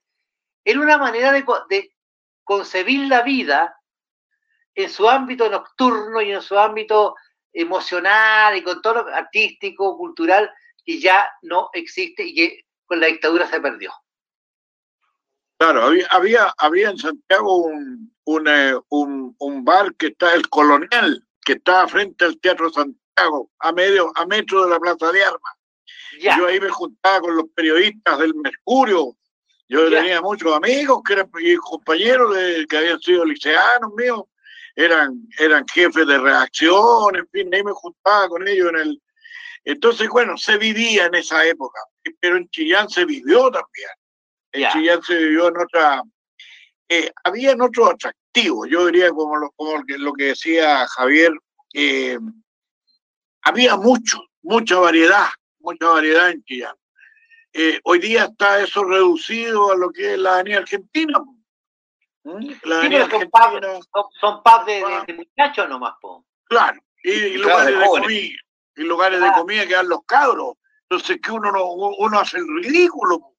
era 0.62 0.78
una 0.78 0.98
manera 0.98 1.32
de, 1.32 1.42
de 1.70 1.94
concebir 2.44 3.08
la 3.08 3.22
vida 3.22 3.74
en 4.74 4.90
su 4.90 5.08
ámbito 5.08 5.48
nocturno 5.48 6.20
y 6.20 6.32
en 6.32 6.42
su 6.42 6.58
ámbito 6.58 7.14
emocional 7.52 8.56
y 8.56 8.62
con 8.62 8.80
todo 8.82 9.02
lo 9.02 9.14
artístico, 9.14 9.96
cultural, 9.96 10.50
que 10.84 10.98
ya 10.98 11.28
no 11.42 11.70
existe 11.72 12.24
y 12.24 12.34
que 12.34 12.64
con 12.86 13.00
la 13.00 13.06
dictadura 13.06 13.46
se 13.46 13.60
perdió. 13.60 13.92
Claro, 15.58 15.82
había, 15.84 16.06
había, 16.08 16.54
había 16.58 16.90
en 16.90 16.98
Santiago 16.98 17.56
un, 17.56 18.12
un, 18.24 18.48
eh, 18.48 18.74
un, 18.88 19.36
un, 19.38 19.64
bar 19.64 19.94
que 19.94 20.08
está, 20.08 20.34
el 20.34 20.48
Colonial, 20.48 21.24
que 21.44 21.52
está 21.52 21.86
frente 21.86 22.24
al 22.24 22.40
Teatro 22.40 22.68
Santiago, 22.70 23.48
a 23.60 23.72
medio, 23.72 24.10
a 24.16 24.26
metro 24.26 24.64
de 24.64 24.70
la 24.70 24.80
Plaza 24.80 25.12
de 25.12 25.24
Armas. 25.24 25.54
Yo 26.20 26.46
ahí 26.46 26.60
me 26.60 26.68
juntaba 26.68 27.20
con 27.20 27.36
los 27.36 27.46
periodistas 27.54 28.18
del 28.18 28.34
Mercurio. 28.34 29.16
Yo 29.68 29.88
tenía 29.88 30.20
muchos 30.20 30.52
amigos 30.54 31.00
que 31.06 31.14
eran 31.14 31.30
compañeros 31.60 32.34
de, 32.34 32.66
que 32.68 32.76
habían 32.76 33.00
sido 33.00 33.24
liceanos 33.24 33.92
míos, 33.94 34.22
eran, 34.76 35.28
eran 35.38 35.66
jefes 35.68 36.06
de 36.06 36.18
reacción, 36.18 37.16
en 37.16 37.28
fin, 37.28 37.54
ahí 37.54 37.62
me 37.62 37.72
juntaba 37.72 38.28
con 38.28 38.46
ellos 38.46 38.70
en 38.70 38.76
el. 38.76 39.02
Entonces, 39.64 40.08
bueno, 40.08 40.36
se 40.36 40.58
vivía 40.58 41.06
en 41.06 41.14
esa 41.14 41.46
época, 41.46 41.80
pero 42.20 42.36
en 42.36 42.48
Chillán 42.48 42.88
se 42.88 43.04
vivió 43.04 43.50
también 43.50 43.88
en 44.52 44.68
Chillán 44.70 45.02
se 45.02 45.16
vivió 45.16 45.48
en 45.48 45.56
otra, 45.58 46.02
eh, 46.88 47.10
había 47.24 47.52
en 47.52 47.62
otro 47.62 47.90
atractivo, 47.90 48.66
yo 48.66 48.86
diría 48.86 49.10
como 49.10 49.36
lo, 49.36 49.50
como 49.52 49.82
lo 49.86 50.12
que 50.12 50.24
decía 50.24 50.86
Javier, 50.88 51.32
eh, 51.74 52.18
había 53.42 53.76
mucho, 53.76 54.20
mucha 54.42 54.78
variedad, 54.78 55.28
mucha 55.60 55.88
variedad 55.88 56.30
en 56.30 56.44
Chillán. 56.44 56.74
Eh, 57.54 57.80
hoy 57.84 57.98
día 57.98 58.24
está 58.24 58.60
eso 58.62 58.84
reducido 58.84 59.72
a 59.72 59.76
lo 59.76 59.90
que 59.90 60.14
es 60.14 60.18
la 60.18 60.36
avenida 60.36 60.58
argentina. 60.58 61.18
¿Mm? 62.24 62.52
La 62.64 63.08
son 64.20 64.42
pubs 64.42 64.66
de, 64.66 64.84
de, 65.06 65.14
muchachos 65.14 65.68
nomás, 65.68 65.94
po. 66.00 66.24
Claro, 66.44 66.80
y, 67.02 67.36
lugares 67.36 67.78
de, 67.78 67.84
comida, 67.84 68.36
y 68.76 68.82
lugares 68.82 69.20
de 69.20 69.32
comida 69.32 69.66
que 69.66 69.74
dan 69.74 69.88
los 69.88 70.04
cabros. 70.06 70.54
Entonces 70.88 71.18
que 71.22 71.32
uno 71.32 71.50
no, 71.50 71.64
uno 71.72 72.18
hace 72.18 72.38
el 72.38 72.46
ridículo 72.62 73.32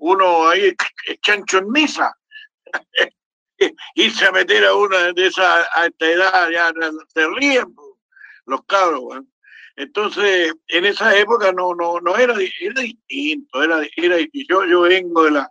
uno 0.00 0.48
ahí 0.48 0.74
es 1.06 1.20
chancho 1.20 1.58
en 1.58 1.70
misa. 1.70 2.12
Irse 3.94 4.26
a 4.26 4.32
meter 4.32 4.64
a 4.64 4.74
una 4.74 5.12
de 5.12 5.26
esa 5.26 5.66
a 5.74 5.86
esta 5.86 6.06
edad 6.06 6.50
ya 6.50 6.72
se 7.08 7.28
ríen 7.28 7.74
los 8.46 8.64
cabros. 8.64 9.22
Entonces, 9.76 10.52
en 10.68 10.84
esa 10.86 11.16
época 11.16 11.52
no, 11.52 11.74
no, 11.74 12.00
no 12.00 12.16
era, 12.16 12.34
era 12.60 12.80
distinto, 12.80 13.62
era, 13.62 13.82
era 13.96 14.16
yo, 14.32 14.64
yo 14.64 14.80
vengo 14.82 15.24
de 15.24 15.30
la, 15.30 15.50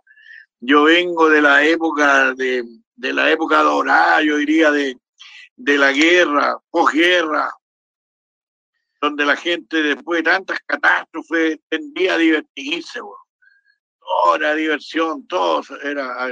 yo 0.60 0.84
vengo 0.84 1.28
de 1.28 1.42
la 1.42 1.64
época 1.64 2.34
de, 2.34 2.64
de 2.94 3.12
la 3.12 3.30
época 3.30 3.62
dorada, 3.62 4.22
yo 4.22 4.36
diría 4.36 4.70
de, 4.70 4.96
de 5.56 5.78
la 5.78 5.92
guerra, 5.92 6.58
posguerra, 6.70 7.50
donde 9.00 9.24
la 9.24 9.36
gente 9.36 9.82
después 9.82 10.18
de 10.22 10.30
tantas 10.30 10.58
catástrofes 10.66 11.58
tendía 11.68 12.14
a 12.14 12.18
divertirse 12.18 13.00
hora, 14.24 14.54
diversión, 14.54 15.26
todo 15.26 15.62
era. 15.82 16.28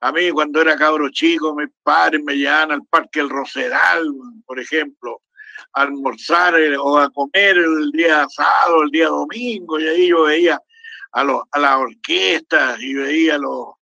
A 0.00 0.12
mí 0.12 0.30
cuando 0.30 0.60
era 0.60 0.76
cabro 0.76 1.08
chico, 1.10 1.54
mis 1.54 1.68
padres 1.82 2.22
me 2.24 2.34
llevaban 2.34 2.72
al 2.72 2.86
Parque 2.86 3.20
El 3.20 3.30
Rosedal, 3.30 4.04
por 4.44 4.58
ejemplo, 4.58 5.22
a 5.74 5.82
almorzar 5.82 6.58
eh, 6.60 6.76
o 6.76 6.98
a 6.98 7.08
comer 7.10 7.56
el 7.58 7.90
día 7.92 8.26
sábado, 8.28 8.82
el 8.82 8.90
día 8.90 9.08
domingo, 9.08 9.78
y 9.78 9.86
ahí 9.86 10.08
yo 10.08 10.24
veía 10.24 10.60
a, 11.12 11.24
los, 11.24 11.42
a 11.50 11.58
las 11.58 11.76
orquestas 11.76 12.80
y 12.80 12.94
veía 12.94 13.38
los, 13.38 13.74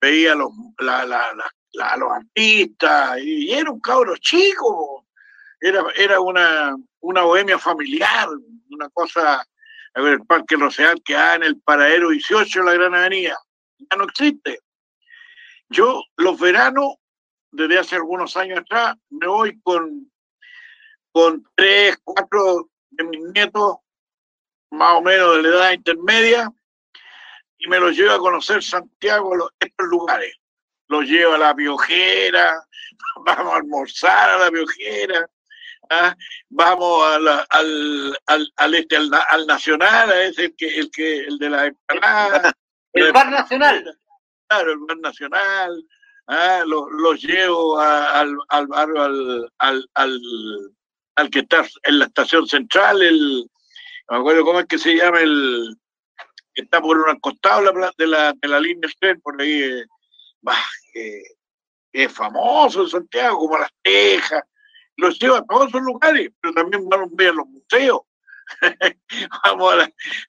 veía 0.00 0.34
los, 0.34 0.50
la, 0.78 1.04
la, 1.04 1.32
la, 1.72 1.96
los 1.96 2.10
artistas, 2.10 3.18
y, 3.22 3.52
era 3.52 3.70
un 3.70 3.80
cabro 3.80 4.16
chico, 4.16 5.06
era, 5.60 5.84
era 5.96 6.20
una, 6.20 6.76
una 7.00 7.22
bohemia 7.22 7.58
familiar, 7.58 8.28
una 8.70 8.88
cosa 8.90 9.44
a 9.94 10.00
ver, 10.00 10.14
el 10.14 10.26
Parque 10.26 10.56
Rosedal 10.56 11.02
que 11.02 11.16
hay 11.16 11.36
en 11.36 11.42
el 11.42 11.60
paradero 11.60 12.10
18 12.10 12.60
de 12.60 12.64
la 12.64 12.74
Gran 12.74 12.94
Avenida. 12.94 13.38
Ya 13.78 13.96
no 13.96 14.04
existe. 14.04 14.60
Yo 15.68 16.02
los 16.16 16.38
veranos, 16.38 16.94
desde 17.50 17.78
hace 17.78 17.96
algunos 17.96 18.36
años 18.36 18.60
atrás, 18.60 18.96
me 19.08 19.26
voy 19.26 19.60
con, 19.62 20.10
con 21.12 21.44
tres, 21.54 21.98
cuatro 22.04 22.68
de 22.90 23.04
mis 23.04 23.20
nietos, 23.34 23.78
más 24.70 24.98
o 24.98 25.02
menos 25.02 25.36
de 25.36 25.42
la 25.42 25.48
edad 25.48 25.72
intermedia, 25.72 26.52
y 27.60 27.68
me 27.68 27.78
los 27.78 27.96
llevo 27.96 28.12
a 28.12 28.18
conocer 28.18 28.62
Santiago, 28.62 29.50
estos 29.60 29.86
lugares. 29.88 30.34
Los 30.88 31.04
llevo 31.04 31.34
a 31.34 31.38
la 31.38 31.54
Piojera, 31.54 32.66
vamos 33.24 33.52
a 33.52 33.56
almorzar 33.56 34.30
a 34.30 34.38
la 34.38 34.50
Piojera, 34.50 35.26
¿ah? 35.90 36.16
vamos 36.48 37.06
al, 37.06 37.28
al, 37.50 38.52
al, 38.56 38.74
este, 38.74 38.96
al, 38.96 39.46
Nacional, 39.46 40.10
es 40.10 40.38
el 40.38 40.56
que, 40.56 40.68
el 40.78 40.90
que, 40.90 41.18
el 41.18 41.38
de 41.38 41.50
la 41.50 41.66
empanada. 41.66 42.52
El, 42.94 43.12
Bar 43.12 43.30
Nacional. 43.30 43.98
Claro, 44.48 44.72
el 44.72 44.78
Bar 44.78 44.98
Nacional. 44.98 45.84
¿ah? 46.28 46.64
Los, 46.66 47.22
llevo 47.22 47.78
al, 47.78 48.34
al 48.48 48.66
barrio, 48.66 49.02
al, 49.02 49.50
al, 49.58 49.88
al, 51.14 51.30
que 51.30 51.40
está 51.40 51.66
en 51.84 51.98
la 51.98 52.06
estación 52.06 52.46
central, 52.46 53.02
el, 53.02 53.44
me 54.08 54.16
acuerdo 54.16 54.44
cómo 54.44 54.60
es 54.60 54.66
que 54.66 54.78
se 54.78 54.96
llama 54.96 55.20
el 55.20 55.76
está 56.54 56.80
por 56.80 56.98
un 56.98 57.20
costado 57.20 57.62
de 57.96 58.06
la, 58.06 58.32
de 58.32 58.48
la 58.48 58.60
línea 58.60 58.88
Stern, 58.88 59.20
por 59.20 59.40
ahí, 59.40 59.84
eh, 60.94 61.22
es 61.92 62.12
famoso 62.12 62.82
en 62.82 62.88
Santiago, 62.88 63.38
como 63.38 63.58
Las 63.58 63.72
Tejas, 63.82 64.42
los 64.96 65.18
llevo 65.18 65.36
a 65.36 65.44
todos 65.44 65.68
esos 65.68 65.82
lugares, 65.82 66.30
pero 66.40 66.54
también 66.54 66.88
vamos 66.88 67.10
a 67.18 67.22
los 67.32 67.46
museos. 67.46 68.00
vamos 69.44 69.74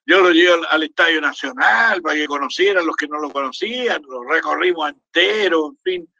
yo 0.06 0.20
los 0.20 0.32
llevo 0.32 0.64
al, 0.70 0.82
Estadio 0.84 1.20
Nacional 1.20 2.00
para 2.02 2.14
que 2.14 2.26
conocieran 2.26 2.86
los 2.86 2.96
que 2.96 3.08
no 3.08 3.18
lo 3.18 3.30
conocían, 3.30 4.02
los 4.08 4.26
recorrimos 4.28 4.90
enteros, 4.90 5.70
en 5.70 5.78
fin. 5.82 6.14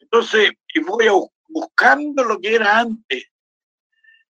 Entonces, 0.00 0.52
y 0.74 0.80
voy 0.80 1.08
buscando 1.48 2.24
lo 2.24 2.38
que 2.38 2.56
era 2.56 2.80
antes, 2.80 3.26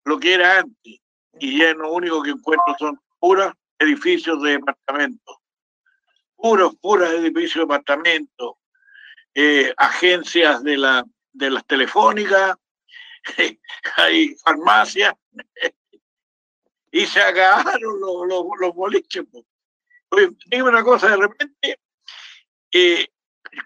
lo 0.05 0.19
que 0.19 0.35
era 0.35 0.61
antes, 0.61 1.01
y 1.39 1.59
ya 1.59 1.75
lo 1.75 1.93
único 1.93 2.23
que 2.23 2.31
encuentro 2.31 2.77
son 2.79 3.01
puros 3.19 3.53
edificios 3.79 4.43
de 4.43 4.53
departamentos, 4.53 5.37
puros, 6.37 6.77
puros 6.77 7.11
edificios 7.11 7.55
de 7.55 7.61
departamentos, 7.61 8.55
eh, 9.35 9.73
agencias 9.77 10.63
de, 10.63 10.77
la, 10.77 11.05
de 11.33 11.51
las 11.51 11.67
telefónicas, 11.67 12.57
hay 13.97 14.35
farmacias 14.37 15.15
y 16.91 17.07
se 17.07 17.21
acabaron 17.21 18.01
los, 18.01 18.27
los, 18.29 18.45
los 18.59 18.75
boliches. 18.75 19.25
digo 20.47 20.69
una 20.69 20.83
cosa, 20.83 21.11
de 21.11 21.17
repente, 21.17 21.81
eh, 22.73 23.07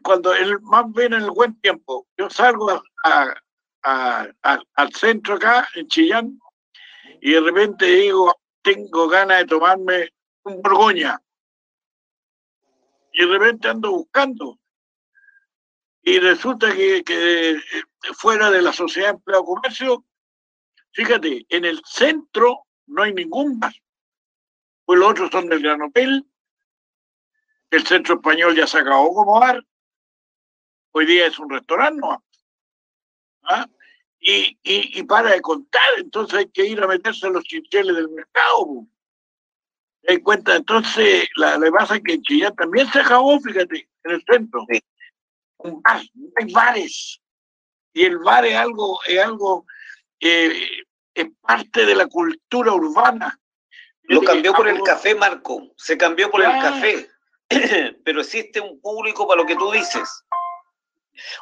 cuando 0.03 0.35
el, 0.35 0.61
más 0.61 0.85
bien 0.93 1.15
en 1.15 1.23
el 1.23 1.31
buen 1.31 1.61
tiempo, 1.61 2.07
yo 2.17 2.29
salgo 2.31 2.83
a, 3.05 3.35
al 3.83 4.93
centro 4.95 5.35
acá, 5.35 5.69
en 5.75 5.89
Chillán, 5.89 6.41
y 7.21 7.33
de 7.33 7.41
repente 7.41 7.87
digo, 7.87 8.35
tengo 8.63 9.09
ganas 9.09 9.39
de 9.39 9.47
tomarme 9.47 10.11
un 10.45 10.63
Borgoña. 10.63 11.21
Y 13.13 13.27
de 13.27 13.39
repente 13.39 13.69
ando 13.69 13.91
buscando. 13.91 14.59
Y 16.03 16.19
resulta 16.19 16.75
que, 16.75 17.03
que 17.05 17.61
fuera 18.15 18.51
de 18.51 18.63
la 18.63 18.73
Sociedad 18.73 19.09
de 19.09 19.15
Empleo 19.15 19.45
Comercio, 19.45 20.05
fíjate, 20.93 21.45
en 21.49 21.65
el 21.65 21.83
centro 21.85 22.67
no 22.87 23.03
hay 23.03 23.13
ningún 23.13 23.59
bar. 23.59 23.75
Pues 24.85 24.99
los 24.99 25.11
otros 25.11 25.31
son 25.31 25.49
del 25.49 25.63
Gran 25.63 25.83
Hotel. 25.83 26.27
El 27.71 27.87
centro 27.87 28.17
español 28.17 28.57
ya 28.57 28.67
se 28.67 28.79
acabó 28.79 29.15
como 29.15 29.39
bar. 29.39 29.65
Hoy 30.93 31.07
día 31.07 31.27
es 31.27 31.39
un 31.39 31.51
restaurante, 31.51 32.01
¿no? 32.01 32.25
¿Ah? 33.45 33.67
Y, 34.23 34.59
y, 34.63 35.03
para 35.05 35.31
de 35.31 35.41
contar, 35.41 35.89
entonces 35.97 36.41
hay 36.41 36.51
que 36.51 36.67
ir 36.67 36.83
a 36.83 36.87
meterse 36.87 37.27
en 37.27 37.33
los 37.33 37.45
chincheles 37.45 37.97
del 37.97 38.11
mercado. 38.11 38.87
¿Te 40.03 40.23
cuenta? 40.23 40.57
Entonces, 40.57 41.27
la, 41.37 41.57
la 41.57 41.71
pasa 41.71 41.97
es 41.97 42.03
que 42.03 42.15
en 42.15 42.23
Chillán 42.23 42.55
también 42.55 42.91
se 42.93 43.01
acabó, 43.01 43.41
fíjate, 43.41 43.89
en 44.05 44.11
el 44.11 44.25
centro. 44.31 44.67
Un 45.59 45.81
bar, 45.81 46.03
no 46.13 46.29
hay 46.37 46.53
bares. 46.53 47.21
Y 47.95 48.05
el 48.05 48.19
bar 48.19 48.45
es 48.45 48.57
algo, 48.57 49.01
es 49.07 49.19
algo, 49.19 49.65
eh, 50.21 50.53
es 51.15 51.27
parte 51.41 51.87
de 51.87 51.95
la 51.95 52.07
cultura 52.07 52.73
urbana. 52.73 53.39
Lo 54.03 54.21
cambió 54.23 54.53
por 54.53 54.69
el 54.69 54.83
café, 54.83 55.15
Marco. 55.15 55.73
Se 55.77 55.97
cambió 55.97 56.31
por 56.31 56.43
el 56.43 56.51
café. 56.51 57.09
Pero 58.05 58.21
existe 58.21 58.61
un 58.61 58.81
público 58.81 59.27
para 59.27 59.41
lo 59.41 59.47
que 59.47 59.57
tú 59.57 59.71
dices. 59.71 60.25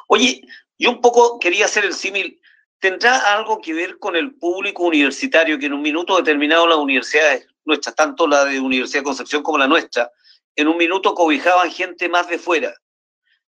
Oye, 0.07 0.41
yo 0.77 0.91
un 0.91 1.01
poco 1.01 1.39
quería 1.39 1.65
hacer 1.65 1.85
el 1.85 1.93
símil 1.93 2.39
¿Tendrá 2.79 3.33
algo 3.33 3.59
que 3.59 3.73
ver 3.73 3.99
con 3.99 4.15
el 4.15 4.35
público 4.35 4.83
universitario 4.83 5.59
que 5.59 5.65
en 5.65 5.73
un 5.73 5.81
minuto 5.81 6.15
determinado 6.15 6.65
las 6.65 6.77
universidades 6.77 7.47
nuestras, 7.65 7.95
tanto 7.95 8.25
la 8.25 8.45
de 8.45 8.59
Universidad 8.59 9.01
de 9.01 9.05
Concepción 9.05 9.43
como 9.43 9.57
la 9.57 9.67
nuestra, 9.67 10.09
en 10.55 10.67
un 10.67 10.77
minuto 10.77 11.13
cobijaban 11.13 11.69
gente 11.71 12.07
más 12.07 12.27
de 12.29 12.39
fuera? 12.39 12.73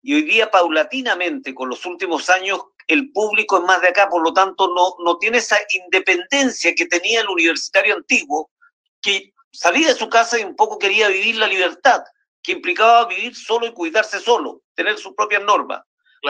Y 0.03 0.13
hoy 0.13 0.21
día, 0.21 0.51
paulatinamente, 0.51 1.55
con 1.55 1.69
los 1.69 1.86
últimos 1.88 2.30
años, 2.30 2.61
el 2.88 3.11
público 3.11 3.57
es 3.57 3.63
más 3.63 3.82
de 3.82 3.88
acá, 3.88 4.07
por 4.09 4.21
lo 4.21 4.32
tanto, 4.32 4.67
no, 4.67 4.95
no 5.03 5.17
tiene 5.17 5.39
esa 5.39 5.57
independencia 5.71 6.76
que 6.76 6.86
tenía 6.86 7.21
el 7.21 7.28
universitario 7.30 7.95
antiguo, 7.95 8.51
que 9.01 9.34
salía 9.51 9.88
de 9.88 9.95
su 9.95 10.07
casa 10.07 10.39
y 10.39 10.43
un 10.43 10.55
poco 10.55 10.78
quería 10.78 11.07
vivir 11.07 11.38
la 11.38 11.47
libertad, 11.47 12.03
que 12.43 12.51
implicaba 12.51 13.07
vivir 13.07 13.36
solo 13.36 13.65
y 13.65 13.73
cuidarse 13.73 14.19
solo, 14.19 14.61
tener 14.76 14.99
sus 14.99 15.15
propias 15.15 15.43
normas. 15.43 15.82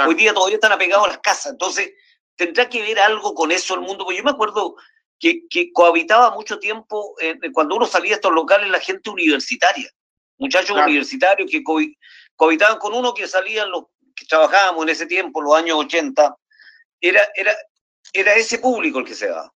Hoy 0.07 0.15
día 0.15 0.33
todavía 0.33 0.55
están 0.55 0.71
apegados 0.71 1.05
a 1.05 1.09
las 1.09 1.19
casas. 1.19 1.51
Entonces, 1.53 1.91
¿Tendrá 2.35 2.69
que 2.69 2.81
ver 2.81 2.99
algo 2.99 3.33
con 3.33 3.51
eso 3.51 3.75
el 3.75 3.81
mundo? 3.81 4.03
Porque 4.03 4.17
yo 4.17 4.23
me 4.23 4.31
acuerdo 4.31 4.75
que, 5.19 5.71
cohabitaba 5.73 6.31
mucho 6.31 6.59
tiempo, 6.59 7.15
cuando 7.53 7.75
uno 7.75 7.85
salía 7.85 8.13
a 8.13 8.15
estos 8.15 8.33
locales, 8.33 8.69
la 8.69 8.79
gente 8.79 9.09
universitaria, 9.09 9.89
muchachos 10.37 10.77
universitarios 10.77 11.49
que 11.49 11.63
cohabitaban 12.35 12.77
con 12.77 12.93
uno 12.93 13.13
que 13.13 13.27
salían 13.27 13.71
los 13.71 13.85
que 14.15 14.25
trabajábamos 14.25 14.83
en 14.83 14.89
ese 14.89 15.05
tiempo, 15.05 15.41
los 15.41 15.55
años 15.55 15.77
80, 15.77 16.35
era, 17.01 17.21
era, 17.35 17.53
era 18.13 18.35
ese 18.35 18.59
público 18.59 18.99
el 18.99 19.05
que 19.05 19.15
se 19.15 19.27
daba. 19.27 19.51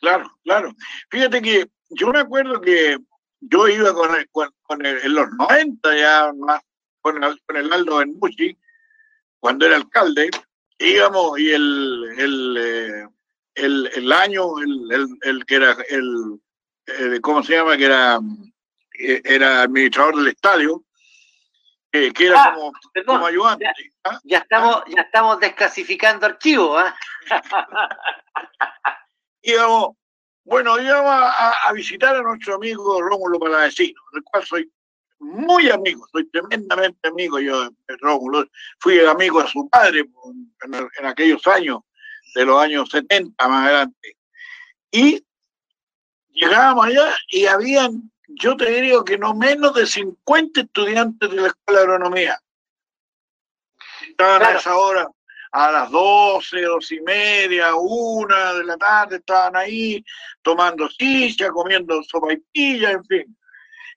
Claro, 0.00 0.30
claro. 0.44 0.74
Fíjate 1.10 1.42
que 1.42 1.66
yo 1.90 2.08
me 2.08 2.20
acuerdo 2.20 2.60
que 2.60 2.98
yo 3.40 3.68
iba 3.68 3.92
con, 3.94 4.14
el, 4.14 4.28
con, 4.30 4.84
en 4.84 5.14
los 5.14 5.28
90 5.32 5.96
ya 5.96 6.32
más, 6.36 6.60
con, 7.00 7.22
el, 7.22 7.40
con 7.42 7.56
el 7.56 7.72
Aldo 7.72 7.98
Benmucci, 7.98 8.56
cuando 9.40 9.66
era 9.66 9.76
alcalde, 9.76 10.30
íbamos 10.78 11.38
y 11.38 11.52
el, 11.52 12.14
el, 12.18 12.56
eh, 12.58 13.08
el, 13.54 13.90
el 13.94 14.12
año, 14.12 14.58
el, 14.58 15.10
el, 15.22 15.46
que 15.46 15.54
era, 15.56 15.76
el, 15.88 17.20
¿cómo 17.20 17.42
se 17.42 17.54
llama? 17.54 17.76
Que 17.76 17.86
era, 17.86 18.18
eh, 18.98 19.22
era 19.24 19.62
administrador 19.62 20.16
del 20.16 20.28
estadio, 20.28 20.82
que 21.90 22.26
era 22.26 22.42
ah, 22.42 22.54
como, 22.54 22.72
como, 23.06 23.26
ayudante. 23.26 23.64
Ya, 23.64 24.38
¿ah? 24.38 24.42
estamos, 24.42 24.82
ya 24.94 25.02
estamos 25.02 25.40
desclasificando 25.40 26.26
archivos. 26.26 26.82
¿ah? 26.82 26.94
íbamos, 29.42 29.96
bueno, 30.44 30.78
íbamos 30.78 31.10
a, 31.10 31.52
a, 31.68 31.72
visitar 31.72 32.14
a 32.16 32.22
nuestro 32.22 32.56
amigo 32.56 33.00
Rómulo 33.00 33.38
Palavecino, 33.38 34.00
del 34.12 34.22
cual 34.24 34.44
soy 34.44 34.70
muy 35.18 35.70
amigo, 35.70 36.06
soy 36.12 36.28
tremendamente 36.28 37.08
amigo 37.08 37.38
yo 37.40 37.70
de 37.70 37.96
Rómulo. 38.00 38.46
Fui 38.78 38.98
amigo 39.00 39.42
de 39.42 39.48
su 39.48 39.68
padre 39.68 40.04
en, 40.62 41.06
aquellos 41.06 41.46
años, 41.46 41.80
de 42.34 42.44
los 42.44 42.60
años 42.60 42.88
70 42.90 43.48
más 43.48 43.66
adelante. 43.66 44.16
Y 44.90 45.24
llegábamos 46.30 46.86
allá 46.86 47.14
y 47.28 47.46
habían, 47.46 48.10
yo 48.28 48.56
te 48.56 48.70
diría 48.70 48.98
que 49.04 49.18
no 49.18 49.34
menos 49.34 49.74
de 49.74 49.86
50 49.86 50.60
estudiantes 50.60 51.30
de 51.30 51.36
la 51.36 51.48
Escuela 51.48 51.80
de 51.80 51.86
Agronomía. 51.86 52.38
Estaban 54.08 54.42
a 54.42 54.58
esa 54.58 54.76
hora, 54.76 55.08
a 55.52 55.72
las 55.72 55.90
12, 55.90 56.62
12 56.62 56.94
y 56.94 57.00
media, 57.00 57.74
una 57.74 58.54
de 58.54 58.64
la 58.64 58.76
tarde, 58.76 59.16
estaban 59.16 59.56
ahí 59.56 60.04
tomando 60.42 60.88
silla, 60.90 61.50
comiendo 61.50 62.02
sopa 62.02 62.32
y 62.32 62.36
pilla, 62.52 62.92
en 62.92 63.04
fin 63.04 63.36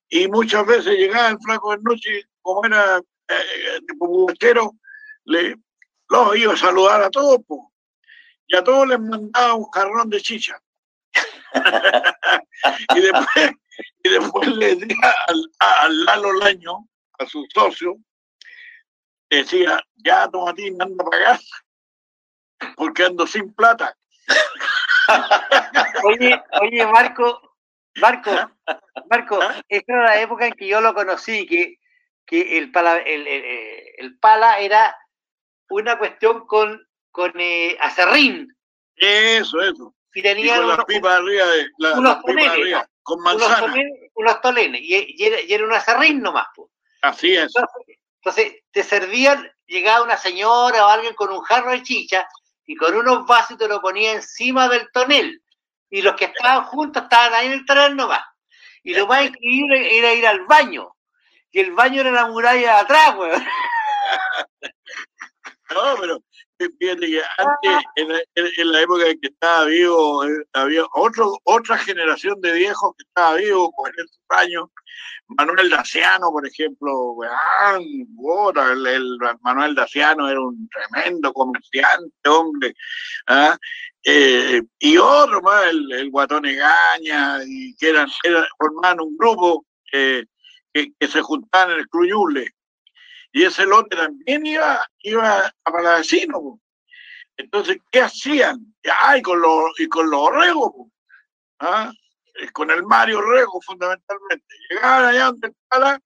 y 0.10 0.28
muchas 0.28 0.66
veces 0.66 0.98
llegaba 0.98 1.30
el 1.30 1.40
flaco 1.40 1.72
de 1.72 1.82
noche, 1.82 2.24
como 2.42 2.66
era 2.66 2.98
eh, 3.28 3.80
de 3.82 4.70
le 5.26 5.56
los 6.10 6.36
iba 6.36 6.54
a 6.54 6.58
saludar 6.58 7.04
a 7.04 7.10
todos, 7.12 7.40
y 8.48 8.56
a 8.56 8.64
todos 8.64 8.88
les 8.88 9.00
mandaba 9.00 9.54
un 9.54 9.70
jarrón 9.72 10.10
de 10.10 10.20
chicha. 10.22 10.60
y 12.96 13.00
después, 13.00 13.52
y 14.04 14.10
después 14.10 14.48
le 14.48 14.76
decía 14.76 15.16
al, 15.28 15.52
al 15.60 16.06
Lalo 16.06 16.34
Laño, 16.34 16.88
a 17.20 17.26
su 17.28 17.46
socio, 17.54 17.96
decía, 19.30 19.80
ya 19.98 20.28
Tomatín, 20.30 20.82
anda 20.82 21.04
para 21.04 21.10
pagar 21.10 21.40
porque 22.76 23.06
ando 23.06 23.26
sin 23.28 23.54
plata. 23.54 23.96
oye, 26.04 26.42
oye, 26.62 26.86
Marco, 26.88 27.49
Marco, 28.00 28.32
Marco, 29.10 29.40
¿Ah? 29.42 29.62
esta 29.68 29.94
era 29.94 30.04
la 30.04 30.22
época 30.22 30.48
en 30.48 30.54
que 30.54 30.68
yo 30.68 30.82
lo 30.82 30.94
conocí, 30.94 31.46
que, 31.46 31.80
que 32.26 32.58
el, 32.58 32.72
pala, 32.72 32.98
el, 32.98 33.28
el, 33.28 34.20
pala 34.20 34.60
era 34.60 34.96
una 35.70 35.98
cuestión 35.98 36.46
con, 36.48 36.88
con 37.12 37.32
eh, 37.40 37.78
acerrín. 37.80 38.56
Eso, 38.96 39.62
eso. 39.62 39.96
Y 40.14 40.24
con 40.24 40.66
unos, 40.66 40.86
pipas 40.86 41.20
arriba 41.20 41.46
de 41.48 41.68
la, 41.78 41.94
unos 41.94 42.22
tolenes, 42.24 42.84
con 43.04 43.22
manzana. 43.22 43.74
Unos, 44.16 44.42
tolenes, 44.42 44.82
y, 44.82 44.96
era, 45.24 45.42
y, 45.42 45.54
era, 45.54 45.64
un 45.64 45.74
acerrín 45.74 46.22
nomás. 46.22 46.48
Pues. 46.56 46.70
Así 47.02 47.36
es. 47.36 47.54
Entonces, 48.16 48.56
te 48.72 48.84
servían, 48.84 49.50
llegaba 49.66 50.04
una 50.04 50.18
señora 50.18 50.86
o 50.86 50.90
alguien 50.90 51.14
con 51.14 51.32
un 51.32 51.42
jarro 51.42 51.72
de 51.72 51.84
chicha 51.84 52.28
y 52.66 52.76
con 52.76 52.96
unos 52.96 53.26
vasos 53.26 53.58
te 53.58 53.68
lo 53.68 53.82
ponía 53.82 54.14
encima 54.14 54.68
del 54.68 54.90
tonel 54.92 55.42
y 55.90 56.02
los 56.02 56.16
que 56.16 56.26
estaban 56.26 56.64
juntos 56.66 57.04
estaban 57.04 57.34
ahí 57.34 57.48
en 57.48 57.54
el 57.54 57.66
terreno 57.66 57.96
nomás. 57.96 58.22
Y 58.84 58.94
lo 58.94 59.08
más 59.08 59.26
increíble 59.26 59.98
era 59.98 60.14
ir 60.14 60.26
al 60.26 60.46
baño. 60.46 60.96
Y 61.52 61.60
el 61.60 61.72
baño 61.74 62.02
era 62.02 62.12
la 62.12 62.28
muralla 62.28 62.60
de 62.60 62.82
atrás, 62.82 63.16
weón. 63.18 63.44
No, 65.72 65.96
pero 66.02 66.24
fíjate 66.80 67.08
que 67.08 67.22
antes, 67.38 67.86
en 67.96 68.72
la, 68.72 68.82
época 68.82 69.08
en 69.08 69.20
que 69.20 69.28
estaba 69.28 69.66
vivo, 69.66 70.26
eh, 70.26 70.46
había 70.54 70.84
otro, 70.94 71.40
otra 71.44 71.78
generación 71.78 72.40
de 72.42 72.54
viejos 72.54 72.94
que 72.98 73.04
estaba 73.08 73.36
vivo 73.36 73.72
con 73.72 73.92
esos 73.92 74.20
años. 74.30 74.70
Manuel 75.28 75.70
Daciano, 75.70 76.32
por 76.32 76.46
ejemplo, 76.48 77.16
el, 77.74 78.88
el, 78.88 79.18
Manuel 79.42 79.76
Daciano 79.76 80.28
era 80.28 80.42
un 80.42 80.68
tremendo 80.70 81.32
comerciante, 81.34 82.30
hombre. 82.30 82.74
¿ah? 83.28 83.58
Eh, 84.04 84.62
y 84.80 84.98
otro 84.98 85.42
más, 85.42 85.66
el, 85.68 85.92
el 85.92 86.10
Guatón 86.10 86.46
Egaña, 86.46 87.44
y 87.46 87.76
que 87.76 87.90
eran, 87.90 88.10
eran 88.24 88.46
formaban 88.58 89.02
un 89.02 89.16
grupo 89.18 89.66
que, 89.92 90.26
que, 90.74 91.08
se 91.08 91.22
juntaban 91.22 91.72
en 91.72 91.80
el 91.80 91.88
Club 91.90 92.06
Y 93.32 93.44
ese 93.44 93.66
lote 93.66 93.96
también 93.96 94.46
iba, 94.46 94.86
iba 95.00 95.46
a 95.46 95.72
Palavecino. 95.72 96.60
Entonces, 97.38 97.78
¿qué 97.92 98.02
hacían? 98.02 98.74
Ah, 99.02 99.18
y 99.18 99.22
con 99.22 99.40
los, 99.40 99.80
y 99.80 99.88
con 99.88 100.10
los 100.10 100.30
regos, 100.32 100.74
¿ah? 101.60 101.92
Con 102.54 102.72
el 102.72 102.84
Mario 102.84 103.22
Rego 103.22 103.62
fundamentalmente. 103.62 104.56
Llegaban 104.70 105.06
allá 105.06 105.26
donde 105.26 105.48
estaba, 105.48 106.00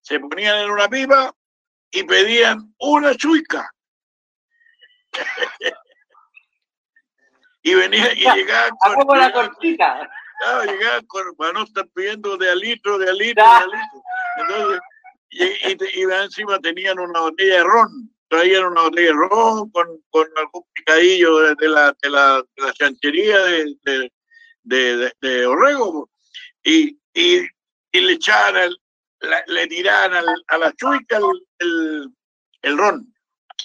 se 0.00 0.20
ponían 0.20 0.58
en 0.60 0.70
una 0.70 0.88
pipa 0.88 1.34
y 1.90 2.02
pedían 2.04 2.74
una 2.78 3.14
chuica. 3.14 3.70
y 7.62 7.74
venía 7.74 8.12
y 8.12 8.24
llegaban 8.24 8.70
con, 9.06 9.18
la 9.18 9.32
cortita. 9.32 10.08
Claro, 10.38 10.64
llegaban 10.72 11.06
con, 11.06 11.34
para 11.36 11.52
no 11.52 11.64
estar 11.64 11.86
pidiendo 11.88 12.36
de 12.36 12.46
de 12.46 13.12
de. 13.34 13.34
Entonces, 14.38 14.80
y, 15.38 15.44
y, 15.44 15.76
y, 15.94 16.02
encima 16.02 16.58
tenían 16.60 16.98
una 16.98 17.20
botella 17.20 17.58
de 17.58 17.64
ron, 17.64 18.10
traían 18.28 18.64
una 18.64 18.82
botella 18.82 19.08
de 19.08 19.12
ron 19.12 19.70
con, 19.70 19.86
con 20.10 20.26
algún 20.36 20.64
picadillo 20.72 21.54
de, 21.54 21.68
la, 21.68 21.94
de, 22.00 22.10
la, 22.10 22.42
de 22.56 22.62
la 22.62 22.72
chanchería 22.72 23.38
de, 23.38 24.10
de, 24.62 25.12
de, 25.20 25.46
Orrego 25.46 26.10
y, 26.64 26.98
y, 27.12 27.46
le 27.92 28.12
echaban, 28.12 28.70
le 29.46 29.66
tiraban 29.68 30.24
a 30.48 30.58
la 30.58 30.72
chuica 30.74 31.18
el, 31.58 32.10
el, 32.62 32.78
ron. 32.78 33.12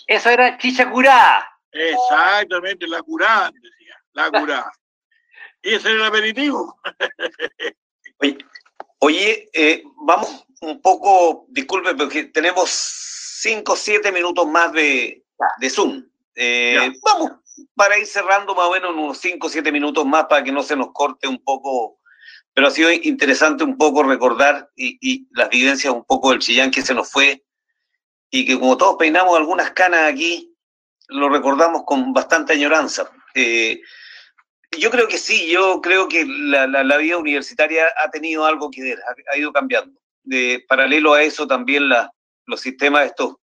Eso 0.07 0.29
era 0.29 0.57
chicha 0.57 0.89
curada. 0.89 1.47
Exactamente, 1.71 2.87
la 2.87 3.01
curada, 3.01 3.51
decía, 3.51 3.95
la 4.13 4.29
curada. 4.29 4.71
y 5.63 5.73
ese 5.73 5.89
era 5.89 6.01
el 6.01 6.07
aperitivo. 6.07 6.79
oye, 8.19 8.37
oye 9.01 9.49
eh, 9.53 9.83
vamos 10.05 10.45
un 10.61 10.81
poco, 10.81 11.45
disculpe, 11.49 11.95
porque 11.95 12.25
tenemos 12.25 12.69
cinco 12.69 13.73
o 13.73 13.75
siete 13.75 14.11
minutos 14.11 14.47
más 14.47 14.71
de, 14.73 15.23
de 15.59 15.69
Zoom. 15.69 16.03
Eh, 16.35 16.91
vamos, 17.03 17.31
para 17.75 17.97
ir 17.97 18.05
cerrando 18.05 18.55
más 18.55 18.67
o 18.67 18.71
menos 18.71 18.91
unos 18.91 19.17
5 19.17 19.47
o 19.47 19.49
7 19.49 19.71
minutos 19.71 20.05
más 20.05 20.25
para 20.25 20.43
que 20.43 20.51
no 20.51 20.63
se 20.63 20.75
nos 20.75 20.91
corte 20.93 21.27
un 21.27 21.43
poco, 21.43 21.99
pero 22.53 22.67
ha 22.67 22.71
sido 22.71 22.91
interesante 22.91 23.63
un 23.63 23.77
poco 23.77 24.03
recordar 24.03 24.69
y, 24.75 25.27
las 25.31 25.49
vivencias 25.49 25.93
un 25.93 26.05
poco 26.05 26.31
del 26.31 26.39
Chillán 26.39 26.71
que 26.71 26.81
se 26.81 26.93
nos 26.93 27.11
fue 27.11 27.43
y 28.29 28.45
que 28.45 28.59
como 28.59 28.77
todos 28.77 28.95
peinamos 28.97 29.37
algunas 29.37 29.71
canas 29.71 30.11
aquí, 30.11 30.55
lo 31.07 31.27
recordamos 31.29 31.83
con 31.85 32.13
bastante 32.13 32.53
añoranza. 32.53 33.11
Eh, 33.35 33.81
yo 34.77 34.89
creo 34.89 35.07
que 35.07 35.17
sí, 35.17 35.49
yo 35.49 35.81
creo 35.81 36.07
que 36.07 36.25
la, 36.25 36.97
vida 36.97 37.17
universitaria 37.17 37.87
ha 38.03 38.09
tenido 38.09 38.45
algo 38.45 38.71
que 38.71 38.81
ver, 38.81 38.99
ha, 39.31 39.37
ido 39.37 39.51
cambiando. 39.51 39.99
De 40.23 40.63
paralelo 40.67 41.13
a 41.13 41.23
eso 41.23 41.47
también 41.47 41.89
los 42.45 42.61
sistemas 42.61 43.07
estos 43.07 43.35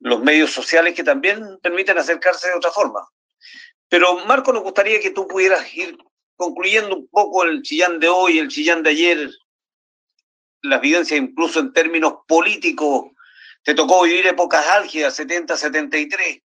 los 0.00 0.22
medios 0.22 0.50
sociales 0.50 0.94
que 0.94 1.04
también 1.04 1.58
permiten 1.62 1.98
acercarse 1.98 2.48
de 2.48 2.56
otra 2.56 2.70
forma. 2.70 3.06
Pero 3.88 4.24
Marco, 4.24 4.52
nos 4.52 4.62
gustaría 4.62 5.00
que 5.00 5.10
tú 5.10 5.28
pudieras 5.28 5.72
ir 5.74 5.96
concluyendo 6.36 6.96
un 6.96 7.08
poco 7.08 7.44
el 7.44 7.62
Chillán 7.62 8.00
de 8.00 8.08
hoy, 8.08 8.38
el 8.38 8.48
Chillán 8.48 8.82
de 8.82 8.90
ayer, 8.90 9.30
las 10.62 10.80
vivencias 10.80 11.20
incluso 11.20 11.60
en 11.60 11.72
términos 11.72 12.14
políticos. 12.26 13.10
Te 13.62 13.74
tocó 13.74 14.02
vivir 14.04 14.26
épocas 14.26 14.66
álgidas, 14.68 15.14
70, 15.16 15.56
73. 15.56 16.40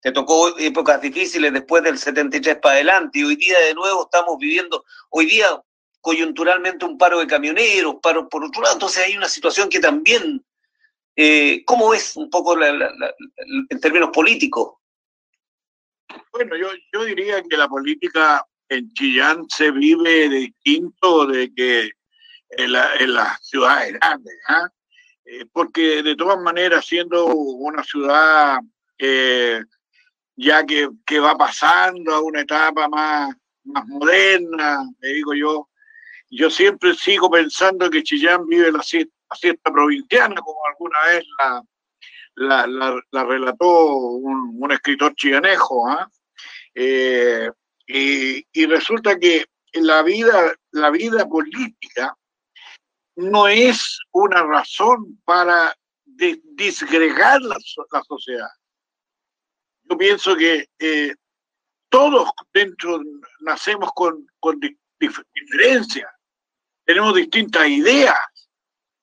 Te 0.00 0.12
tocó 0.12 0.56
épocas 0.58 1.00
difíciles 1.00 1.52
después 1.52 1.82
del 1.82 1.98
73 1.98 2.58
para 2.62 2.76
adelante. 2.76 3.18
Y 3.18 3.24
hoy 3.24 3.36
día 3.36 3.58
de 3.58 3.74
nuevo 3.74 4.04
estamos 4.04 4.38
viviendo, 4.38 4.84
hoy 5.10 5.26
día 5.26 5.60
coyunturalmente 6.00 6.84
un 6.84 6.96
paro 6.96 7.18
de 7.18 7.26
camioneros, 7.26 7.96
paro 8.02 8.28
por 8.28 8.44
otro 8.44 8.62
lado. 8.62 8.74
Entonces 8.74 9.04
hay 9.04 9.16
una 9.16 9.28
situación 9.28 9.68
que 9.68 9.80
también 9.80 10.44
eh, 11.20 11.64
¿Cómo 11.64 11.92
es 11.94 12.16
un 12.16 12.30
poco 12.30 12.56
en 12.62 13.80
términos 13.80 14.10
políticos? 14.12 14.74
Bueno, 16.30 16.56
yo, 16.56 16.68
yo 16.92 17.02
diría 17.02 17.42
que 17.42 17.56
la 17.56 17.66
política 17.66 18.46
en 18.68 18.88
Chillán 18.92 19.44
se 19.48 19.72
vive 19.72 20.28
distinto 20.28 21.26
de 21.26 21.52
que 21.52 21.90
en, 22.50 22.72
las 22.72 23.44
ciudades 23.44 23.94
grandes, 23.94 24.38
¿ah? 24.46 24.68
eh, 25.24 25.44
porque 25.52 26.04
de 26.04 26.14
todas 26.14 26.38
maneras, 26.38 26.86
siendo 26.86 27.26
una 27.26 27.82
ciudad 27.82 28.60
ya 30.38 30.64
que, 30.64 31.18
va 31.18 31.36
pasando 31.36 32.14
a 32.14 32.20
una 32.20 32.42
etapa 32.42 32.88
más, 32.88 33.34
más 33.64 33.86
moderna, 33.86 34.84
le 35.00 35.08
digo 35.14 35.34
yo, 35.34 35.68
yo 36.30 36.48
siempre 36.48 36.94
sigo 36.94 37.28
pensando 37.28 37.90
que 37.90 38.04
Chillán 38.04 38.46
vive 38.46 38.70
la, 38.70 38.82
fiesta 38.82 39.72
provinciana, 39.72 40.36
como 40.36 40.58
alguna 40.70 40.98
vez 41.06 41.24
la, 42.36 42.66
la, 43.10 43.24
relató 43.24 43.96
un, 43.96 44.70
escritor 44.70 45.12
chiganejo. 45.16 45.88
¿ah? 45.88 46.08
Eh, 46.74 47.50
y, 47.86 48.66
resulta 48.66 49.18
que 49.18 49.44
la 49.72 50.02
vida, 50.02 50.54
la 50.70 50.90
vida 50.90 51.26
política 51.28 52.16
no 53.16 53.48
es 53.48 53.98
una 54.12 54.44
razón 54.44 55.20
para 55.24 55.74
disgregar 56.04 57.40
la, 57.42 57.56
sociedad. 58.06 58.48
Yo 59.88 59.96
pienso 59.96 60.36
que 60.36 60.68
eh, 60.78 61.14
todos 61.88 62.28
dentro 62.52 63.00
nacemos 63.40 63.90
con, 63.94 64.26
con 64.40 64.60
diferencias, 64.98 66.10
tenemos 66.84 67.14
distintas 67.14 67.68
ideas, 67.68 68.16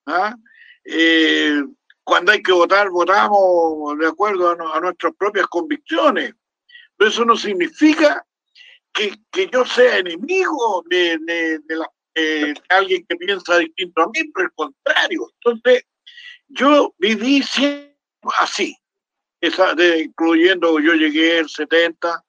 ¿ah? 0.06 0.36
Eh, 0.84 1.64
cuando 2.04 2.32
hay 2.32 2.42
que 2.44 2.52
votar, 2.52 2.90
votamos 2.92 3.98
de 3.98 4.08
acuerdo 4.08 4.52
a, 4.52 4.80
nuestras 4.80 5.14
propias 5.18 5.48
convicciones. 5.48 6.34
Pero 6.96 7.10
eso 7.10 7.26
no 7.26 7.36
significa 7.36 8.24
que, 8.94 9.18
yo 9.52 9.66
sea 9.66 9.98
enemigo 9.98 10.84
de, 10.88 11.20
alguien 12.70 13.06
que 13.10 13.16
piensa 13.16 13.58
distinto 13.58 14.04
a 14.04 14.10
mí, 14.10 14.24
por 14.26 14.44
el 14.44 14.52
contrario. 14.54 15.32
Entonces, 15.44 15.84
yo 16.48 16.94
viví 17.00 17.42
siempre 17.42 17.96
así, 18.40 18.78
incluyendo 20.00 20.80
yo 20.80 20.94
llegué 20.94 21.34
en 21.34 21.40
el 21.40 21.50
70, 21.50 22.24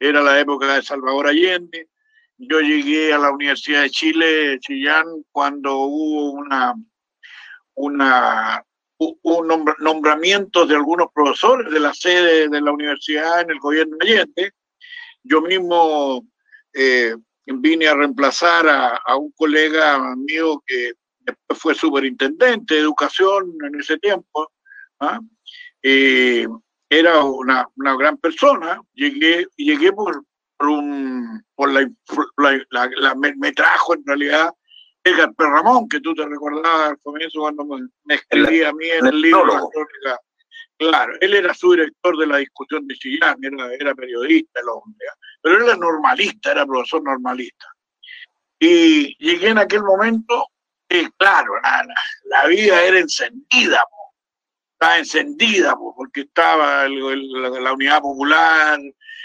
era 0.00 0.22
la 0.22 0.40
época 0.40 0.74
de 0.74 0.82
Salvador 0.82 1.28
Allende, 1.28 1.88
yo 2.36 2.60
llegué 2.60 3.12
a 3.12 3.18
la 3.18 3.32
Universidad 3.32 3.82
de 3.82 3.90
Chile, 3.90 4.58
Chillán, 4.60 5.06
cuando 5.32 5.76
hubo 5.76 6.32
una 6.32 6.74
una, 7.78 8.64
un 8.98 9.66
nombramiento 9.78 10.66
de 10.66 10.74
algunos 10.74 11.08
profesores 11.14 11.72
de 11.72 11.80
la 11.80 11.94
sede 11.94 12.48
de 12.48 12.60
la 12.60 12.72
universidad 12.72 13.40
en 13.40 13.50
el 13.50 13.60
gobierno 13.60 13.96
de 13.98 14.06
Allende. 14.06 14.52
Yo 15.22 15.40
mismo 15.40 16.26
eh, 16.72 17.14
vine 17.46 17.86
a 17.86 17.94
reemplazar 17.94 18.68
a, 18.68 19.16
un 19.16 19.30
colega 19.32 20.16
mío 20.16 20.62
que 20.66 20.92
después 21.20 21.58
fue 21.58 21.74
superintendente 21.74 22.74
de 22.74 22.80
educación 22.80 23.56
en 23.64 23.78
ese 23.80 23.96
tiempo. 23.98 24.50
¿ah? 24.98 25.20
Eh, 25.82 26.46
era 26.90 27.22
una, 27.22 27.66
una, 27.76 27.96
gran 27.96 28.16
persona. 28.16 28.80
Llegué, 28.94 29.46
llegué 29.56 29.92
por, 29.92 30.24
por, 30.56 30.68
un, 30.68 31.44
por 31.54 31.72
la, 31.72 31.88
la, 32.70 33.14
me, 33.14 33.52
trajo 33.52 33.94
en 33.94 34.04
realidad 34.06 34.50
Edgar 35.04 35.34
Perramón, 35.34 35.88
que 35.88 36.00
tú 36.00 36.14
te 36.14 36.26
recordabas 36.26 36.90
al 36.90 36.98
comienzo 37.00 37.40
cuando 37.40 37.64
me, 37.64 38.14
escribía 38.14 38.70
a 38.70 38.72
mí 38.72 38.88
en 38.88 39.06
el 39.06 39.20
libro 39.20 39.70
Claro, 40.78 41.12
él 41.20 41.34
era 41.34 41.52
su 41.54 41.72
director 41.72 42.16
de 42.16 42.26
la 42.26 42.36
discusión 42.36 42.86
de 42.86 42.94
Chillán, 42.94 43.36
era, 43.42 43.74
era 43.74 43.94
periodista 43.96 44.60
el 44.60 44.68
hombre, 44.68 45.06
pero 45.42 45.56
él 45.56 45.64
era 45.64 45.76
normalista, 45.76 46.52
era 46.52 46.64
profesor 46.64 47.02
normalista. 47.02 47.66
Y 48.60 49.16
llegué 49.18 49.48
en 49.48 49.58
aquel 49.58 49.82
momento, 49.82 50.46
y 50.88 51.04
claro, 51.18 51.52
la, 52.24 52.46
vida 52.46 52.80
era 52.84 53.00
encendida, 53.00 53.82
estaba 54.78 54.98
encendida 54.98 55.76
porque 55.96 56.20
estaba 56.20 56.88
la, 56.88 57.72
unidad 57.72 58.00
popular, 58.00 58.78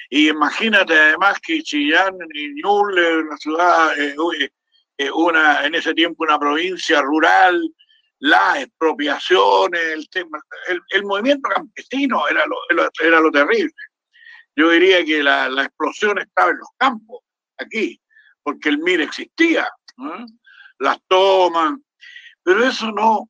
y 0.10 0.30
imagínate 0.30 0.98
además 0.98 1.40
que 1.40 1.62
Chillán 1.62 2.18
y 2.34 2.54
Ñuble, 2.56 3.24
la 3.26 3.38
ciudad, 3.38 4.00
eh, 4.00 4.16
eh, 4.98 5.12
una, 5.12 5.64
en 5.64 5.76
ese 5.76 5.94
tiempo 5.94 6.24
una 6.24 6.40
provincia 6.40 7.02
rural, 7.02 7.62
las 8.18 8.64
expropiaciones, 8.64 9.80
el, 9.94 10.10
tema, 10.10 10.42
el, 10.90 11.04
movimiento 11.04 11.48
campesino 11.50 12.28
era 12.28 12.46
lo, 12.48 12.58
era 13.00 13.20
lo 13.20 13.30
terrible. 13.30 13.74
Yo 14.56 14.72
diría 14.72 15.06
que 15.06 15.22
la, 15.22 15.46
explosión 15.62 16.18
estaba 16.18 16.50
en 16.50 16.58
los 16.58 16.70
campos, 16.78 17.20
aquí, 17.58 18.02
porque 18.42 18.70
el 18.70 18.80
MIR 18.80 19.02
existía, 19.02 19.68
las 20.80 20.98
tomas, 21.08 21.78
pero 22.42 22.64
eso 22.66 22.92
no, 22.92 23.30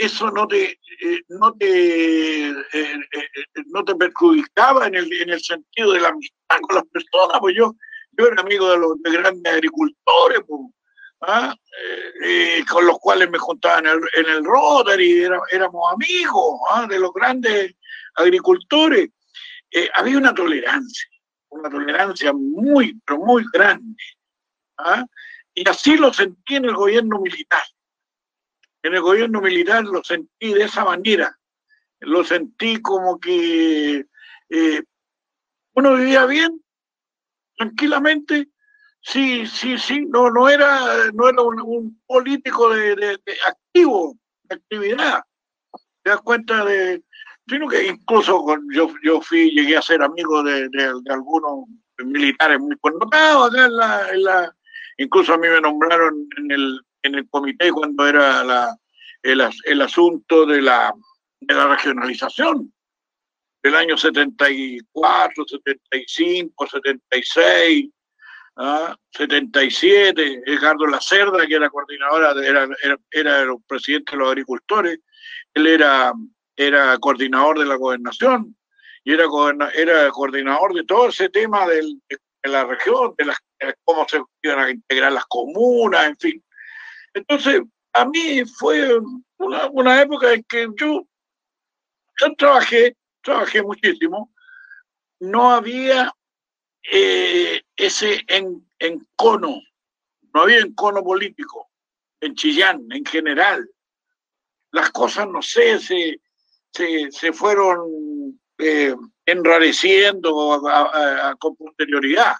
eso 0.00 0.30
no 0.30 0.48
te, 0.48 0.72
eh, 0.72 1.20
no 1.28 1.52
te, 1.54 2.48
eh, 2.48 2.96
no 3.66 3.84
te 3.84 3.94
perjudicaba 3.94 4.86
en 4.86 4.94
el, 4.94 5.12
en 5.12 5.30
el 5.30 5.40
sentido 5.40 5.92
de 5.92 6.00
la 6.00 6.08
amistad 6.08 6.58
con 6.62 6.76
las 6.76 6.86
personas, 6.86 7.38
pues 7.40 7.54
yo, 7.54 7.74
yo 8.12 8.26
era 8.26 8.40
amigo 8.40 8.70
de 8.70 8.78
los 8.78 9.02
de 9.02 9.10
grandes 9.12 9.52
agricultores, 9.52 10.40
pues, 10.46 10.60
¿ah? 11.20 11.54
Eh, 12.22 12.64
con 12.68 12.86
los 12.86 12.98
cuales 12.98 13.30
me 13.30 13.38
juntaba 13.38 13.78
en 13.78 13.86
el, 13.86 14.00
en 14.14 14.26
el 14.26 14.44
Rotary, 14.44 15.22
éramos 15.52 15.92
amigos 15.92 16.60
¿ah? 16.70 16.86
de 16.88 16.98
los 16.98 17.12
grandes 17.12 17.74
agricultores. 18.14 19.10
Eh, 19.70 19.88
había 19.94 20.18
una 20.18 20.34
tolerancia, 20.34 21.08
una 21.50 21.70
tolerancia 21.70 22.32
muy, 22.32 22.98
pero 23.06 23.20
muy 23.20 23.44
grande. 23.52 24.02
¿ah? 24.78 25.04
Y 25.54 25.68
así 25.68 25.96
lo 25.96 26.12
sentí 26.12 26.56
en 26.56 26.66
el 26.66 26.74
gobierno 26.74 27.20
militar. 27.20 27.62
En 28.82 28.94
el 28.94 29.00
gobierno 29.00 29.40
militar 29.40 29.84
lo 29.84 30.02
sentí 30.02 30.54
de 30.54 30.64
esa 30.64 30.84
manera. 30.84 31.36
Lo 32.00 32.24
sentí 32.24 32.80
como 32.80 33.20
que 33.20 34.06
eh, 34.48 34.82
uno 35.74 35.96
vivía 35.96 36.24
bien, 36.26 36.62
tranquilamente, 37.56 38.48
Sí, 39.02 39.46
sí, 39.46 39.78
sí, 39.78 40.04
no, 40.06 40.30
no 40.30 40.48
era, 40.48 41.10
no 41.14 41.28
era 41.28 41.42
un, 41.42 42.00
político 42.06 42.68
de, 42.70 43.18
activo, 43.48 44.16
de 44.44 44.56
actividad. 44.56 45.22
Te 46.02 46.10
das 46.10 46.20
cuenta 46.20 46.64
de, 46.64 47.02
sino 47.48 47.66
que 47.68 47.86
incluso 47.88 48.44
yo, 48.72 48.92
yo 49.02 49.20
fui, 49.22 49.50
llegué 49.50 49.76
a 49.76 49.82
ser 49.82 50.02
amigo 50.02 50.42
de, 50.42 50.68
algunos 51.08 51.66
militares 51.98 52.58
muy 52.60 52.76
connotados 52.78 53.50
acá 53.50 54.10
en 54.12 54.22
la, 54.22 54.54
incluso 54.98 55.34
a 55.34 55.38
mí 55.38 55.48
me 55.48 55.60
nombraron 55.60 56.28
en 56.36 56.50
el, 56.50 56.80
en 57.02 57.14
el 57.14 57.28
comité 57.28 57.70
cuando 57.70 58.06
era 58.06 58.44
la, 58.44 58.76
el, 59.22 59.42
el 59.64 59.82
asunto 59.82 60.46
de 60.46 60.62
la, 60.62 60.92
de 61.40 61.54
la 61.54 61.68
regionalización 61.68 62.72
del 63.62 63.74
año 63.74 63.96
74, 63.96 65.44
75, 65.46 66.66
76, 66.66 67.90
77, 69.12 70.42
Edgardo 70.46 70.86
Lacerda, 70.86 71.46
que 71.46 71.54
era 71.54 71.70
coordinadora, 71.70 72.32
era, 72.42 72.68
era, 73.10 73.42
el 73.42 73.56
presidente 73.66 74.12
de 74.12 74.18
los 74.18 74.28
agricultores, 74.28 74.98
él 75.54 75.66
era, 75.66 76.12
era 76.56 76.98
coordinador 76.98 77.58
de 77.58 77.66
la 77.66 77.76
gobernación 77.76 78.56
y 79.04 79.12
era, 79.12 79.24
era 79.74 80.10
coordinador 80.10 80.74
de 80.74 80.84
todo 80.84 81.08
ese 81.08 81.28
tema 81.28 81.66
del, 81.66 82.00
de, 82.08 82.18
la 82.50 82.64
región, 82.64 83.14
de, 83.16 83.26
las, 83.26 83.38
cómo 83.84 84.06
se 84.08 84.22
iban 84.42 84.58
a 84.58 84.70
integrar 84.70 85.12
las 85.12 85.26
comunas, 85.26 86.06
en 86.06 86.16
fin. 86.16 86.44
Entonces, 87.14 87.62
a 87.92 88.04
mí 88.04 88.44
fue 88.44 88.98
una, 89.38 89.68
una 89.70 90.02
época 90.02 90.32
en 90.32 90.44
que 90.44 90.68
yo, 90.76 91.04
trabajé, 92.36 92.96
trabajé 93.22 93.62
muchísimo, 93.62 94.32
no 95.20 95.50
había 95.50 96.12
eh, 96.90 97.62
ese 97.76 98.22
en, 98.28 98.66
encono, 98.78 99.60
no 100.32 100.42
había 100.42 100.60
encono 100.60 101.02
político, 101.02 101.70
en 102.20 102.34
Chillán 102.34 102.86
en 102.90 103.04
general. 103.04 103.68
Las 104.72 104.90
cosas, 104.90 105.28
no 105.28 105.42
sé, 105.42 105.80
se, 105.80 106.20
se, 106.72 107.32
fueron 107.32 108.40
eh, 108.58 108.94
enrareciendo 109.26 110.62
con 111.40 111.56
posterioridad. 111.56 112.34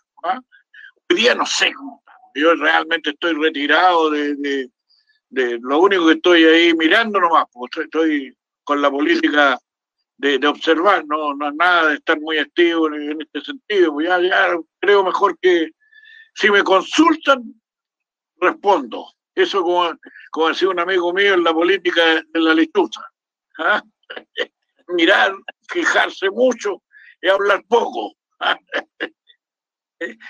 Hoy 1.08 1.16
día 1.16 1.34
no 1.34 1.44
sé 1.44 1.72
Yo 2.34 2.54
realmente 2.54 3.10
estoy 3.10 3.34
retirado 3.34 4.10
de, 4.10 4.68
de, 5.28 5.58
lo 5.60 5.80
único 5.80 6.06
que 6.06 6.14
estoy 6.14 6.44
ahí 6.44 6.74
mirando 6.74 7.20
nomás, 7.20 7.44
porque 7.52 7.82
estoy 7.82 8.36
con 8.64 8.80
la 8.80 8.90
política 8.90 9.58
de, 10.16 10.46
observar, 10.46 11.04
no, 11.06 11.34
no 11.34 11.50
nada 11.52 11.88
de 11.88 11.94
estar 11.94 12.20
muy 12.20 12.38
activo 12.38 12.88
en, 12.88 13.20
este 13.20 13.40
sentido, 13.40 13.92
pues 13.92 14.08
ya, 14.08 14.20
ya 14.20 14.56
creo 14.78 15.02
mejor 15.02 15.38
que 15.40 15.70
si 16.34 16.50
me 16.50 16.62
consultan, 16.62 17.54
respondo. 18.40 19.06
Eso 19.34 19.62
como, 19.62 19.92
como 20.30 20.48
decía 20.48 20.68
un 20.68 20.80
amigo 20.80 21.12
mío 21.12 21.34
en 21.34 21.44
la 21.44 21.52
política 21.52 22.22
de 22.32 22.40
la 22.40 22.54
lechuza. 22.54 23.00
¿ah? 23.58 23.82
Mirar, 24.88 25.34
fijarse 25.68 26.30
mucho 26.30 26.82
y 27.22 27.28
hablar 27.28 27.62
poco. 27.68 28.16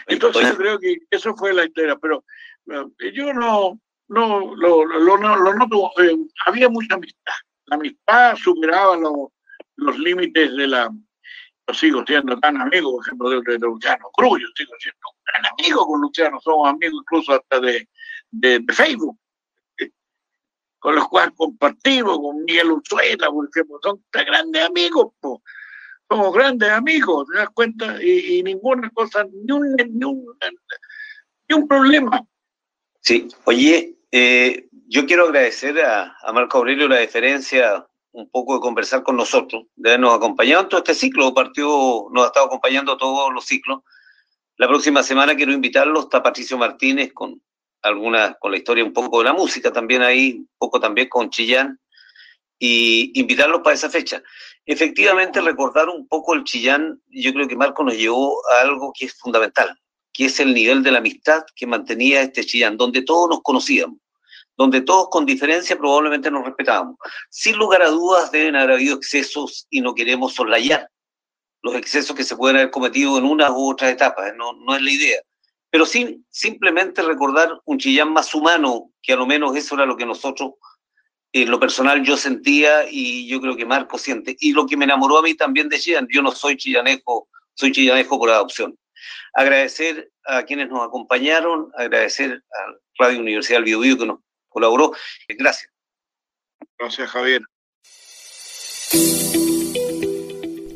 Entonces 0.06 0.54
creo 0.56 0.78
que 0.78 0.98
eso 1.10 1.34
fue 1.36 1.52
la 1.52 1.64
historia, 1.64 1.96
pero 1.96 2.24
eh, 2.70 3.12
yo 3.12 3.32
no, 3.32 3.80
no 4.08 4.54
lo, 4.56 4.84
lo, 4.84 5.16
lo, 5.16 5.54
noto, 5.54 5.90
eh, 6.02 6.16
había 6.46 6.68
mucha 6.68 6.94
amistad. 6.94 7.34
La 7.66 7.76
amistad 7.76 8.36
superaba 8.36 8.96
los 8.96 9.28
los 9.80 9.98
límites 9.98 10.54
de 10.56 10.66
la... 10.66 10.90
Yo 11.66 11.74
sigo 11.74 12.04
siendo 12.06 12.38
tan 12.40 12.60
amigo, 12.60 12.92
por 12.92 13.06
ejemplo, 13.06 13.30
de, 13.30 13.58
Luciano 13.58 14.10
Cruz, 14.12 14.40
yo 14.40 14.46
sigo 14.56 14.72
siendo 14.80 15.00
un 15.12 15.22
gran 15.24 15.52
amigo 15.52 15.86
con 15.86 16.00
Luciano, 16.00 16.40
somos 16.40 16.68
amigos 16.68 17.02
incluso 17.02 17.32
hasta 17.32 17.60
de, 17.60 17.88
de, 18.30 18.64
Facebook, 18.72 19.16
con 20.80 20.96
los 20.96 21.06
cuales 21.08 21.32
compartimos, 21.36 22.18
con 22.18 22.44
Miguel 22.44 22.72
Uzuela, 22.72 23.30
por 23.30 23.48
ejemplo, 23.48 23.78
son 23.82 24.04
grandes 24.10 24.64
amigos, 24.64 25.12
somos 26.10 26.34
grandes 26.34 26.68
amigos, 26.70 27.28
¿te 27.28 27.38
das 27.38 27.50
cuenta? 27.54 28.02
Y, 28.02 28.42
ninguna 28.42 28.90
cosa, 28.90 29.24
ni 29.24 29.52
un, 29.52 29.76
ni 29.76 30.04
un, 30.04 30.26
ni 31.48 31.54
un 31.54 31.68
problema. 31.68 32.26
Sí, 33.00 33.28
oye, 33.44 33.94
eh, 34.10 34.68
yo 34.88 35.06
quiero 35.06 35.26
agradecer 35.26 35.80
a, 35.80 36.16
a 36.20 36.32
Marco 36.32 36.58
Aurelio 36.58 36.88
la 36.88 36.96
deferencia 36.96 37.86
un 38.12 38.28
poco 38.28 38.54
de 38.54 38.60
conversar 38.60 39.04
con 39.04 39.16
nosotros, 39.16 39.66
de 39.76 39.90
habernos 39.90 40.14
acompañado 40.14 40.62
en 40.62 40.68
todo 40.68 40.78
este 40.78 40.94
ciclo. 40.94 41.32
Partido 41.32 42.08
nos 42.12 42.24
ha 42.24 42.26
estado 42.26 42.46
acompañando 42.46 42.96
todos 42.96 43.32
los 43.32 43.44
ciclos. 43.44 43.82
La 44.56 44.66
próxima 44.66 45.04
semana 45.04 45.36
quiero 45.36 45.52
invitarlos, 45.52 46.04
está 46.04 46.22
Patricio 46.22 46.58
Martínez 46.58 47.12
con 47.12 47.40
alguna, 47.82 48.34
con 48.34 48.50
la 48.50 48.58
historia 48.58 48.84
un 48.84 48.92
poco 48.92 49.18
de 49.18 49.26
la 49.26 49.32
música 49.32 49.72
también 49.72 50.02
ahí, 50.02 50.38
un 50.40 50.50
poco 50.58 50.80
también 50.80 51.08
con 51.08 51.30
Chillán, 51.30 51.78
y 52.58 53.12
invitarlos 53.18 53.60
para 53.62 53.74
esa 53.74 53.88
fecha. 53.88 54.22
Efectivamente, 54.72 55.40
recordar 55.40 55.88
un 55.88 56.06
poco 56.06 56.32
el 56.32 56.44
Chillán, 56.44 57.02
yo 57.08 57.32
creo 57.32 57.48
que 57.48 57.56
Marco 57.56 57.82
nos 57.82 57.96
llevó 57.96 58.40
a 58.52 58.60
algo 58.60 58.92
que 58.96 59.06
es 59.06 59.14
fundamental, 59.18 59.76
que 60.12 60.26
es 60.26 60.38
el 60.38 60.54
nivel 60.54 60.84
de 60.84 60.92
la 60.92 60.98
amistad 60.98 61.42
que 61.56 61.66
mantenía 61.66 62.22
este 62.22 62.44
Chillán, 62.44 62.76
donde 62.76 63.02
todos 63.02 63.28
nos 63.28 63.42
conocíamos 63.42 63.98
donde 64.56 64.82
todos 64.82 65.08
con 65.10 65.24
diferencia 65.24 65.76
probablemente 65.78 66.30
nos 66.30 66.44
respetábamos. 66.44 66.96
Sin 67.30 67.56
lugar 67.56 67.80
a 67.80 67.88
dudas 67.88 68.30
deben 68.30 68.56
haber 68.56 68.72
habido 68.72 68.94
excesos 68.94 69.66
y 69.70 69.80
no 69.80 69.94
queremos 69.94 70.34
soslayar 70.34 70.86
los 71.62 71.74
excesos 71.74 72.14
que 72.14 72.24
se 72.24 72.36
pueden 72.36 72.56
haber 72.56 72.70
cometido 72.70 73.16
en 73.16 73.24
unas 73.24 73.50
u 73.50 73.70
otras 73.70 73.90
etapas, 73.90 74.34
no, 74.36 74.52
no 74.52 74.76
es 74.76 74.82
la 74.82 74.90
idea. 74.90 75.20
Pero 75.70 75.86
sin, 75.86 76.26
simplemente 76.28 77.00
recordar 77.00 77.58
un 77.64 77.78
Chillán 77.78 78.12
más 78.12 78.34
humano, 78.34 78.92
que 79.02 79.14
a 79.14 79.16
lo 79.16 79.26
menos 79.26 79.56
eso 79.56 79.74
era 79.74 79.86
lo 79.86 79.96
que 79.96 80.04
nosotros, 80.04 80.52
en 81.32 81.50
lo 81.50 81.60
personal, 81.60 82.02
yo 82.02 82.16
sentía 82.16 82.90
y 82.90 83.28
yo 83.28 83.40
creo 83.40 83.56
que 83.56 83.64
Marco 83.64 83.98
siente. 83.98 84.36
Y 84.40 84.52
lo 84.52 84.66
que 84.66 84.76
me 84.76 84.84
enamoró 84.84 85.18
a 85.18 85.22
mí 85.22 85.34
también 85.34 85.68
de 85.68 85.78
Chillán, 85.78 86.08
yo 86.10 86.22
no 86.22 86.32
soy 86.32 86.56
chillanejo, 86.56 87.28
soy 87.54 87.72
chillanejo 87.72 88.18
por 88.18 88.30
adopción. 88.30 88.76
Agradecer 89.34 90.10
a 90.26 90.42
quienes 90.42 90.68
nos 90.68 90.86
acompañaron, 90.86 91.70
agradecer 91.76 92.42
a 92.52 93.02
Radio 93.02 93.20
Universidad 93.20 93.58
del 93.58 93.64
Biobío 93.64 93.98
que 93.98 94.06
nos 94.06 94.20
colaboró. 94.48 94.92
Gracias. 95.28 95.70
Gracias, 96.78 97.10
Javier. 97.10 97.42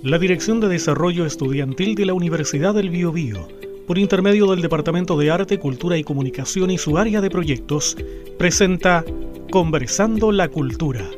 La 0.03 0.19
Dirección 0.19 0.61
de 0.61 0.69
Desarrollo 0.69 1.27
Estudiantil 1.27 1.95
de 1.95 2.07
la 2.07 2.15
Universidad 2.15 2.75
del 2.75 2.91
Biobío, 2.91 3.49
por 3.87 3.99
intermedio 3.99 4.47
del 4.47 4.63
Departamento 4.63 5.17
de 5.19 5.31
Arte, 5.31 5.59
Cultura 5.59 5.97
y 5.97 6.05
Comunicación 6.05 6.71
y 6.71 6.79
su 6.79 6.99
área 6.99 7.21
de 7.21 7.31
proyectos, 7.31 7.97
presenta 8.39 9.05
Conversando 9.51 10.33
la 10.33 10.49
Cultura 10.49 11.09